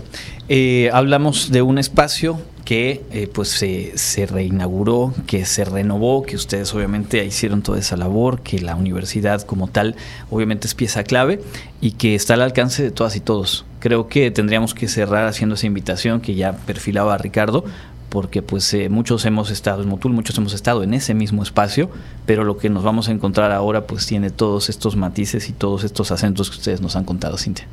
Eh, 0.48 0.90
hablamos 0.92 1.52
de 1.52 1.62
un 1.62 1.78
espacio 1.78 2.40
que 2.64 3.02
eh, 3.12 3.28
pues 3.32 3.48
se, 3.48 3.96
se, 3.96 4.26
reinauguró, 4.26 5.14
que 5.28 5.44
se 5.46 5.64
renovó, 5.64 6.24
que 6.24 6.34
ustedes 6.34 6.74
obviamente 6.74 7.24
hicieron 7.24 7.62
toda 7.62 7.78
esa 7.78 7.96
labor, 7.96 8.40
que 8.40 8.60
la 8.60 8.74
universidad 8.74 9.42
como 9.42 9.68
tal 9.68 9.94
obviamente 10.28 10.66
es 10.66 10.74
pieza 10.74 11.04
clave 11.04 11.40
y 11.80 11.92
que 11.92 12.16
está 12.16 12.34
al 12.34 12.42
alcance 12.42 12.82
de 12.82 12.90
todas 12.90 13.14
y 13.14 13.20
todos. 13.20 13.64
Creo 13.78 14.08
que 14.08 14.30
tendríamos 14.32 14.74
que 14.74 14.88
cerrar 14.88 15.26
haciendo 15.28 15.54
esa 15.54 15.66
invitación 15.66 16.20
que 16.20 16.34
ya 16.34 16.52
perfilaba 16.52 17.16
Ricardo, 17.18 17.64
porque 18.12 18.42
pues 18.42 18.74
eh, 18.74 18.90
muchos 18.90 19.24
hemos 19.24 19.50
estado 19.50 19.82
en 19.82 19.88
Motul, 19.88 20.12
muchos 20.12 20.36
hemos 20.36 20.52
estado 20.52 20.82
en 20.82 20.92
ese 20.92 21.14
mismo 21.14 21.42
espacio, 21.42 21.88
pero 22.26 22.44
lo 22.44 22.58
que 22.58 22.68
nos 22.68 22.84
vamos 22.84 23.08
a 23.08 23.12
encontrar 23.12 23.52
ahora 23.52 23.86
pues 23.86 24.06
tiene 24.06 24.28
todos 24.28 24.68
estos 24.68 24.96
matices 24.96 25.48
y 25.48 25.52
todos 25.52 25.82
estos 25.82 26.12
acentos 26.12 26.50
que 26.50 26.58
ustedes 26.58 26.82
nos 26.82 26.94
han 26.94 27.04
contado, 27.04 27.38
Cintia. 27.38 27.66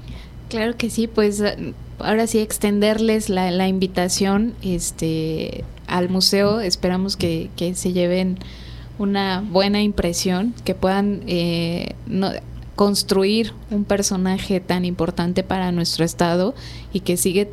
Claro 0.48 0.78
que 0.78 0.90
sí, 0.90 1.08
pues 1.08 1.42
eh, 1.42 1.74
ahora 2.00 2.26
sí 2.26 2.40
extenderles 2.40 3.28
la, 3.28 3.68
invitación 3.68 4.54
este, 4.62 5.66
al 5.88 6.08
museo. 6.08 6.62
Esperamos 6.62 7.18
que, 7.18 7.50
se 7.76 7.92
lleven 7.92 8.40
una 8.98 9.44
buena 9.46 9.82
impresión, 9.82 10.54
que 10.64 10.74
puedan 10.74 11.22
eh, 11.28 11.96
construir 12.78 13.52
un 13.72 13.84
personaje 13.84 14.62
tan 14.62 14.86
importante 14.86 15.44
para 15.44 15.74
nuestro 15.74 16.06
estado 16.06 16.56
y 16.94 17.02
que 17.02 17.18
sigue 17.18 17.52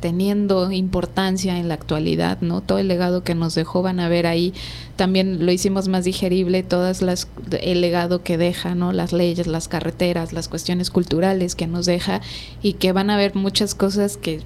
teniendo 0.00 0.70
importancia 0.70 1.58
en 1.58 1.68
la 1.68 1.74
actualidad, 1.74 2.40
¿no? 2.40 2.60
Todo 2.60 2.78
el 2.78 2.88
legado 2.88 3.24
que 3.24 3.34
nos 3.34 3.54
dejó 3.54 3.82
van 3.82 4.00
a 4.00 4.08
ver 4.08 4.26
ahí. 4.26 4.52
También 4.96 5.44
lo 5.44 5.52
hicimos 5.52 5.88
más 5.88 6.04
digerible, 6.04 6.62
todas 6.62 7.02
las 7.02 7.28
el 7.60 7.80
legado 7.80 8.22
que 8.22 8.38
deja, 8.38 8.74
¿no? 8.74 8.92
Las 8.92 9.12
leyes, 9.12 9.46
las 9.46 9.68
carreteras, 9.68 10.32
las 10.32 10.48
cuestiones 10.48 10.90
culturales 10.90 11.54
que 11.54 11.66
nos 11.66 11.86
deja 11.86 12.20
y 12.62 12.74
que 12.74 12.92
van 12.92 13.10
a 13.10 13.16
ver 13.16 13.34
muchas 13.34 13.74
cosas 13.74 14.16
que 14.16 14.40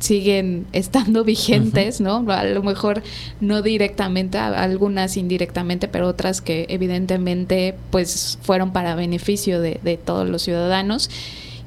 siguen 0.00 0.66
estando 0.72 1.24
vigentes, 1.24 2.00
¿no? 2.00 2.24
A 2.28 2.44
lo 2.44 2.62
mejor 2.62 3.02
no 3.40 3.62
directamente, 3.62 4.38
algunas 4.38 5.16
indirectamente, 5.16 5.88
pero 5.88 6.08
otras 6.08 6.40
que 6.40 6.66
evidentemente 6.68 7.76
pues 7.90 8.38
fueron 8.42 8.72
para 8.72 8.94
beneficio 8.94 9.60
de, 9.60 9.80
de 9.82 9.96
todos 9.96 10.28
los 10.28 10.42
ciudadanos. 10.42 11.10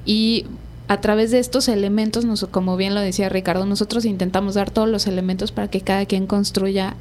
Y 0.05 0.45
a 0.87 1.01
través 1.01 1.31
de 1.31 1.39
estos 1.39 1.67
elementos, 1.69 2.25
como 2.51 2.77
bien 2.77 2.93
lo 2.93 3.01
decía 3.01 3.29
Ricardo, 3.29 3.65
nosotros 3.65 4.05
intentamos 4.05 4.55
dar 4.55 4.69
todos 4.69 4.89
los 4.89 5.07
elementos 5.07 5.51
para 5.51 5.69
que 5.69 5.81
cada 5.81 6.05
quien 6.05 6.27
construya 6.27 6.95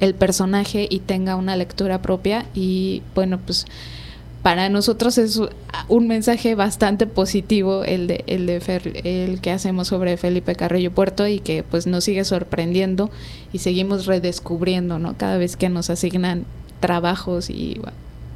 el 0.00 0.14
personaje 0.14 0.86
y 0.88 1.00
tenga 1.00 1.36
una 1.36 1.56
lectura 1.56 2.00
propia 2.00 2.46
y 2.54 3.02
bueno, 3.14 3.38
pues 3.38 3.66
para 4.42 4.68
nosotros 4.68 5.18
es 5.18 5.40
un 5.88 6.06
mensaje 6.06 6.54
bastante 6.54 7.06
positivo 7.06 7.82
el 7.82 8.06
de 8.06 8.24
el 8.28 8.46
de 8.46 8.92
el 9.04 9.40
que 9.40 9.50
hacemos 9.50 9.88
sobre 9.88 10.16
Felipe 10.16 10.54
Carrillo 10.54 10.92
Puerto 10.92 11.26
y 11.26 11.40
que 11.40 11.64
pues 11.64 11.88
nos 11.88 12.04
sigue 12.04 12.24
sorprendiendo 12.24 13.10
y 13.52 13.58
seguimos 13.58 14.06
redescubriendo, 14.06 15.00
¿no? 15.00 15.16
Cada 15.16 15.38
vez 15.38 15.56
que 15.56 15.68
nos 15.68 15.90
asignan 15.90 16.44
trabajos 16.80 17.50
y 17.50 17.80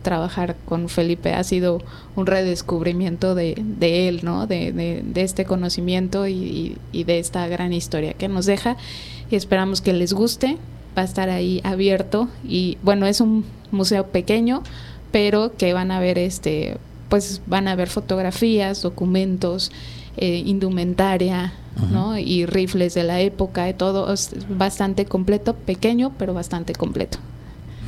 trabajar 0.03 0.57
con 0.66 0.88
Felipe 0.88 1.32
ha 1.32 1.44
sido 1.44 1.80
un 2.16 2.26
redescubrimiento 2.26 3.34
de, 3.34 3.55
de 3.59 4.09
él, 4.09 4.20
¿no? 4.22 4.46
De, 4.46 4.72
de, 4.72 5.22
este 5.22 5.44
conocimiento 5.44 6.26
y, 6.26 6.76
y, 6.92 7.05
de 7.05 7.18
esta 7.18 7.46
gran 7.48 7.72
historia 7.72 8.12
que 8.14 8.28
nos 8.28 8.46
deja. 8.46 8.76
Y 9.30 9.36
esperamos 9.36 9.80
que 9.80 9.92
les 9.92 10.12
guste. 10.12 10.59
Va 10.96 11.03
a 11.03 11.05
estar 11.07 11.30
ahí 11.30 11.61
abierto. 11.64 12.28
Y 12.46 12.76
bueno, 12.82 13.07
es 13.07 13.20
un 13.20 13.44
museo 13.70 14.09
pequeño, 14.09 14.62
pero 15.11 15.57
que 15.57 15.72
van 15.72 15.90
a 15.90 16.00
ver 16.00 16.18
este, 16.18 16.76
pues 17.09 17.42
van 17.46 17.68
a 17.68 17.76
ver 17.76 17.88
fotografías, 17.88 18.82
documentos, 18.82 19.70
eh, 20.16 20.42
indumentaria, 20.44 21.53
¿no? 21.90 22.18
Y 22.18 22.44
rifles 22.44 22.94
de 22.94 23.03
la 23.03 23.20
época, 23.20 23.68
y 23.68 23.74
todo 23.74 24.12
es 24.12 24.30
bastante 24.48 25.07
completo, 25.07 25.55
pequeño, 25.55 26.12
pero 26.18 26.34
bastante 26.34 26.74
completo. 26.74 27.18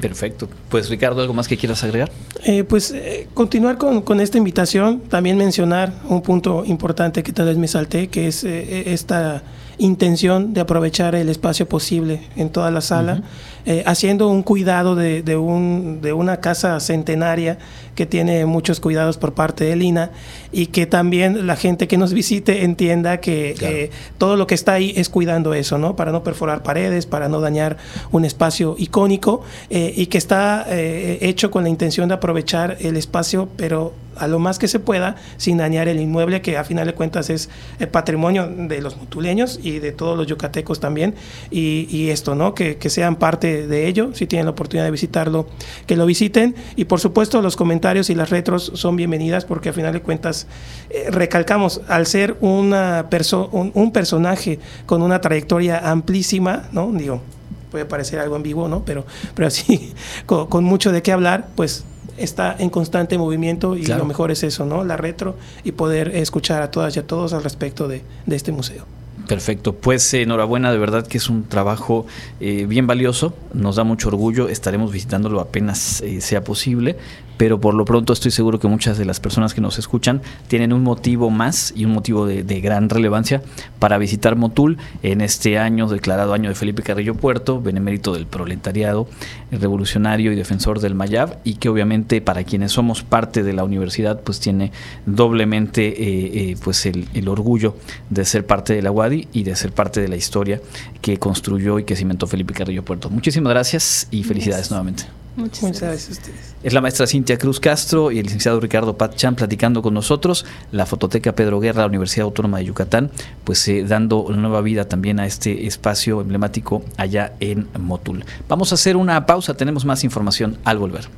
Perfecto. 0.08 0.50
Pues 0.68 0.90
Ricardo, 0.90 1.22
¿algo 1.22 1.32
más 1.32 1.48
que 1.48 1.56
quieras 1.56 1.82
agregar? 1.82 2.12
Eh, 2.42 2.62
pues 2.62 2.90
eh, 2.90 3.26
continuar 3.32 3.78
con, 3.78 4.02
con, 4.02 4.20
esta 4.20 4.36
invitación, 4.36 5.00
también 5.00 5.38
mencionar 5.38 5.94
un 6.10 6.20
punto 6.20 6.62
importante 6.66 7.22
que 7.22 7.32
tal 7.32 7.46
vez 7.46 7.56
me 7.56 7.68
salté, 7.68 8.08
que 8.08 8.28
es 8.28 8.44
eh, 8.44 8.92
esta 8.92 9.42
intención 9.78 10.52
de 10.52 10.60
aprovechar 10.60 11.14
el 11.14 11.30
espacio 11.30 11.66
posible 11.66 12.20
en 12.36 12.50
toda 12.50 12.70
la 12.70 12.82
sala, 12.82 13.22
eh, 13.66 13.82
haciendo 13.86 14.28
un 14.28 14.42
cuidado 14.42 14.94
de, 14.94 15.22
de, 15.22 15.36
un, 15.36 16.00
de 16.02 16.12
una 16.12 16.38
casa 16.38 16.78
centenaria 16.80 17.58
que 17.94 18.06
tiene 18.06 18.44
muchos 18.44 18.80
cuidados 18.80 19.16
por 19.16 19.34
parte 19.34 19.64
de 19.64 19.76
Lina 19.76 20.10
y 20.52 20.66
que 20.66 20.86
también 20.86 21.46
la 21.46 21.56
gente 21.56 21.88
que 21.88 21.96
nos 21.96 22.12
visite 22.12 22.64
entienda 22.64 23.20
que 23.20 23.54
eh, 23.60 23.90
todo 24.18 24.36
lo 24.36 24.46
que 24.46 24.54
está 24.54 24.74
ahí 24.74 24.92
es 24.96 25.08
cuidando 25.08 25.54
eso, 25.54 25.78
¿no? 25.78 25.96
Para 25.96 26.12
no 26.12 26.22
perforar 26.22 26.62
paredes, 26.62 27.06
para 27.06 27.28
no 27.28 27.40
dañar 27.40 27.76
un 28.12 28.24
espacio 28.24 28.74
icónico 28.78 29.42
eh, 29.70 29.94
y 29.96 30.06
que 30.06 30.18
está 30.18 30.66
hecho 30.68 31.50
con 31.50 31.64
la 31.64 31.70
intención 31.70 32.08
de 32.08 32.14
aprovechar 32.14 32.76
el 32.80 32.96
espacio, 32.96 33.48
pero 33.56 33.94
a 34.16 34.26
lo 34.26 34.38
más 34.38 34.58
que 34.58 34.68
se 34.68 34.78
pueda 34.78 35.16
sin 35.36 35.58
dañar 35.58 35.88
el 35.88 36.00
inmueble 36.00 36.42
que 36.42 36.56
a 36.56 36.64
final 36.64 36.86
de 36.86 36.94
cuentas 36.94 37.30
es 37.30 37.48
el 37.78 37.88
patrimonio 37.88 38.48
de 38.48 38.80
los 38.80 38.96
mutuleños 38.96 39.58
y 39.62 39.78
de 39.78 39.92
todos 39.92 40.16
los 40.16 40.26
yucatecos 40.26 40.80
también 40.80 41.14
y, 41.50 42.08
esto, 42.08 42.34
¿no? 42.34 42.54
Que, 42.54 42.78
sean 42.94 43.16
parte 43.16 43.53
de 43.66 43.88
ello, 43.88 44.10
si 44.14 44.26
tienen 44.26 44.46
la 44.46 44.52
oportunidad 44.52 44.84
de 44.84 44.90
visitarlo, 44.90 45.46
que 45.86 45.96
lo 45.96 46.06
visiten 46.06 46.54
y 46.76 46.84
por 46.84 47.00
supuesto 47.00 47.40
los 47.42 47.56
comentarios 47.56 48.10
y 48.10 48.14
las 48.14 48.30
retros 48.30 48.72
son 48.74 48.96
bienvenidas 48.96 49.44
porque 49.44 49.70
a 49.70 49.72
final 49.72 49.92
de 49.92 50.02
cuentas 50.02 50.46
eh, 50.90 51.06
recalcamos, 51.10 51.80
al 51.88 52.06
ser 52.06 52.36
una 52.40 53.08
un, 53.52 53.70
un 53.74 53.92
personaje 53.92 54.58
con 54.86 55.02
una 55.02 55.20
trayectoria 55.20 55.90
amplísima, 55.90 56.68
¿no? 56.72 56.90
Digo, 56.92 57.22
puede 57.70 57.84
parecer 57.84 58.18
algo 58.20 58.36
en 58.36 58.42
vivo, 58.42 58.68
¿no? 58.68 58.84
Pero, 58.84 59.04
pero 59.34 59.48
así, 59.48 59.92
con, 60.26 60.46
con, 60.46 60.64
mucho 60.64 60.92
de 60.92 61.02
qué 61.02 61.12
hablar, 61.12 61.48
pues 61.54 61.84
está 62.16 62.54
en 62.58 62.70
constante 62.70 63.18
movimiento 63.18 63.76
y 63.76 63.86
lo 63.86 64.04
mejor 64.04 64.30
es 64.30 64.42
eso, 64.42 64.64
¿no? 64.64 64.84
La 64.84 64.96
retro 64.96 65.36
y 65.64 65.72
poder 65.72 66.14
escuchar 66.14 66.62
a 66.62 66.70
todas 66.70 66.96
y 66.96 67.00
a 67.00 67.06
todos 67.06 67.32
al 67.32 67.42
respecto 67.42 67.88
de, 67.88 68.02
de 68.26 68.36
este 68.36 68.52
museo. 68.52 68.86
Perfecto, 69.28 69.74
pues 69.74 70.12
enhorabuena, 70.12 70.70
de 70.70 70.76
verdad 70.76 71.06
que 71.06 71.16
es 71.16 71.30
un 71.30 71.44
trabajo 71.44 72.06
eh, 72.40 72.66
bien 72.66 72.86
valioso, 72.86 73.34
nos 73.54 73.76
da 73.76 73.84
mucho 73.84 74.08
orgullo, 74.08 74.48
estaremos 74.48 74.92
visitándolo 74.92 75.40
apenas 75.40 76.02
eh, 76.02 76.20
sea 76.20 76.44
posible, 76.44 76.96
pero 77.36 77.60
por 77.60 77.74
lo 77.74 77.84
pronto 77.84 78.12
estoy 78.12 78.30
seguro 78.30 78.60
que 78.60 78.68
muchas 78.68 78.98
de 78.98 79.04
las 79.04 79.20
personas 79.20 79.54
que 79.54 79.60
nos 79.60 79.78
escuchan 79.78 80.22
tienen 80.48 80.72
un 80.72 80.82
motivo 80.82 81.30
más 81.30 81.72
y 81.76 81.84
un 81.84 81.92
motivo 81.92 82.26
de, 82.26 82.42
gran 82.60 82.88
relevancia 82.88 83.42
para 83.78 83.98
visitar 83.98 84.36
Motul 84.36 84.78
en 85.02 85.20
este 85.20 85.58
año 85.58 85.88
declarado 85.88 86.32
año 86.32 86.48
de 86.48 86.54
Felipe 86.54 86.82
Carrillo 86.82 87.14
Puerto, 87.14 87.60
benemérito 87.60 88.14
del 88.14 88.26
proletariado, 88.26 89.08
revolucionario 89.50 90.32
y 90.32 90.36
defensor 90.36 90.80
del 90.80 90.94
Mayab 90.94 91.38
y 91.44 91.54
que 91.54 91.68
obviamente 91.68 92.20
para 92.20 92.44
quienes 92.44 92.72
somos 92.72 93.02
parte 93.02 93.42
de 93.42 93.52
la 93.52 93.64
universidad 93.64 94.20
pues 94.20 94.40
tiene 94.40 94.72
doblemente 95.04 95.88
eh, 95.88 96.50
eh, 96.50 96.56
pues 96.62 96.86
el, 96.86 97.28
orgullo 97.28 97.76
de 98.10 98.24
ser 98.24 98.46
parte 98.46 98.74
de 98.74 98.82
la 98.82 98.90
Y 99.32 99.42
de 99.42 99.56
ser 99.56 99.72
parte 99.72 100.00
de 100.00 100.08
la 100.08 100.16
historia 100.16 100.60
que 101.00 101.18
construyó 101.18 101.78
y 101.78 101.84
que 101.84 101.96
cimentó 101.96 102.26
Felipe 102.26 102.54
Carrillo 102.54 102.84
Puerto. 102.84 103.10
Muchísimas 103.10 103.50
gracias 103.52 104.08
y 104.10 104.24
felicidades 104.24 104.70
nuevamente. 104.70 105.04
Muchas, 105.36 105.80
gracias. 105.80 106.08
a 106.08 106.12
ustedes. 106.12 106.54
Es 106.62 106.72
la 106.72 106.80
maestra 106.80 107.06
Cintia 107.06 107.36
Cruz 107.38 107.58
Castro 107.58 108.12
y 108.12 108.18
el 108.18 108.24
licenciado 108.24 108.60
Ricardo 108.60 108.96
Patchan 108.96 109.34
platicando 109.34 109.82
con 109.82 109.92
nosotros, 109.92 110.46
la 110.70 110.86
Fototeca 110.86 111.34
Pedro 111.34 111.58
Guerra, 111.58 111.80
la 111.82 111.88
Universidad 111.88 112.24
Autónoma 112.24 112.58
de 112.58 112.66
Yucatán, 112.66 113.10
pues 113.42 113.66
eh, 113.66 113.84
dando 113.84 114.26
nueva 114.30 114.60
vida 114.60 114.88
también 114.88 115.18
a 115.18 115.26
este 115.26 115.66
espacio 115.66 116.20
emblemático 116.20 116.84
allá 116.96 117.32
en 117.40 117.66
Motul. 117.78 118.24
Vamos 118.48 118.70
a 118.70 118.76
hacer 118.76 118.96
una 118.96 119.26
pausa, 119.26 119.54
tenemos 119.54 119.84
más 119.84 120.04
información 120.04 120.58
al 120.64 120.78
volver. 120.78 121.08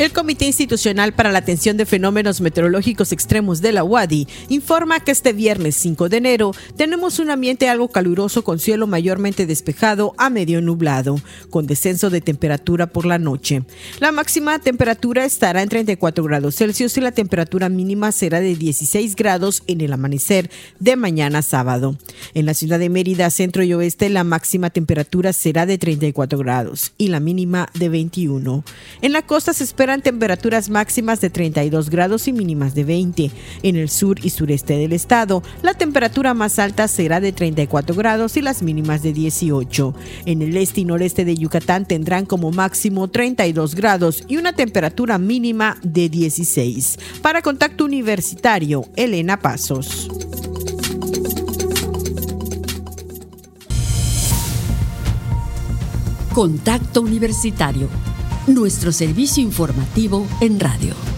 El 0.00 0.12
Comité 0.12 0.46
Institucional 0.46 1.12
para 1.12 1.30
la 1.30 1.40
Atención 1.40 1.76
de 1.76 1.84
Fenómenos 1.84 2.40
Meteorológicos 2.40 3.12
Extremos 3.12 3.60
de 3.60 3.72
la 3.72 3.84
UADI 3.84 4.26
informa 4.48 5.00
que 5.00 5.10
este 5.10 5.34
viernes 5.34 5.76
5 5.76 6.08
de 6.08 6.16
enero 6.16 6.52
tenemos 6.74 7.18
un 7.18 7.28
ambiente 7.28 7.68
algo 7.68 7.88
caluroso 7.88 8.42
con 8.42 8.58
cielo 8.58 8.86
mayormente 8.86 9.44
despejado 9.44 10.14
a 10.16 10.30
medio 10.30 10.62
nublado, 10.62 11.20
con 11.50 11.66
descenso 11.66 12.08
de 12.08 12.22
temperatura 12.22 12.86
por 12.86 13.04
la 13.04 13.18
noche. 13.18 13.62
La 13.98 14.10
máxima 14.10 14.58
temperatura 14.58 15.26
estará 15.26 15.60
en 15.60 15.68
34 15.68 16.24
grados 16.24 16.54
Celsius 16.56 16.96
y 16.96 17.02
la 17.02 17.12
temperatura 17.12 17.68
mínima 17.68 18.10
será 18.10 18.40
de 18.40 18.56
16 18.56 19.14
grados 19.16 19.62
en 19.66 19.82
el 19.82 19.92
amanecer 19.92 20.50
de 20.78 20.96
mañana 20.96 21.42
sábado. 21.42 21.98
En 22.32 22.46
la 22.46 22.54
ciudad 22.54 22.78
de 22.78 22.88
Mérida, 22.88 23.28
centro 23.28 23.64
y 23.64 23.74
oeste, 23.74 24.08
la 24.08 24.24
máxima 24.24 24.70
temperatura 24.70 25.34
será 25.34 25.66
de 25.66 25.76
34 25.76 26.38
grados 26.38 26.94
y 26.96 27.08
la 27.08 27.20
mínima 27.20 27.68
de 27.74 27.90
21. 27.90 28.64
En 29.02 29.12
la 29.12 29.20
costa 29.20 29.52
se 29.52 29.64
espera 29.64 29.89
temperaturas 29.98 30.70
máximas 30.70 31.20
de 31.20 31.28
32 31.28 31.90
grados 31.90 32.28
y 32.28 32.32
mínimas 32.32 32.74
de 32.74 32.84
20. 32.84 33.30
En 33.64 33.76
el 33.76 33.88
sur 33.88 34.18
y 34.22 34.30
sureste 34.30 34.76
del 34.76 34.92
estado, 34.92 35.42
la 35.62 35.74
temperatura 35.74 36.32
más 36.34 36.60
alta 36.60 36.86
será 36.86 37.20
de 37.20 37.32
34 37.32 37.96
grados 37.96 38.36
y 38.36 38.42
las 38.42 38.62
mínimas 38.62 39.02
de 39.02 39.12
18. 39.12 39.94
En 40.26 40.42
el 40.42 40.56
este 40.56 40.82
y 40.82 40.84
noreste 40.84 41.24
de 41.24 41.36
Yucatán 41.36 41.86
tendrán 41.86 42.26
como 42.26 42.52
máximo 42.52 43.08
32 43.08 43.74
grados 43.74 44.24
y 44.28 44.36
una 44.36 44.52
temperatura 44.52 45.18
mínima 45.18 45.76
de 45.82 46.08
16. 46.08 46.98
Para 47.20 47.42
Contacto 47.42 47.84
Universitario, 47.84 48.84
Elena 48.94 49.40
Pasos. 49.40 50.08
Contacto 56.32 57.00
Universitario 57.00 57.88
nuestro 58.46 58.92
servicio 58.92 59.42
informativo 59.42 60.26
en 60.40 60.60
radio. 60.60 61.09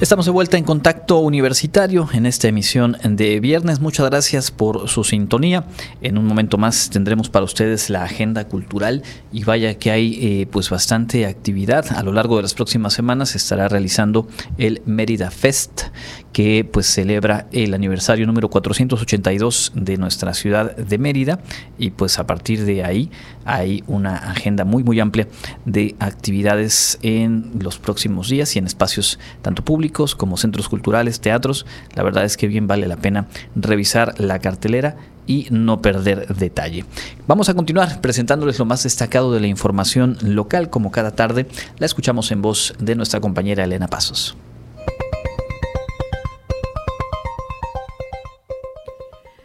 Estamos 0.00 0.26
de 0.26 0.30
vuelta 0.30 0.56
en 0.56 0.62
contacto 0.62 1.18
universitario 1.18 2.08
en 2.12 2.24
esta 2.24 2.46
emisión 2.46 2.96
de 3.02 3.40
viernes. 3.40 3.80
Muchas 3.80 4.08
gracias 4.08 4.52
por 4.52 4.88
su 4.88 5.02
sintonía. 5.02 5.64
En 6.02 6.18
un 6.18 6.24
momento 6.24 6.56
más 6.56 6.88
tendremos 6.88 7.28
para 7.28 7.44
ustedes 7.44 7.90
la 7.90 8.04
agenda 8.04 8.46
cultural 8.46 9.02
y 9.32 9.42
vaya 9.42 9.74
que 9.74 9.90
hay 9.90 10.18
eh, 10.22 10.46
pues 10.46 10.70
bastante 10.70 11.26
actividad. 11.26 11.84
A 11.96 12.04
lo 12.04 12.12
largo 12.12 12.36
de 12.36 12.42
las 12.42 12.54
próximas 12.54 12.92
semanas 12.92 13.30
se 13.30 13.38
estará 13.38 13.66
realizando 13.66 14.28
el 14.56 14.82
Mérida 14.86 15.32
Fest 15.32 15.86
que 16.32 16.64
pues 16.64 16.86
celebra 16.86 17.48
el 17.50 17.74
aniversario 17.74 18.24
número 18.24 18.48
482 18.50 19.72
de 19.74 19.96
nuestra 19.96 20.32
ciudad 20.32 20.76
de 20.76 20.98
Mérida 20.98 21.40
y 21.76 21.90
pues 21.90 22.20
a 22.20 22.26
partir 22.28 22.64
de 22.64 22.84
ahí 22.84 23.10
hay 23.44 23.82
una 23.88 24.14
agenda 24.14 24.64
muy 24.64 24.84
muy 24.84 25.00
amplia 25.00 25.26
de 25.64 25.96
actividades 25.98 27.00
en 27.02 27.50
los 27.58 27.78
próximos 27.80 28.28
días 28.28 28.54
y 28.54 28.60
en 28.60 28.66
espacios 28.66 29.18
tanto 29.42 29.64
públicos 29.64 29.87
como 29.92 30.36
centros 30.36 30.68
culturales, 30.68 31.20
teatros. 31.20 31.66
La 31.94 32.02
verdad 32.02 32.24
es 32.24 32.36
que 32.36 32.48
bien 32.48 32.66
vale 32.66 32.86
la 32.86 32.96
pena 32.96 33.26
revisar 33.54 34.18
la 34.20 34.38
cartelera 34.38 34.96
y 35.26 35.46
no 35.50 35.80
perder 35.82 36.34
detalle. 36.34 36.84
Vamos 37.26 37.48
a 37.48 37.54
continuar 37.54 38.00
presentándoles 38.00 38.58
lo 38.58 38.64
más 38.64 38.82
destacado 38.82 39.32
de 39.32 39.40
la 39.40 39.46
información 39.46 40.16
local 40.22 40.70
como 40.70 40.90
cada 40.90 41.12
tarde. 41.12 41.46
La 41.78 41.86
escuchamos 41.86 42.32
en 42.32 42.42
voz 42.42 42.74
de 42.78 42.94
nuestra 42.96 43.20
compañera 43.20 43.64
Elena 43.64 43.88
Pasos. 43.88 44.36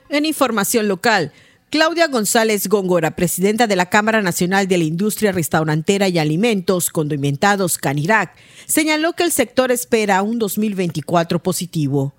En 0.09 0.25
información 0.25 0.87
local, 0.87 1.31
Claudia 1.73 2.05
González 2.05 2.67
Góngora, 2.67 3.15
presidenta 3.15 3.65
de 3.65 3.75
la 3.75 3.87
Cámara 3.87 4.21
Nacional 4.21 4.67
de 4.67 4.77
la 4.77 4.83
Industria 4.83 5.31
Restaurantera 5.31 6.07
y 6.07 6.19
Alimentos 6.19 6.91
Condimentados 6.91 7.79
Canirac, 7.79 8.35
señaló 8.67 9.13
que 9.13 9.23
el 9.23 9.31
sector 9.31 9.71
espera 9.71 10.21
un 10.21 10.37
2024 10.37 11.41
positivo. 11.41 12.13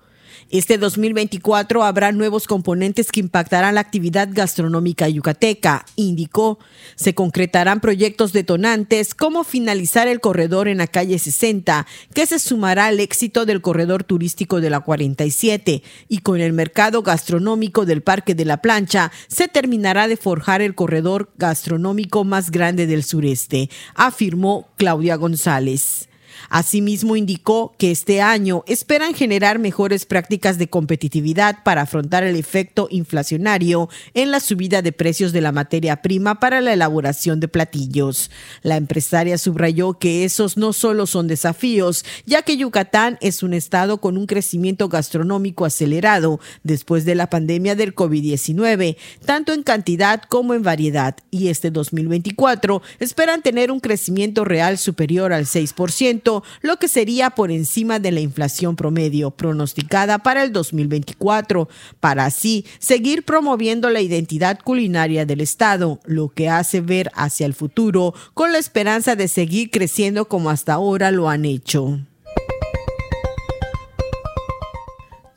Este 0.51 0.77
2024 0.77 1.83
habrá 1.83 2.11
nuevos 2.11 2.45
componentes 2.45 3.11
que 3.11 3.19
impactarán 3.19 3.73
la 3.75 3.81
actividad 3.81 4.29
gastronómica 4.31 5.09
yucateca, 5.09 5.85
indicó. 5.95 6.59
Se 6.95 7.15
concretarán 7.15 7.79
proyectos 7.79 8.31
detonantes 8.31 9.15
como 9.15 9.43
finalizar 9.43 10.07
el 10.07 10.19
corredor 10.19 10.67
en 10.67 10.77
la 10.77 10.85
calle 10.85 11.17
60, 11.17 11.87
que 12.13 12.27
se 12.27 12.37
sumará 12.37 12.85
al 12.85 12.99
éxito 12.99 13.47
del 13.47 13.61
corredor 13.61 14.03
turístico 14.03 14.61
de 14.61 14.69
la 14.69 14.81
47, 14.81 15.81
y 16.09 16.19
con 16.19 16.39
el 16.39 16.53
mercado 16.53 17.01
gastronómico 17.01 17.87
del 17.87 18.03
Parque 18.03 18.35
de 18.35 18.45
la 18.45 18.57
Plancha 18.57 19.11
se 19.27 19.47
terminará 19.47 20.07
de 20.07 20.15
forjar 20.15 20.61
el 20.61 20.75
corredor 20.75 21.31
gastronómico 21.37 22.23
más 22.23 22.51
grande 22.51 22.85
del 22.85 23.03
sureste, 23.03 23.71
afirmó 23.95 24.69
Claudia 24.77 25.15
González. 25.15 26.07
Asimismo, 26.49 27.15
indicó 27.15 27.73
que 27.77 27.91
este 27.91 28.21
año 28.21 28.63
esperan 28.67 29.13
generar 29.13 29.59
mejores 29.59 30.05
prácticas 30.05 30.57
de 30.57 30.67
competitividad 30.67 31.63
para 31.63 31.81
afrontar 31.81 32.23
el 32.23 32.35
efecto 32.35 32.87
inflacionario 32.91 33.89
en 34.13 34.31
la 34.31 34.39
subida 34.39 34.81
de 34.81 34.91
precios 34.91 35.31
de 35.31 35.41
la 35.41 35.51
materia 35.51 36.01
prima 36.01 36.39
para 36.39 36.61
la 36.61 36.73
elaboración 36.73 37.39
de 37.39 37.47
platillos. 37.47 38.31
La 38.61 38.77
empresaria 38.77 39.37
subrayó 39.37 39.95
que 39.95 40.25
esos 40.25 40.57
no 40.57 40.73
solo 40.73 41.07
son 41.07 41.27
desafíos, 41.27 42.05
ya 42.25 42.41
que 42.41 42.57
Yucatán 42.57 43.17
es 43.21 43.43
un 43.43 43.53
estado 43.53 43.99
con 43.99 44.17
un 44.17 44.25
crecimiento 44.25 44.89
gastronómico 44.89 45.65
acelerado 45.65 46.39
después 46.63 47.05
de 47.05 47.15
la 47.15 47.29
pandemia 47.29 47.75
del 47.75 47.95
COVID-19, 47.95 48.97
tanto 49.25 49.53
en 49.53 49.63
cantidad 49.63 50.21
como 50.23 50.53
en 50.53 50.63
variedad, 50.63 51.15
y 51.31 51.49
este 51.49 51.71
2024 51.71 52.81
esperan 52.99 53.41
tener 53.41 53.71
un 53.71 53.79
crecimiento 53.79 54.45
real 54.45 54.77
superior 54.77 55.33
al 55.33 55.45
6%, 55.45 56.24
lo 56.61 56.77
que 56.77 56.87
sería 56.87 57.31
por 57.31 57.51
encima 57.51 57.99
de 57.99 58.11
la 58.11 58.19
inflación 58.19 58.75
promedio 58.75 59.31
pronosticada 59.31 60.19
para 60.19 60.43
el 60.43 60.51
2024, 60.51 61.69
para 61.99 62.25
así 62.25 62.65
seguir 62.79 63.23
promoviendo 63.23 63.89
la 63.89 64.01
identidad 64.01 64.59
culinaria 64.63 65.25
del 65.25 65.41
Estado, 65.41 65.99
lo 66.05 66.29
que 66.29 66.49
hace 66.49 66.81
ver 66.81 67.11
hacia 67.13 67.45
el 67.45 67.53
futuro 67.53 68.13
con 68.33 68.51
la 68.51 68.57
esperanza 68.57 69.15
de 69.15 69.27
seguir 69.27 69.69
creciendo 69.69 70.27
como 70.27 70.49
hasta 70.49 70.73
ahora 70.73 71.11
lo 71.11 71.29
han 71.29 71.45
hecho. 71.45 71.99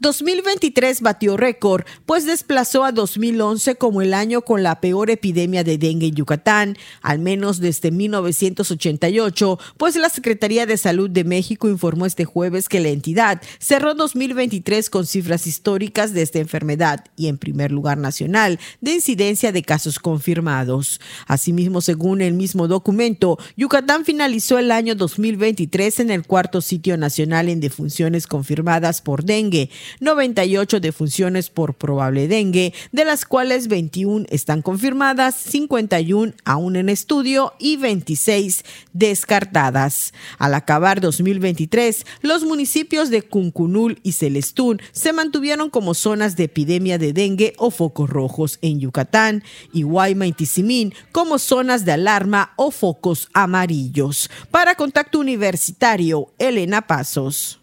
2023 0.01 1.01
batió 1.01 1.37
récord, 1.37 1.85
pues 2.07 2.25
desplazó 2.25 2.85
a 2.85 2.93
2011 2.93 3.75
como 3.75 4.01
el 4.01 4.15
año 4.15 4.43
con 4.43 4.63
la 4.63 4.81
peor 4.81 5.11
epidemia 5.11 5.65
de 5.65 5.77
dengue 5.77 6.07
en 6.07 6.15
Yucatán, 6.15 6.77
al 7.03 7.19
menos 7.19 7.59
desde 7.59 7.91
1988, 7.91 9.59
pues 9.77 9.97
la 9.97 10.09
Secretaría 10.09 10.67
de 10.67 10.77
Salud 10.77 11.11
de 11.11 11.25
México 11.25 11.69
informó 11.69 12.07
este 12.07 12.25
jueves 12.25 12.69
que 12.69 12.79
la 12.79 12.91
entidad 12.91 13.43
cerró 13.59 13.95
2023 13.95 14.89
con 14.89 15.05
cifras 15.05 15.49
históricas 15.49 16.13
de 16.13 16.23
esta 16.23 16.39
enfermedad 16.39 17.05
y 17.17 17.27
en 17.27 17.39
primer 17.39 17.73
lugar 17.73 17.99
nacional 17.99 18.61
de 18.81 18.93
incidencia 18.93 19.51
de 19.51 19.63
casos 19.63 19.99
confirmados. 19.99 21.01
Asimismo, 21.27 21.81
según 21.81 22.21
el 22.21 22.35
mismo 22.35 22.69
documento, 22.69 23.39
Yucatán 23.57 24.05
finalizó 24.05 24.59
el 24.59 24.71
año 24.71 24.95
2023 24.95 26.01
en 26.01 26.11
el 26.11 26.25
cuarto 26.25 26.61
sitio 26.61 26.97
nacional 26.97 27.49
en 27.49 27.61
defunciones 27.61 28.27
confirmadas 28.27 29.03
por 29.03 29.25
dengue, 29.25 29.71
98 30.01 30.81
defunciones 30.81 31.51
por 31.51 31.75
probable 31.75 32.29
dengue, 32.29 32.75
de 32.93 33.05
las 33.05 33.25
cuales 33.25 33.69
21 33.69 34.27
están 34.31 34.63
confirmadas, 34.63 35.35
51 35.35 36.33
aún 36.45 36.77
en 36.77 36.89
estudio 36.89 37.53
y 37.59 37.77
26 37.77 38.65
descartadas. 38.93 40.13
Al 40.39 40.55
acabar 40.55 41.01
2023, 41.01 42.05
los 42.23 42.45
municipios 42.45 43.11
de 43.11 43.23
Cuncunul 43.23 44.01
y 44.03 44.13
Celestún 44.13 44.81
se 44.93 45.13
mantuvieron 45.13 45.71
como 45.71 45.95
zonas 45.95 46.37
de 46.37 46.45
epidemia 46.45 46.99
de 46.99 47.13
dengue 47.13 47.55
o 47.59 47.71
focos 47.71 48.11
rojos 48.11 48.59
en 48.63 48.81
Yucatán 48.81 49.43
y 49.73 49.83
Guayma 49.83 50.27
y 50.27 50.33
Tizimín 50.33 50.95
como 51.13 51.39
zonas 51.39 51.85
de 51.85 51.93
alarma 51.93 52.53
o 52.57 52.71
focos 52.71 53.29
amarillos. 53.33 54.31
Para 54.51 54.75
Contacto 54.75 55.19
Universitario, 55.19 56.33
Elena 56.39 56.83
Pasos. 56.83 57.58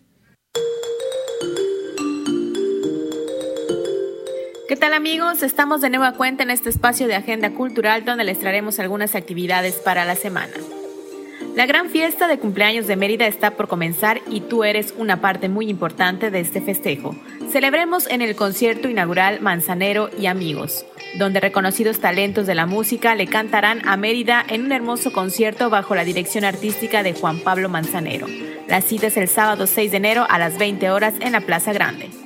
¿Qué 4.68 4.76
tal 4.76 4.96
amigos? 4.96 5.44
Estamos 5.44 5.82
de 5.82 5.92
nueva 5.92 6.14
cuenta 6.14 6.42
en 6.42 6.50
este 6.50 6.70
espacio 6.70 7.06
de 7.06 7.14
agenda 7.14 7.52
cultural 7.52 8.04
donde 8.04 8.24
les 8.24 8.40
traeremos 8.40 8.80
algunas 8.80 9.14
actividades 9.14 9.76
para 9.76 10.06
la 10.06 10.16
semana. 10.16 10.54
La 11.56 11.68
gran 11.68 11.92
fiesta 11.92 12.28
de 12.28 12.40
cumpleaños 12.40 12.88
de 12.88 12.96
Mérida 12.96 13.28
está 13.28 13.52
por 13.52 13.68
comenzar 13.68 14.22
y 14.28 14.42
tú 14.42 14.64
eres 14.64 14.96
una 14.98 15.22
parte 15.22 15.50
muy 15.50 15.70
importante 15.70 16.32
de 16.32 16.40
este 16.40 16.62
festejo. 16.62 17.16
Celebremos 17.52 18.08
en 18.08 18.24
el 18.24 18.36
concierto 18.36 18.90
inaugural 18.90 19.40
Manzanero 19.40 20.10
y 20.20 20.26
Amigos, 20.26 20.84
donde 21.20 21.40
reconocidos 21.40 22.00
talentos 22.00 22.48
de 22.48 22.56
la 22.56 22.66
música 22.66 23.14
le 23.14 23.28
cantarán 23.28 23.88
a 23.88 23.98
Mérida 23.98 24.44
en 24.50 24.66
un 24.66 24.72
hermoso 24.72 25.14
concierto 25.14 25.70
bajo 25.70 25.94
la 25.94 26.04
dirección 26.04 26.44
artística 26.44 27.04
de 27.04 27.14
Juan 27.14 27.38
Pablo 27.38 27.70
Manzanero. 27.70 28.26
La 28.68 28.82
cita 28.82 29.08
es 29.08 29.18
el 29.18 29.28
sábado 29.28 29.68
6 29.68 29.92
de 29.92 29.98
enero 29.98 30.26
a 30.28 30.40
las 30.40 30.58
20 30.58 30.90
horas 30.90 31.14
en 31.20 31.34
la 31.34 31.42
Plaza 31.42 31.72
Grande. 31.72 32.25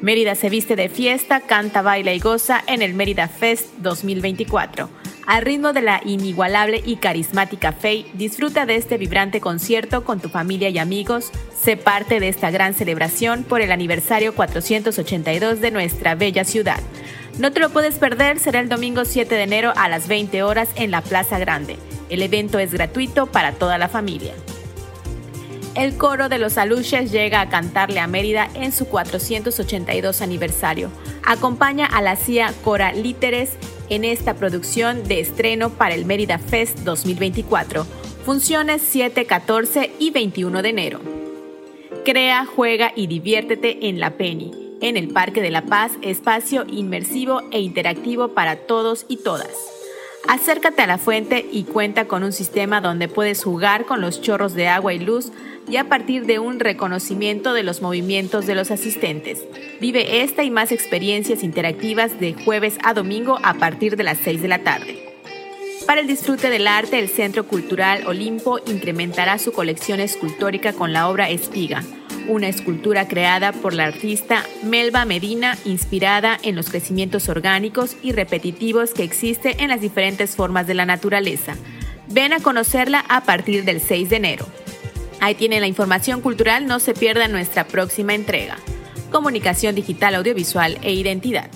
Mérida 0.00 0.36
se 0.36 0.48
viste 0.48 0.76
de 0.76 0.88
fiesta, 0.88 1.40
canta, 1.40 1.82
baila 1.82 2.12
y 2.12 2.20
goza 2.20 2.62
en 2.68 2.82
el 2.82 2.94
Mérida 2.94 3.26
Fest 3.26 3.66
2024. 3.78 4.88
Al 5.26 5.42
ritmo 5.42 5.72
de 5.72 5.82
la 5.82 6.00
inigualable 6.04 6.80
y 6.86 6.96
carismática 6.96 7.72
Faye, 7.72 8.06
disfruta 8.14 8.64
de 8.64 8.76
este 8.76 8.96
vibrante 8.96 9.40
concierto 9.40 10.04
con 10.04 10.20
tu 10.20 10.28
familia 10.28 10.68
y 10.68 10.78
amigos. 10.78 11.32
Sé 11.60 11.76
parte 11.76 12.20
de 12.20 12.28
esta 12.28 12.52
gran 12.52 12.74
celebración 12.74 13.42
por 13.42 13.60
el 13.60 13.72
aniversario 13.72 14.36
482 14.36 15.60
de 15.60 15.72
nuestra 15.72 16.14
bella 16.14 16.44
ciudad. 16.44 16.80
No 17.40 17.52
te 17.52 17.58
lo 17.58 17.70
puedes 17.70 17.96
perder, 17.96 18.38
será 18.38 18.60
el 18.60 18.68
domingo 18.68 19.04
7 19.04 19.34
de 19.34 19.42
enero 19.42 19.72
a 19.76 19.88
las 19.88 20.06
20 20.06 20.44
horas 20.44 20.68
en 20.76 20.92
la 20.92 21.02
Plaza 21.02 21.40
Grande. 21.40 21.76
El 22.08 22.22
evento 22.22 22.60
es 22.60 22.72
gratuito 22.72 23.26
para 23.26 23.52
toda 23.52 23.78
la 23.78 23.88
familia 23.88 24.32
el 25.78 25.96
coro 25.96 26.28
de 26.28 26.38
los 26.38 26.58
Aluches 26.58 27.12
llega 27.12 27.40
a 27.40 27.48
cantarle 27.48 28.00
a 28.00 28.08
Mérida 28.08 28.50
en 28.54 28.72
su 28.72 28.86
482 28.86 30.22
aniversario. 30.22 30.90
Acompaña 31.24 31.86
a 31.86 32.02
la 32.02 32.16
CIA 32.16 32.52
Cora 32.64 32.92
Líteres 32.92 33.52
en 33.88 34.04
esta 34.04 34.34
producción 34.34 35.04
de 35.04 35.20
estreno 35.20 35.70
para 35.70 35.94
el 35.94 36.04
Mérida 36.04 36.40
Fest 36.40 36.80
2024. 36.80 37.84
Funciones 38.24 38.82
7, 38.82 39.24
14 39.24 39.92
y 40.00 40.10
21 40.10 40.62
de 40.62 40.68
enero. 40.68 41.00
Crea, 42.04 42.44
juega 42.44 42.92
y 42.96 43.06
diviértete 43.06 43.88
en 43.88 44.00
La 44.00 44.16
Penny, 44.16 44.50
en 44.80 44.96
el 44.96 45.08
Parque 45.08 45.40
de 45.40 45.52
la 45.52 45.66
Paz, 45.66 45.92
espacio 46.02 46.66
inmersivo 46.68 47.42
e 47.52 47.60
interactivo 47.60 48.34
para 48.34 48.56
todos 48.56 49.06
y 49.08 49.18
todas. 49.18 49.77
Acércate 50.26 50.82
a 50.82 50.86
la 50.86 50.98
fuente 50.98 51.46
y 51.50 51.64
cuenta 51.64 52.06
con 52.06 52.22
un 52.22 52.32
sistema 52.32 52.80
donde 52.80 53.08
puedes 53.08 53.44
jugar 53.44 53.86
con 53.86 54.00
los 54.00 54.20
chorros 54.20 54.54
de 54.54 54.68
agua 54.68 54.92
y 54.92 54.98
luz 54.98 55.30
y 55.68 55.76
a 55.76 55.88
partir 55.88 56.26
de 56.26 56.38
un 56.38 56.60
reconocimiento 56.60 57.52
de 57.52 57.62
los 57.62 57.82
movimientos 57.82 58.46
de 58.46 58.54
los 58.54 58.70
asistentes. 58.70 59.44
Vive 59.80 60.22
esta 60.22 60.42
y 60.44 60.50
más 60.50 60.72
experiencias 60.72 61.42
interactivas 61.42 62.18
de 62.20 62.34
jueves 62.34 62.78
a 62.84 62.94
domingo 62.94 63.38
a 63.42 63.54
partir 63.54 63.96
de 63.96 64.04
las 64.04 64.18
6 64.18 64.42
de 64.42 64.48
la 64.48 64.64
tarde. 64.64 65.08
Para 65.86 66.00
el 66.02 66.06
disfrute 66.06 66.50
del 66.50 66.66
arte, 66.66 66.98
el 66.98 67.08
Centro 67.08 67.46
Cultural 67.46 68.06
Olimpo 68.06 68.58
incrementará 68.66 69.38
su 69.38 69.52
colección 69.52 70.00
escultórica 70.00 70.74
con 70.74 70.92
la 70.92 71.08
obra 71.08 71.30
Espiga, 71.30 71.82
una 72.28 72.48
escultura 72.48 73.08
creada 73.08 73.52
por 73.52 73.74
la 73.74 73.86
artista 73.86 74.44
Melba 74.62 75.04
Medina 75.04 75.58
inspirada 75.64 76.38
en 76.42 76.54
los 76.54 76.70
crecimientos 76.70 77.28
orgánicos 77.28 77.96
y 78.02 78.12
repetitivos 78.12 78.92
que 78.94 79.02
existe 79.02 79.62
en 79.62 79.70
las 79.70 79.80
diferentes 79.80 80.36
formas 80.36 80.66
de 80.66 80.74
la 80.74 80.86
naturaleza. 80.86 81.56
Ven 82.08 82.32
a 82.32 82.40
conocerla 82.40 83.04
a 83.08 83.22
partir 83.22 83.64
del 83.64 83.80
6 83.80 84.10
de 84.10 84.16
enero. 84.16 84.46
Ahí 85.20 85.34
tienen 85.34 85.60
la 85.60 85.66
información 85.66 86.20
cultural, 86.20 86.66
no 86.66 86.78
se 86.78 86.94
pierda 86.94 87.28
nuestra 87.28 87.66
próxima 87.66 88.14
entrega. 88.14 88.56
Comunicación 89.10 89.74
digital, 89.74 90.14
audiovisual 90.14 90.78
e 90.82 90.92
identidad. 90.92 91.50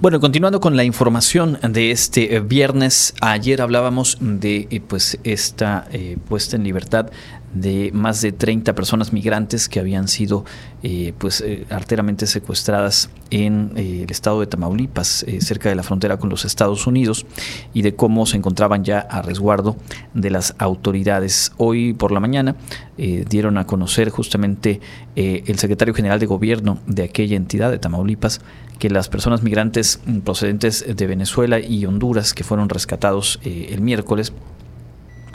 Bueno, 0.00 0.18
continuando 0.18 0.60
con 0.60 0.76
la 0.76 0.84
información 0.84 1.58
de 1.60 1.90
este 1.90 2.34
eh, 2.34 2.40
viernes, 2.40 3.12
ayer 3.20 3.60
hablábamos 3.60 4.16
de 4.18 4.66
eh, 4.70 4.80
pues 4.80 5.18
esta 5.24 5.86
eh, 5.92 6.16
puesta 6.26 6.56
en 6.56 6.64
libertad 6.64 7.10
de 7.54 7.90
más 7.92 8.20
de 8.22 8.32
30 8.32 8.74
personas 8.74 9.12
migrantes 9.12 9.68
que 9.68 9.80
habían 9.80 10.08
sido 10.08 10.44
eh, 10.82 11.12
pues 11.18 11.40
eh, 11.40 11.66
arteramente 11.70 12.26
secuestradas 12.26 13.10
en 13.30 13.72
eh, 13.76 14.02
el 14.04 14.10
estado 14.10 14.40
de 14.40 14.46
Tamaulipas, 14.46 15.24
cerca 15.40 15.68
de 15.68 15.74
la 15.74 15.82
frontera 15.82 16.18
con 16.18 16.30
los 16.30 16.44
Estados 16.44 16.86
Unidos, 16.86 17.26
y 17.74 17.82
de 17.82 17.94
cómo 17.94 18.26
se 18.26 18.36
encontraban 18.36 18.84
ya 18.84 19.00
a 19.00 19.22
resguardo 19.22 19.76
de 20.14 20.30
las 20.30 20.54
autoridades. 20.58 21.52
Hoy 21.56 21.92
por 21.92 22.12
la 22.12 22.20
mañana 22.20 22.56
dieron 22.96 23.56
a 23.56 23.66
conocer 23.66 24.10
justamente 24.10 24.80
el 25.16 25.58
secretario 25.58 25.94
general 25.94 26.18
de 26.18 26.26
gobierno 26.26 26.78
de 26.86 27.04
aquella 27.04 27.36
entidad 27.36 27.70
de 27.70 27.78
Tamaulipas 27.78 28.42
que 28.78 28.90
las 28.90 29.08
personas 29.08 29.42
migrantes 29.42 30.00
procedentes 30.22 30.84
de 30.86 31.06
Venezuela 31.06 31.60
y 31.60 31.86
Honduras 31.86 32.34
que 32.34 32.44
fueron 32.44 32.68
rescatados 32.68 33.40
el 33.42 33.80
miércoles 33.80 34.34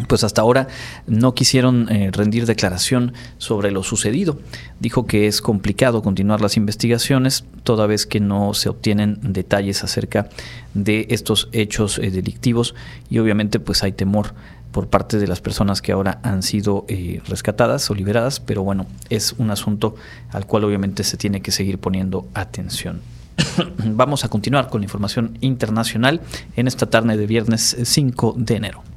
pues 0.08 0.24
hasta 0.24 0.42
ahora 0.42 0.68
no 1.08 1.34
quisieron 1.34 1.90
eh, 1.90 2.10
rendir 2.12 2.46
declaración 2.46 3.14
sobre 3.38 3.72
lo 3.72 3.84
sucedido. 3.84 4.40
Dijo 4.80 5.06
que 5.06 5.28
es 5.28 5.42
complicado 5.42 6.02
continuar 6.02 6.42
las 6.42 6.58
investigaciones 6.58 7.46
toda 7.64 7.88
vez 7.88 8.06
que 8.06 8.20
no 8.20 8.54
se 8.54 8.70
obtienen 8.70 9.20
detalles 9.22 9.84
acerca 9.84 10.30
de 10.74 11.08
estos 11.10 11.50
hechos 11.52 11.98
eh, 12.00 12.12
delictivos 12.12 12.76
y 13.10 13.20
obviamente 13.20 13.60
pues 13.60 13.84
hay 13.84 13.94
temor 13.94 14.34
por 14.72 14.90
parte 14.90 15.20
de 15.20 15.28
las 15.28 15.40
personas 15.40 15.82
que 15.82 15.94
ahora 15.94 16.20
han 16.22 16.44
sido 16.44 16.86
eh, 16.90 17.22
rescatadas 17.30 17.90
o 17.90 17.96
liberadas, 17.96 18.42
pero 18.42 18.62
bueno, 18.62 18.86
es 19.10 19.32
un 19.38 19.50
asunto 19.50 19.96
al 20.32 20.46
cual 20.46 20.66
obviamente 20.66 21.06
se 21.06 21.16
tiene 21.16 21.42
que 21.42 21.52
seguir 21.52 21.80
poniendo 21.80 22.28
atención. 22.34 23.00
Vamos 23.86 24.26
a 24.26 24.28
continuar 24.28 24.68
con 24.68 24.82
la 24.82 24.86
información 24.86 25.38
internacional 25.40 26.20
en 26.58 26.68
esta 26.68 26.88
tarde 26.88 27.16
de 27.16 27.26
viernes 27.26 27.78
5 27.84 28.36
de 28.38 28.56
enero. 28.56 28.95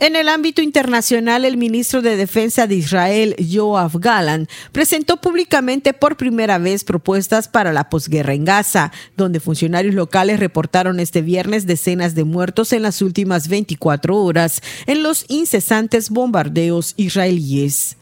En 0.00 0.14
el 0.14 0.28
ámbito 0.28 0.62
internacional, 0.62 1.44
el 1.44 1.56
ministro 1.56 2.02
de 2.02 2.16
Defensa 2.16 2.68
de 2.68 2.76
Israel, 2.76 3.34
Yoav 3.36 3.98
Galan, 3.98 4.46
presentó 4.70 5.16
públicamente 5.16 5.92
por 5.92 6.16
primera 6.16 6.58
vez 6.58 6.84
propuestas 6.84 7.48
para 7.48 7.72
la 7.72 7.90
posguerra 7.90 8.32
en 8.32 8.44
Gaza, 8.44 8.92
donde 9.16 9.40
funcionarios 9.40 9.96
locales 9.96 10.38
reportaron 10.38 11.00
este 11.00 11.20
viernes 11.20 11.66
decenas 11.66 12.14
de 12.14 12.22
muertos 12.22 12.72
en 12.72 12.82
las 12.82 13.02
últimas 13.02 13.48
24 13.48 14.16
horas 14.16 14.62
en 14.86 15.02
los 15.02 15.24
incesantes 15.26 16.10
bombardeos 16.10 16.94
israelíes. 16.96 17.96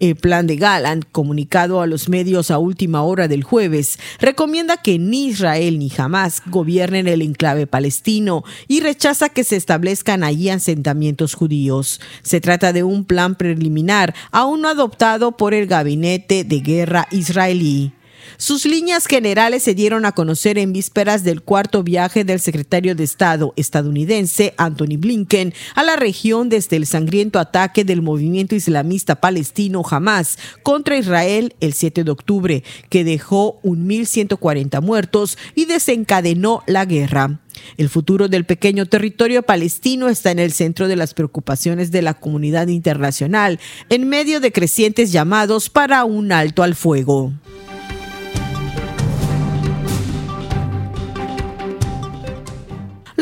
El 0.00 0.16
plan 0.16 0.46
de 0.46 0.56
Gallant, 0.56 1.04
comunicado 1.12 1.80
a 1.80 1.86
los 1.86 2.08
medios 2.08 2.50
a 2.50 2.58
última 2.58 3.02
hora 3.02 3.28
del 3.28 3.44
jueves, 3.44 3.98
recomienda 4.18 4.76
que 4.76 4.98
ni 4.98 5.26
Israel 5.26 5.78
ni 5.78 5.92
Hamas 5.96 6.42
gobiernen 6.46 7.06
el 7.06 7.22
enclave 7.22 7.66
palestino 7.66 8.44
y 8.68 8.80
rechaza 8.80 9.28
que 9.28 9.44
se 9.44 9.56
establezcan 9.56 10.24
allí 10.24 10.48
asentamientos 10.48 11.34
judíos. 11.34 12.00
Se 12.22 12.40
trata 12.40 12.72
de 12.72 12.82
un 12.82 13.04
plan 13.04 13.34
preliminar 13.36 14.14
aún 14.30 14.62
no 14.62 14.68
adoptado 14.68 15.36
por 15.36 15.54
el 15.54 15.66
gabinete 15.66 16.44
de 16.44 16.60
guerra 16.60 17.06
israelí. 17.10 17.92
Sus 18.36 18.66
líneas 18.66 19.06
generales 19.06 19.62
se 19.62 19.74
dieron 19.74 20.04
a 20.04 20.12
conocer 20.12 20.58
en 20.58 20.72
vísperas 20.72 21.24
del 21.24 21.42
cuarto 21.42 21.82
viaje 21.82 22.24
del 22.24 22.40
secretario 22.40 22.94
de 22.94 23.04
Estado 23.04 23.52
estadounidense 23.56 24.54
Anthony 24.56 24.96
Blinken 24.98 25.54
a 25.74 25.82
la 25.82 25.96
región 25.96 26.48
desde 26.48 26.76
el 26.76 26.86
sangriento 26.86 27.38
ataque 27.38 27.84
del 27.84 28.02
movimiento 28.02 28.54
islamista 28.54 29.16
palestino 29.16 29.82
Hamas 29.88 30.38
contra 30.62 30.96
Israel 30.96 31.54
el 31.60 31.72
7 31.72 32.04
de 32.04 32.10
octubre, 32.10 32.64
que 32.88 33.04
dejó 33.04 33.60
1.140 33.62 34.80
muertos 34.82 35.38
y 35.54 35.66
desencadenó 35.66 36.62
la 36.66 36.84
guerra. 36.84 37.40
El 37.76 37.88
futuro 37.88 38.28
del 38.28 38.44
pequeño 38.44 38.86
territorio 38.86 39.42
palestino 39.42 40.08
está 40.08 40.30
en 40.30 40.38
el 40.38 40.52
centro 40.52 40.88
de 40.88 40.96
las 40.96 41.14
preocupaciones 41.14 41.90
de 41.90 42.02
la 42.02 42.14
comunidad 42.14 42.68
internacional, 42.68 43.60
en 43.88 44.08
medio 44.08 44.40
de 44.40 44.52
crecientes 44.52 45.12
llamados 45.12 45.70
para 45.70 46.04
un 46.04 46.32
alto 46.32 46.62
al 46.62 46.74
fuego. 46.74 47.32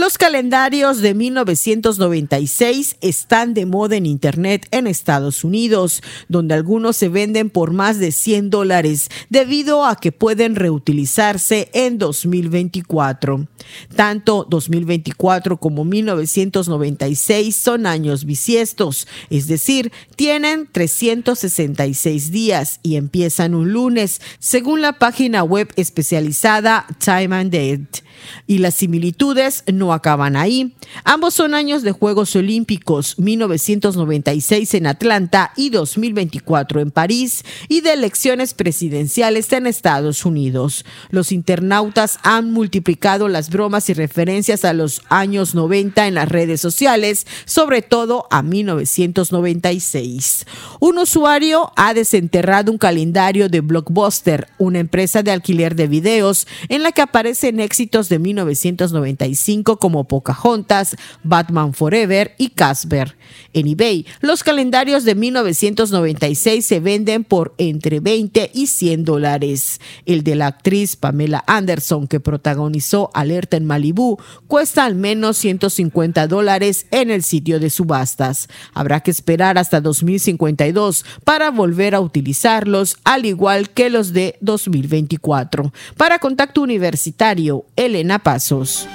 Los 0.01 0.17
calendarios 0.17 1.03
de 1.03 1.13
1996 1.13 2.97
están 3.03 3.53
de 3.53 3.67
moda 3.67 3.97
en 3.97 4.07
Internet 4.07 4.67
en 4.71 4.87
Estados 4.87 5.45
Unidos, 5.45 6.03
donde 6.27 6.55
algunos 6.55 6.97
se 6.97 7.11
venden 7.11 7.51
por 7.51 7.75
más 7.75 7.99
de 7.99 8.11
100 8.11 8.49
dólares 8.49 9.11
debido 9.29 9.85
a 9.85 9.97
que 9.97 10.11
pueden 10.11 10.57
reutilizarse 10.57 11.69
en 11.75 11.99
2024. 11.99 13.47
Tanto 13.95 14.47
2024 14.49 15.59
como 15.59 15.85
1996 15.85 17.55
son 17.55 17.85
años 17.85 18.25
bisiestos, 18.25 19.07
es 19.29 19.49
decir, 19.49 19.93
tienen 20.17 20.67
366 20.73 22.31
días 22.31 22.81
y 22.83 22.97
empiezan 22.97 23.55
un 23.55 23.75
lunes, 23.75 24.23
según 24.39 24.81
la 24.81 24.99
página 24.99 25.45
web 25.45 25.69
especializada 25.77 26.87
Time 27.05 27.37
and 27.37 27.53
Date. 27.53 28.11
Y 28.47 28.59
las 28.59 28.75
similitudes 28.75 29.65
no 29.73 29.90
acaban 29.93 30.37
ahí. 30.37 30.75
Ambos 31.05 31.35
son 31.35 31.55
años 31.55 31.83
de 31.83 31.93
Juegos 31.93 32.35
Olímpicos, 32.37 33.19
1996 33.19 34.75
en 34.75 34.87
Atlanta 34.87 35.53
y 35.57 35.71
2024 35.71 36.81
en 36.81 36.91
París, 36.91 37.45
y 37.69 37.81
de 37.81 37.93
elecciones 37.93 38.55
presidenciales 38.55 39.53
en 39.53 39.67
Estados 39.67 40.25
Unidos. 40.25 40.85
Los 41.11 41.33
internautas 41.33 42.19
han 42.23 42.53
multiplicado 42.53 43.29
las 43.29 43.51
bromas 43.51 43.89
y 43.91 43.95
referencias 43.95 44.65
a 44.65 44.73
los 44.73 45.03
años 45.09 45.55
90 45.55 46.07
en 46.07 46.15
las 46.15 46.29
redes 46.29 46.61
sociales, 46.61 47.27
sobre 47.45 47.83
todo 47.83 48.27
a 48.31 48.43
1996. 48.43 50.47
Un 50.81 50.99
usuario 50.99 51.73
ha 51.77 51.95
desenterrado 51.95 52.73
un 52.73 52.79
calendario 52.79 53.49
de 53.49 53.61
Blockbuster, 53.61 54.49
una 54.59 54.79
empresa 54.79 55.23
de 55.23 55.31
alquiler 55.31 55.75
de 55.75 55.87
videos, 55.87 56.47
en 56.69 56.83
la 56.83 56.93
que 56.93 57.03
aparecen 57.03 57.61
éxitos 57.61 58.09
de 58.09 58.19
1995 58.19 59.79
como 59.81 60.05
Pocahontas, 60.05 60.97
Batman 61.25 61.75
Forever 61.75 62.37
y 62.39 62.51
Casper. 62.51 63.17
En 63.53 63.67
eBay, 63.67 64.07
los 64.21 64.45
calendarios 64.45 65.05
de 65.05 65.17
1996 65.17 66.65
se 66.65 66.79
venden 66.79 67.25
por 67.25 67.55
entre 67.59 67.99
20 67.99 68.53
y 68.55 68.69
100 68.69 69.05
dólares. 69.05 69.81
El 70.07 70.23
de 70.23 70.37
la 70.37 70.47
actriz 70.47 70.95
Pamela 70.95 71.43
Anderson, 71.49 72.07
que 72.07 72.21
protagonizó 72.21 73.11
Alerta 73.15 73.57
en 73.57 73.67
Malibú, 73.67 74.19
cuesta 74.47 74.85
al 74.85 74.95
menos 74.95 75.37
150 75.39 76.29
dólares 76.29 76.87
en 76.93 77.11
el 77.11 77.25
sitio 77.25 77.59
de 77.59 77.71
subastas. 77.71 78.49
Habrá 78.73 79.01
que 79.01 79.11
esperar 79.11 79.59
hasta 79.59 79.81
2052 79.81 81.05
para 81.25 81.51
volver 81.51 81.95
a 81.95 82.01
utilizarlos, 82.01 82.97
al 83.05 83.27
igual 83.27 83.71
que 83.71 83.91
los 83.91 84.13
de 84.13 84.37
2024. 84.41 85.73
Para 85.97 86.19
Contacto 86.19 86.63
Universitario, 86.63 87.65
Elena 87.77 88.21
Pasos. 88.21 88.87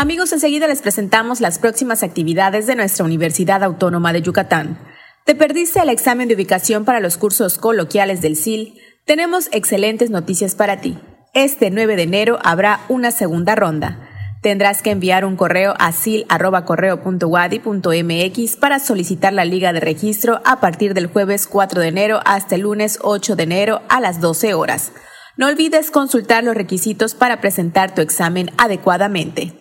Amigos, 0.00 0.32
enseguida 0.32 0.66
les 0.66 0.80
presentamos 0.80 1.42
las 1.42 1.58
próximas 1.58 2.02
actividades 2.02 2.66
de 2.66 2.74
nuestra 2.74 3.04
Universidad 3.04 3.62
Autónoma 3.62 4.14
de 4.14 4.22
Yucatán. 4.22 4.78
¿Te 5.26 5.34
perdiste 5.34 5.78
el 5.78 5.90
examen 5.90 6.26
de 6.26 6.36
ubicación 6.36 6.86
para 6.86 7.00
los 7.00 7.18
cursos 7.18 7.58
coloquiales 7.58 8.22
del 8.22 8.36
SIL? 8.36 8.80
Tenemos 9.04 9.50
excelentes 9.52 10.08
noticias 10.08 10.54
para 10.54 10.80
ti. 10.80 10.96
Este 11.34 11.70
9 11.70 11.96
de 11.96 12.04
enero 12.04 12.38
habrá 12.42 12.80
una 12.88 13.10
segunda 13.10 13.54
ronda. 13.56 14.08
Tendrás 14.40 14.80
que 14.80 14.90
enviar 14.90 15.26
un 15.26 15.36
correo 15.36 15.74
a 15.78 15.92
sil.correo.wadi.mx 15.92 18.56
para 18.56 18.78
solicitar 18.78 19.34
la 19.34 19.44
liga 19.44 19.74
de 19.74 19.80
registro 19.80 20.40
a 20.46 20.60
partir 20.60 20.94
del 20.94 21.08
jueves 21.08 21.46
4 21.46 21.78
de 21.78 21.88
enero 21.88 22.20
hasta 22.24 22.54
el 22.54 22.62
lunes 22.62 22.98
8 23.02 23.36
de 23.36 23.42
enero 23.42 23.82
a 23.90 24.00
las 24.00 24.22
12 24.22 24.54
horas. 24.54 24.92
No 25.36 25.48
olvides 25.48 25.90
consultar 25.90 26.42
los 26.42 26.54
requisitos 26.54 27.14
para 27.14 27.42
presentar 27.42 27.94
tu 27.94 28.00
examen 28.00 28.50
adecuadamente. 28.56 29.59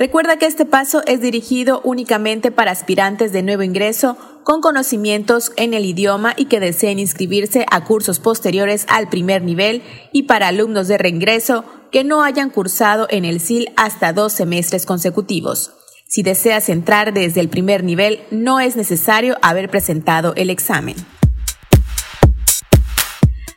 Recuerda 0.00 0.38
que 0.38 0.46
este 0.46 0.64
paso 0.64 1.02
es 1.04 1.20
dirigido 1.20 1.82
únicamente 1.84 2.50
para 2.50 2.70
aspirantes 2.70 3.32
de 3.32 3.42
nuevo 3.42 3.62
ingreso 3.62 4.16
con 4.44 4.62
conocimientos 4.62 5.52
en 5.56 5.74
el 5.74 5.84
idioma 5.84 6.32
y 6.38 6.46
que 6.46 6.58
deseen 6.58 6.98
inscribirse 6.98 7.66
a 7.70 7.84
cursos 7.84 8.18
posteriores 8.18 8.86
al 8.88 9.10
primer 9.10 9.42
nivel 9.42 9.82
y 10.10 10.22
para 10.22 10.48
alumnos 10.48 10.88
de 10.88 10.96
reingreso 10.96 11.66
que 11.92 12.02
no 12.02 12.22
hayan 12.22 12.48
cursado 12.48 13.08
en 13.10 13.26
el 13.26 13.40
SIL 13.40 13.72
hasta 13.76 14.14
dos 14.14 14.32
semestres 14.32 14.86
consecutivos. 14.86 15.72
Si 16.08 16.22
deseas 16.22 16.70
entrar 16.70 17.12
desde 17.12 17.42
el 17.42 17.50
primer 17.50 17.84
nivel, 17.84 18.22
no 18.30 18.58
es 18.58 18.76
necesario 18.76 19.36
haber 19.42 19.68
presentado 19.68 20.32
el 20.34 20.48
examen. 20.48 20.96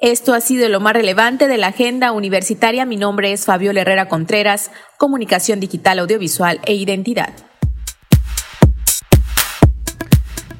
Esto 0.00 0.34
ha 0.34 0.40
sido 0.40 0.68
lo 0.68 0.80
más 0.80 0.94
relevante 0.94 1.46
de 1.46 1.58
la 1.58 1.68
agenda 1.68 2.10
universitaria. 2.10 2.84
Mi 2.84 2.96
nombre 2.96 3.32
es 3.32 3.44
Fabiola 3.44 3.82
Herrera 3.82 4.08
Contreras, 4.08 4.72
Comunicación 4.98 5.60
Digital, 5.60 6.00
Audiovisual 6.00 6.60
e 6.66 6.74
Identidad. 6.74 7.32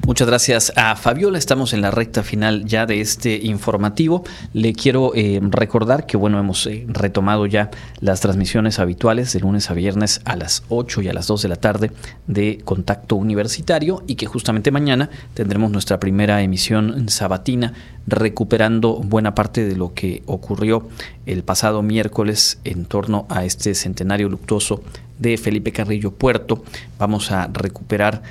Muchas 0.05 0.27
gracias 0.27 0.73
a 0.75 0.97
Fabiola. 0.97 1.37
Estamos 1.37 1.71
en 1.71 1.81
la 1.81 1.89
recta 1.89 2.23
final 2.23 2.65
ya 2.65 2.85
de 2.85 2.99
este 2.99 3.37
informativo. 3.37 4.25
Le 4.51 4.73
quiero 4.73 5.13
eh, 5.15 5.39
recordar 5.41 6.05
que 6.05 6.17
bueno, 6.17 6.37
hemos 6.39 6.67
eh, 6.67 6.85
retomado 6.89 7.45
ya 7.45 7.71
las 8.01 8.19
transmisiones 8.19 8.79
habituales 8.79 9.31
de 9.31 9.39
lunes 9.39 9.71
a 9.71 9.73
viernes 9.73 10.19
a 10.25 10.35
las 10.35 10.63
8 10.67 11.03
y 11.03 11.07
a 11.07 11.13
las 11.13 11.27
2 11.27 11.43
de 11.43 11.47
la 11.47 11.55
tarde 11.55 11.91
de 12.27 12.59
Contacto 12.65 13.15
Universitario 13.15 14.03
y 14.05 14.15
que 14.15 14.25
justamente 14.25 14.71
mañana 14.71 15.09
tendremos 15.35 15.71
nuestra 15.71 16.01
primera 16.01 16.41
emisión 16.41 17.07
sabatina 17.07 17.71
recuperando 18.05 18.97
buena 18.97 19.33
parte 19.33 19.65
de 19.65 19.77
lo 19.77 19.93
que 19.93 20.21
ocurrió 20.25 20.89
el 21.25 21.43
pasado 21.43 21.81
miércoles 21.81 22.59
en 22.65 22.83
torno 22.83 23.25
a 23.29 23.45
este 23.45 23.73
centenario 23.73 24.27
luctuoso 24.27 24.83
de 25.17 25.37
Felipe 25.37 25.71
Carrillo 25.71 26.11
Puerto. 26.11 26.65
Vamos 26.99 27.31
a 27.31 27.47
recuperar 27.47 28.21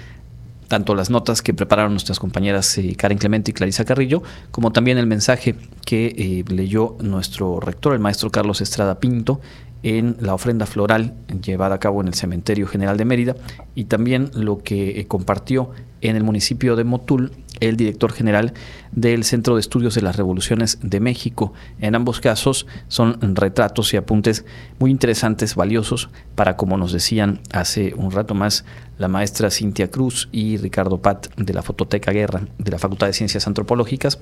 tanto 0.72 0.94
las 0.94 1.10
notas 1.10 1.42
que 1.42 1.52
prepararon 1.52 1.92
nuestras 1.92 2.18
compañeras 2.18 2.78
eh, 2.78 2.94
Karen 2.96 3.18
Clemente 3.18 3.50
y 3.50 3.52
Clarisa 3.52 3.84
Carrillo, 3.84 4.22
como 4.50 4.72
también 4.72 4.96
el 4.96 5.06
mensaje 5.06 5.54
que 5.84 6.06
eh, 6.16 6.44
leyó 6.50 6.96
nuestro 7.02 7.60
rector, 7.60 7.92
el 7.92 7.98
maestro 7.98 8.30
Carlos 8.30 8.62
Estrada 8.62 8.98
Pinto, 8.98 9.42
en 9.82 10.16
la 10.20 10.34
ofrenda 10.34 10.66
floral 10.66 11.14
llevada 11.42 11.76
a 11.76 11.80
cabo 11.80 12.00
en 12.00 12.08
el 12.08 12.14
Cementerio 12.14 12.66
General 12.66 12.96
de 12.96 13.04
Mérida 13.04 13.36
y 13.74 13.84
también 13.84 14.30
lo 14.34 14.58
que 14.58 15.00
eh, 15.00 15.06
compartió 15.06 15.70
en 16.00 16.16
el 16.16 16.24
municipio 16.24 16.76
de 16.76 16.84
Motul 16.84 17.32
el 17.60 17.76
director 17.76 18.12
general 18.12 18.54
del 18.90 19.22
Centro 19.24 19.54
de 19.54 19.60
Estudios 19.60 19.94
de 19.94 20.02
las 20.02 20.16
Revoluciones 20.16 20.78
de 20.82 20.98
México. 20.98 21.52
En 21.80 21.94
ambos 21.94 22.20
casos 22.20 22.66
son 22.88 23.36
retratos 23.36 23.94
y 23.94 23.96
apuntes 23.96 24.44
muy 24.80 24.90
interesantes, 24.90 25.54
valiosos, 25.54 26.10
para, 26.34 26.56
como 26.56 26.76
nos 26.76 26.92
decían 26.92 27.40
hace 27.52 27.94
un 27.96 28.10
rato 28.10 28.34
más, 28.34 28.64
la 28.98 29.08
maestra 29.08 29.50
Cintia 29.50 29.90
Cruz 29.90 30.28
y 30.32 30.56
Ricardo 30.56 31.00
Pat 31.00 31.28
de 31.36 31.54
la 31.54 31.62
Fototeca 31.62 32.10
Guerra 32.10 32.42
de 32.58 32.70
la 32.70 32.78
Facultad 32.78 33.06
de 33.06 33.12
Ciencias 33.12 33.46
Antropológicas 33.46 34.18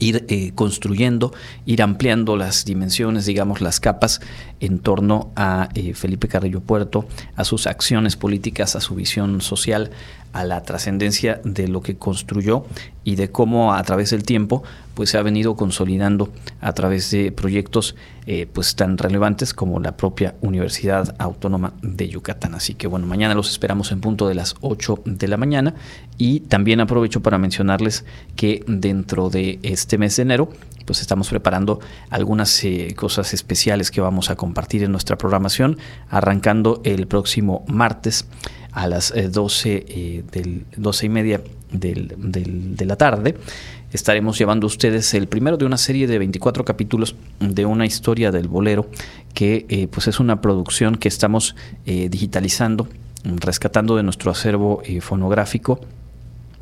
ir 0.00 0.24
eh, 0.28 0.50
construyendo, 0.54 1.32
ir 1.66 1.82
ampliando 1.82 2.36
las 2.36 2.64
dimensiones, 2.64 3.26
digamos, 3.26 3.60
las 3.60 3.78
capas 3.78 4.20
en 4.58 4.80
torno 4.80 5.30
a 5.36 5.68
eh, 5.74 5.94
Felipe 5.94 6.26
Carrillo 6.26 6.60
Puerto, 6.60 7.06
a 7.36 7.44
sus 7.44 7.68
acciones 7.68 8.16
políticas, 8.16 8.74
a 8.74 8.80
su 8.80 8.96
visión 8.96 9.40
social, 9.40 9.90
a 10.32 10.44
la 10.44 10.62
trascendencia 10.62 11.40
de 11.44 11.68
lo 11.68 11.82
que 11.82 11.96
construyó 11.96 12.64
y 13.04 13.16
de 13.16 13.30
cómo 13.30 13.74
a 13.74 13.82
través 13.82 14.10
del 14.10 14.22
tiempo 14.22 14.62
pues 15.00 15.08
se 15.08 15.16
ha 15.16 15.22
venido 15.22 15.56
consolidando 15.56 16.30
a 16.60 16.74
través 16.74 17.10
de 17.10 17.32
proyectos 17.32 17.96
eh, 18.26 18.46
pues 18.52 18.76
tan 18.76 18.98
relevantes 18.98 19.54
como 19.54 19.80
la 19.80 19.96
propia 19.96 20.34
Universidad 20.42 21.14
Autónoma 21.18 21.72
de 21.80 22.06
Yucatán. 22.06 22.54
Así 22.54 22.74
que 22.74 22.86
bueno, 22.86 23.06
mañana 23.06 23.32
los 23.32 23.48
esperamos 23.48 23.92
en 23.92 24.02
punto 24.02 24.28
de 24.28 24.34
las 24.34 24.56
8 24.60 25.00
de 25.06 25.26
la 25.26 25.38
mañana 25.38 25.74
y 26.18 26.40
también 26.40 26.80
aprovecho 26.80 27.22
para 27.22 27.38
mencionarles 27.38 28.04
que 28.36 28.62
dentro 28.66 29.30
de 29.30 29.58
este 29.62 29.96
mes 29.96 30.16
de 30.16 30.22
enero 30.24 30.50
pues 30.84 31.00
estamos 31.00 31.30
preparando 31.30 31.80
algunas 32.10 32.62
eh, 32.64 32.94
cosas 32.94 33.32
especiales 33.32 33.90
que 33.90 34.02
vamos 34.02 34.28
a 34.28 34.36
compartir 34.36 34.82
en 34.82 34.92
nuestra 34.92 35.16
programación 35.16 35.78
arrancando 36.10 36.82
el 36.84 37.06
próximo 37.06 37.64
martes 37.68 38.26
a 38.72 38.86
las 38.86 39.14
12, 39.14 39.86
eh, 39.88 40.24
del, 40.30 40.66
12 40.76 41.06
y 41.06 41.08
media 41.08 41.40
del, 41.72 42.76
de 42.76 42.84
la 42.84 42.96
tarde. 42.96 43.36
Estaremos 43.92 44.38
llevando 44.38 44.66
a 44.66 44.68
ustedes 44.68 45.14
el 45.14 45.26
primero 45.26 45.56
de 45.56 45.64
una 45.64 45.76
serie 45.76 46.06
de 46.06 46.18
24 46.18 46.64
capítulos 46.64 47.16
de 47.40 47.66
una 47.66 47.86
historia 47.86 48.30
del 48.30 48.48
bolero 48.48 48.88
que 49.34 49.66
eh, 49.68 49.88
pues 49.88 50.08
es 50.08 50.20
una 50.20 50.40
producción 50.40 50.96
que 50.96 51.08
estamos 51.08 51.56
digitalizando, 51.84 52.88
rescatando 53.24 53.96
de 53.96 54.02
nuestro 54.02 54.30
acervo 54.30 54.82
fonográfico 55.00 55.80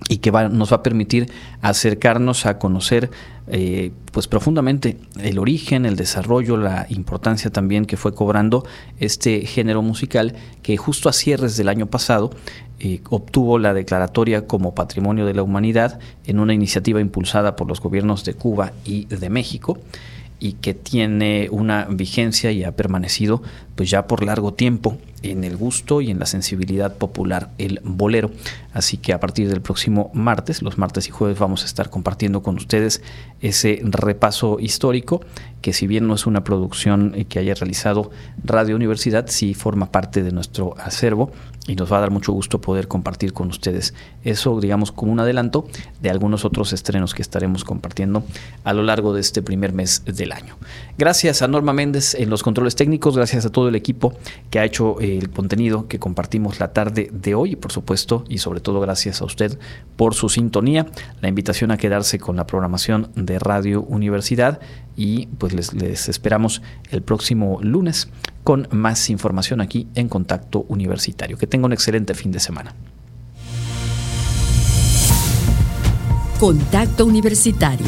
y 0.08 0.18
que 0.18 0.30
nos 0.30 0.72
va 0.72 0.76
a 0.76 0.82
permitir 0.82 1.30
acercarnos 1.60 2.46
a 2.46 2.58
conocer 2.58 3.10
eh, 3.48 3.92
pues 4.12 4.28
profundamente 4.28 4.98
el 5.20 5.38
origen, 5.38 5.86
el 5.86 5.96
desarrollo, 5.96 6.56
la 6.56 6.86
importancia 6.90 7.50
también 7.50 7.86
que 7.86 7.96
fue 7.96 8.14
cobrando 8.14 8.64
este 9.00 9.46
género 9.46 9.82
musical 9.82 10.34
que 10.62 10.76
justo 10.76 11.08
a 11.08 11.12
cierres 11.12 11.56
del 11.56 11.68
año 11.68 11.86
pasado 11.86 12.30
eh, 12.78 13.00
obtuvo 13.10 13.58
la 13.58 13.74
declaratoria 13.74 14.46
como 14.46 14.74
Patrimonio 14.74 15.26
de 15.26 15.34
la 15.34 15.42
Humanidad 15.42 15.98
en 16.26 16.38
una 16.38 16.54
iniciativa 16.54 17.00
impulsada 17.00 17.56
por 17.56 17.66
los 17.66 17.80
gobiernos 17.80 18.24
de 18.24 18.34
Cuba 18.34 18.72
y 18.84 19.06
de 19.06 19.30
México 19.30 19.78
y 20.40 20.54
que 20.54 20.74
tiene 20.74 21.48
una 21.50 21.86
vigencia 21.90 22.52
y 22.52 22.64
ha 22.64 22.72
permanecido 22.72 23.42
pues 23.74 23.90
ya 23.90 24.06
por 24.06 24.24
largo 24.24 24.54
tiempo 24.54 24.98
en 25.22 25.44
el 25.44 25.56
gusto 25.56 26.00
y 26.00 26.10
en 26.10 26.18
la 26.18 26.26
sensibilidad 26.26 26.96
popular 26.96 27.50
el 27.58 27.80
bolero. 27.84 28.30
Así 28.72 28.96
que 28.96 29.12
a 29.12 29.20
partir 29.20 29.48
del 29.48 29.60
próximo 29.60 30.10
martes, 30.14 30.62
los 30.62 30.78
martes 30.78 31.08
y 31.08 31.10
jueves 31.10 31.38
vamos 31.38 31.62
a 31.62 31.66
estar 31.66 31.90
compartiendo 31.90 32.42
con 32.42 32.56
ustedes 32.56 33.02
ese 33.40 33.80
repaso 33.82 34.58
histórico 34.60 35.20
que 35.60 35.72
si 35.72 35.86
bien 35.86 36.06
no 36.06 36.14
es 36.14 36.26
una 36.26 36.44
producción 36.44 37.12
que 37.28 37.38
haya 37.38 37.54
realizado 37.54 38.10
Radio 38.44 38.76
Universidad, 38.76 39.26
sí 39.28 39.54
forma 39.54 39.90
parte 39.90 40.22
de 40.22 40.30
nuestro 40.30 40.74
acervo 40.78 41.32
y 41.68 41.76
nos 41.76 41.92
va 41.92 41.98
a 41.98 42.00
dar 42.00 42.10
mucho 42.10 42.32
gusto 42.32 42.60
poder 42.60 42.88
compartir 42.88 43.32
con 43.32 43.48
ustedes 43.48 43.94
eso, 44.24 44.58
digamos, 44.60 44.90
como 44.90 45.12
un 45.12 45.20
adelanto 45.20 45.68
de 46.00 46.10
algunos 46.10 46.44
otros 46.44 46.72
estrenos 46.72 47.14
que 47.14 47.22
estaremos 47.22 47.64
compartiendo 47.64 48.24
a 48.64 48.72
lo 48.72 48.82
largo 48.82 49.12
de 49.12 49.20
este 49.20 49.42
primer 49.42 49.72
mes 49.72 50.02
del 50.04 50.32
año. 50.32 50.56
Gracias 50.96 51.42
a 51.42 51.48
Norma 51.48 51.72
Méndez 51.72 52.14
en 52.14 52.30
los 52.30 52.42
controles 52.42 52.74
técnicos, 52.74 53.16
gracias 53.16 53.46
a 53.46 53.50
todo 53.50 53.68
el 53.68 53.76
equipo 53.76 54.14
que 54.50 54.58
ha 54.58 54.64
hecho 54.64 55.00
eh, 55.00 55.18
el 55.18 55.30
contenido 55.30 55.86
que 55.86 55.98
compartimos 55.98 56.58
la 56.58 56.72
tarde 56.72 57.10
de 57.12 57.34
hoy 57.34 57.54
por 57.54 57.70
supuesto 57.70 58.24
y 58.28 58.38
sobre 58.38 58.60
todo 58.60 58.80
gracias 58.80 59.20
a 59.20 59.24
usted 59.24 59.58
por 59.96 60.14
su 60.14 60.28
sintonía, 60.28 60.86
la 61.20 61.28
invitación 61.28 61.70
a 61.70 61.76
quedarse 61.76 62.18
con 62.18 62.36
la 62.36 62.46
programación 62.46 63.10
de 63.14 63.38
Radio 63.38 63.82
Universidad 63.82 64.60
y 64.98 65.26
pues 65.38 65.52
les, 65.54 65.72
les 65.72 66.08
esperamos 66.08 66.60
el 66.90 67.02
próximo 67.02 67.60
lunes 67.62 68.08
con 68.42 68.66
más 68.72 69.08
información 69.10 69.60
aquí 69.60 69.86
en 69.94 70.08
Contacto 70.08 70.66
Universitario. 70.68 71.38
Que 71.38 71.46
tenga 71.46 71.66
un 71.66 71.72
excelente 71.72 72.14
fin 72.14 72.32
de 72.32 72.40
semana. 72.40 72.74
Contacto 76.40 77.06
Universitario, 77.06 77.86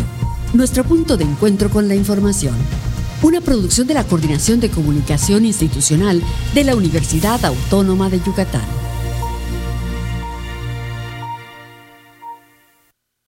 nuestro 0.55 0.85
punto 0.85 1.17
de 1.17 1.25
encuentro 1.25 1.69
con 1.69 1.89
la 1.89 1.97
información. 1.97 2.55
Una 3.23 3.41
producción 3.41 3.87
de 3.89 3.95
la 3.95 4.05
Coordinación 4.05 4.61
de 4.61 4.71
Comunicación 4.71 5.45
Institucional 5.45 6.23
de 6.55 6.65
la 6.65 6.77
Universidad 6.77 7.45
Autónoma 7.45 8.09
de 8.09 8.21
Yucatán. 8.21 8.90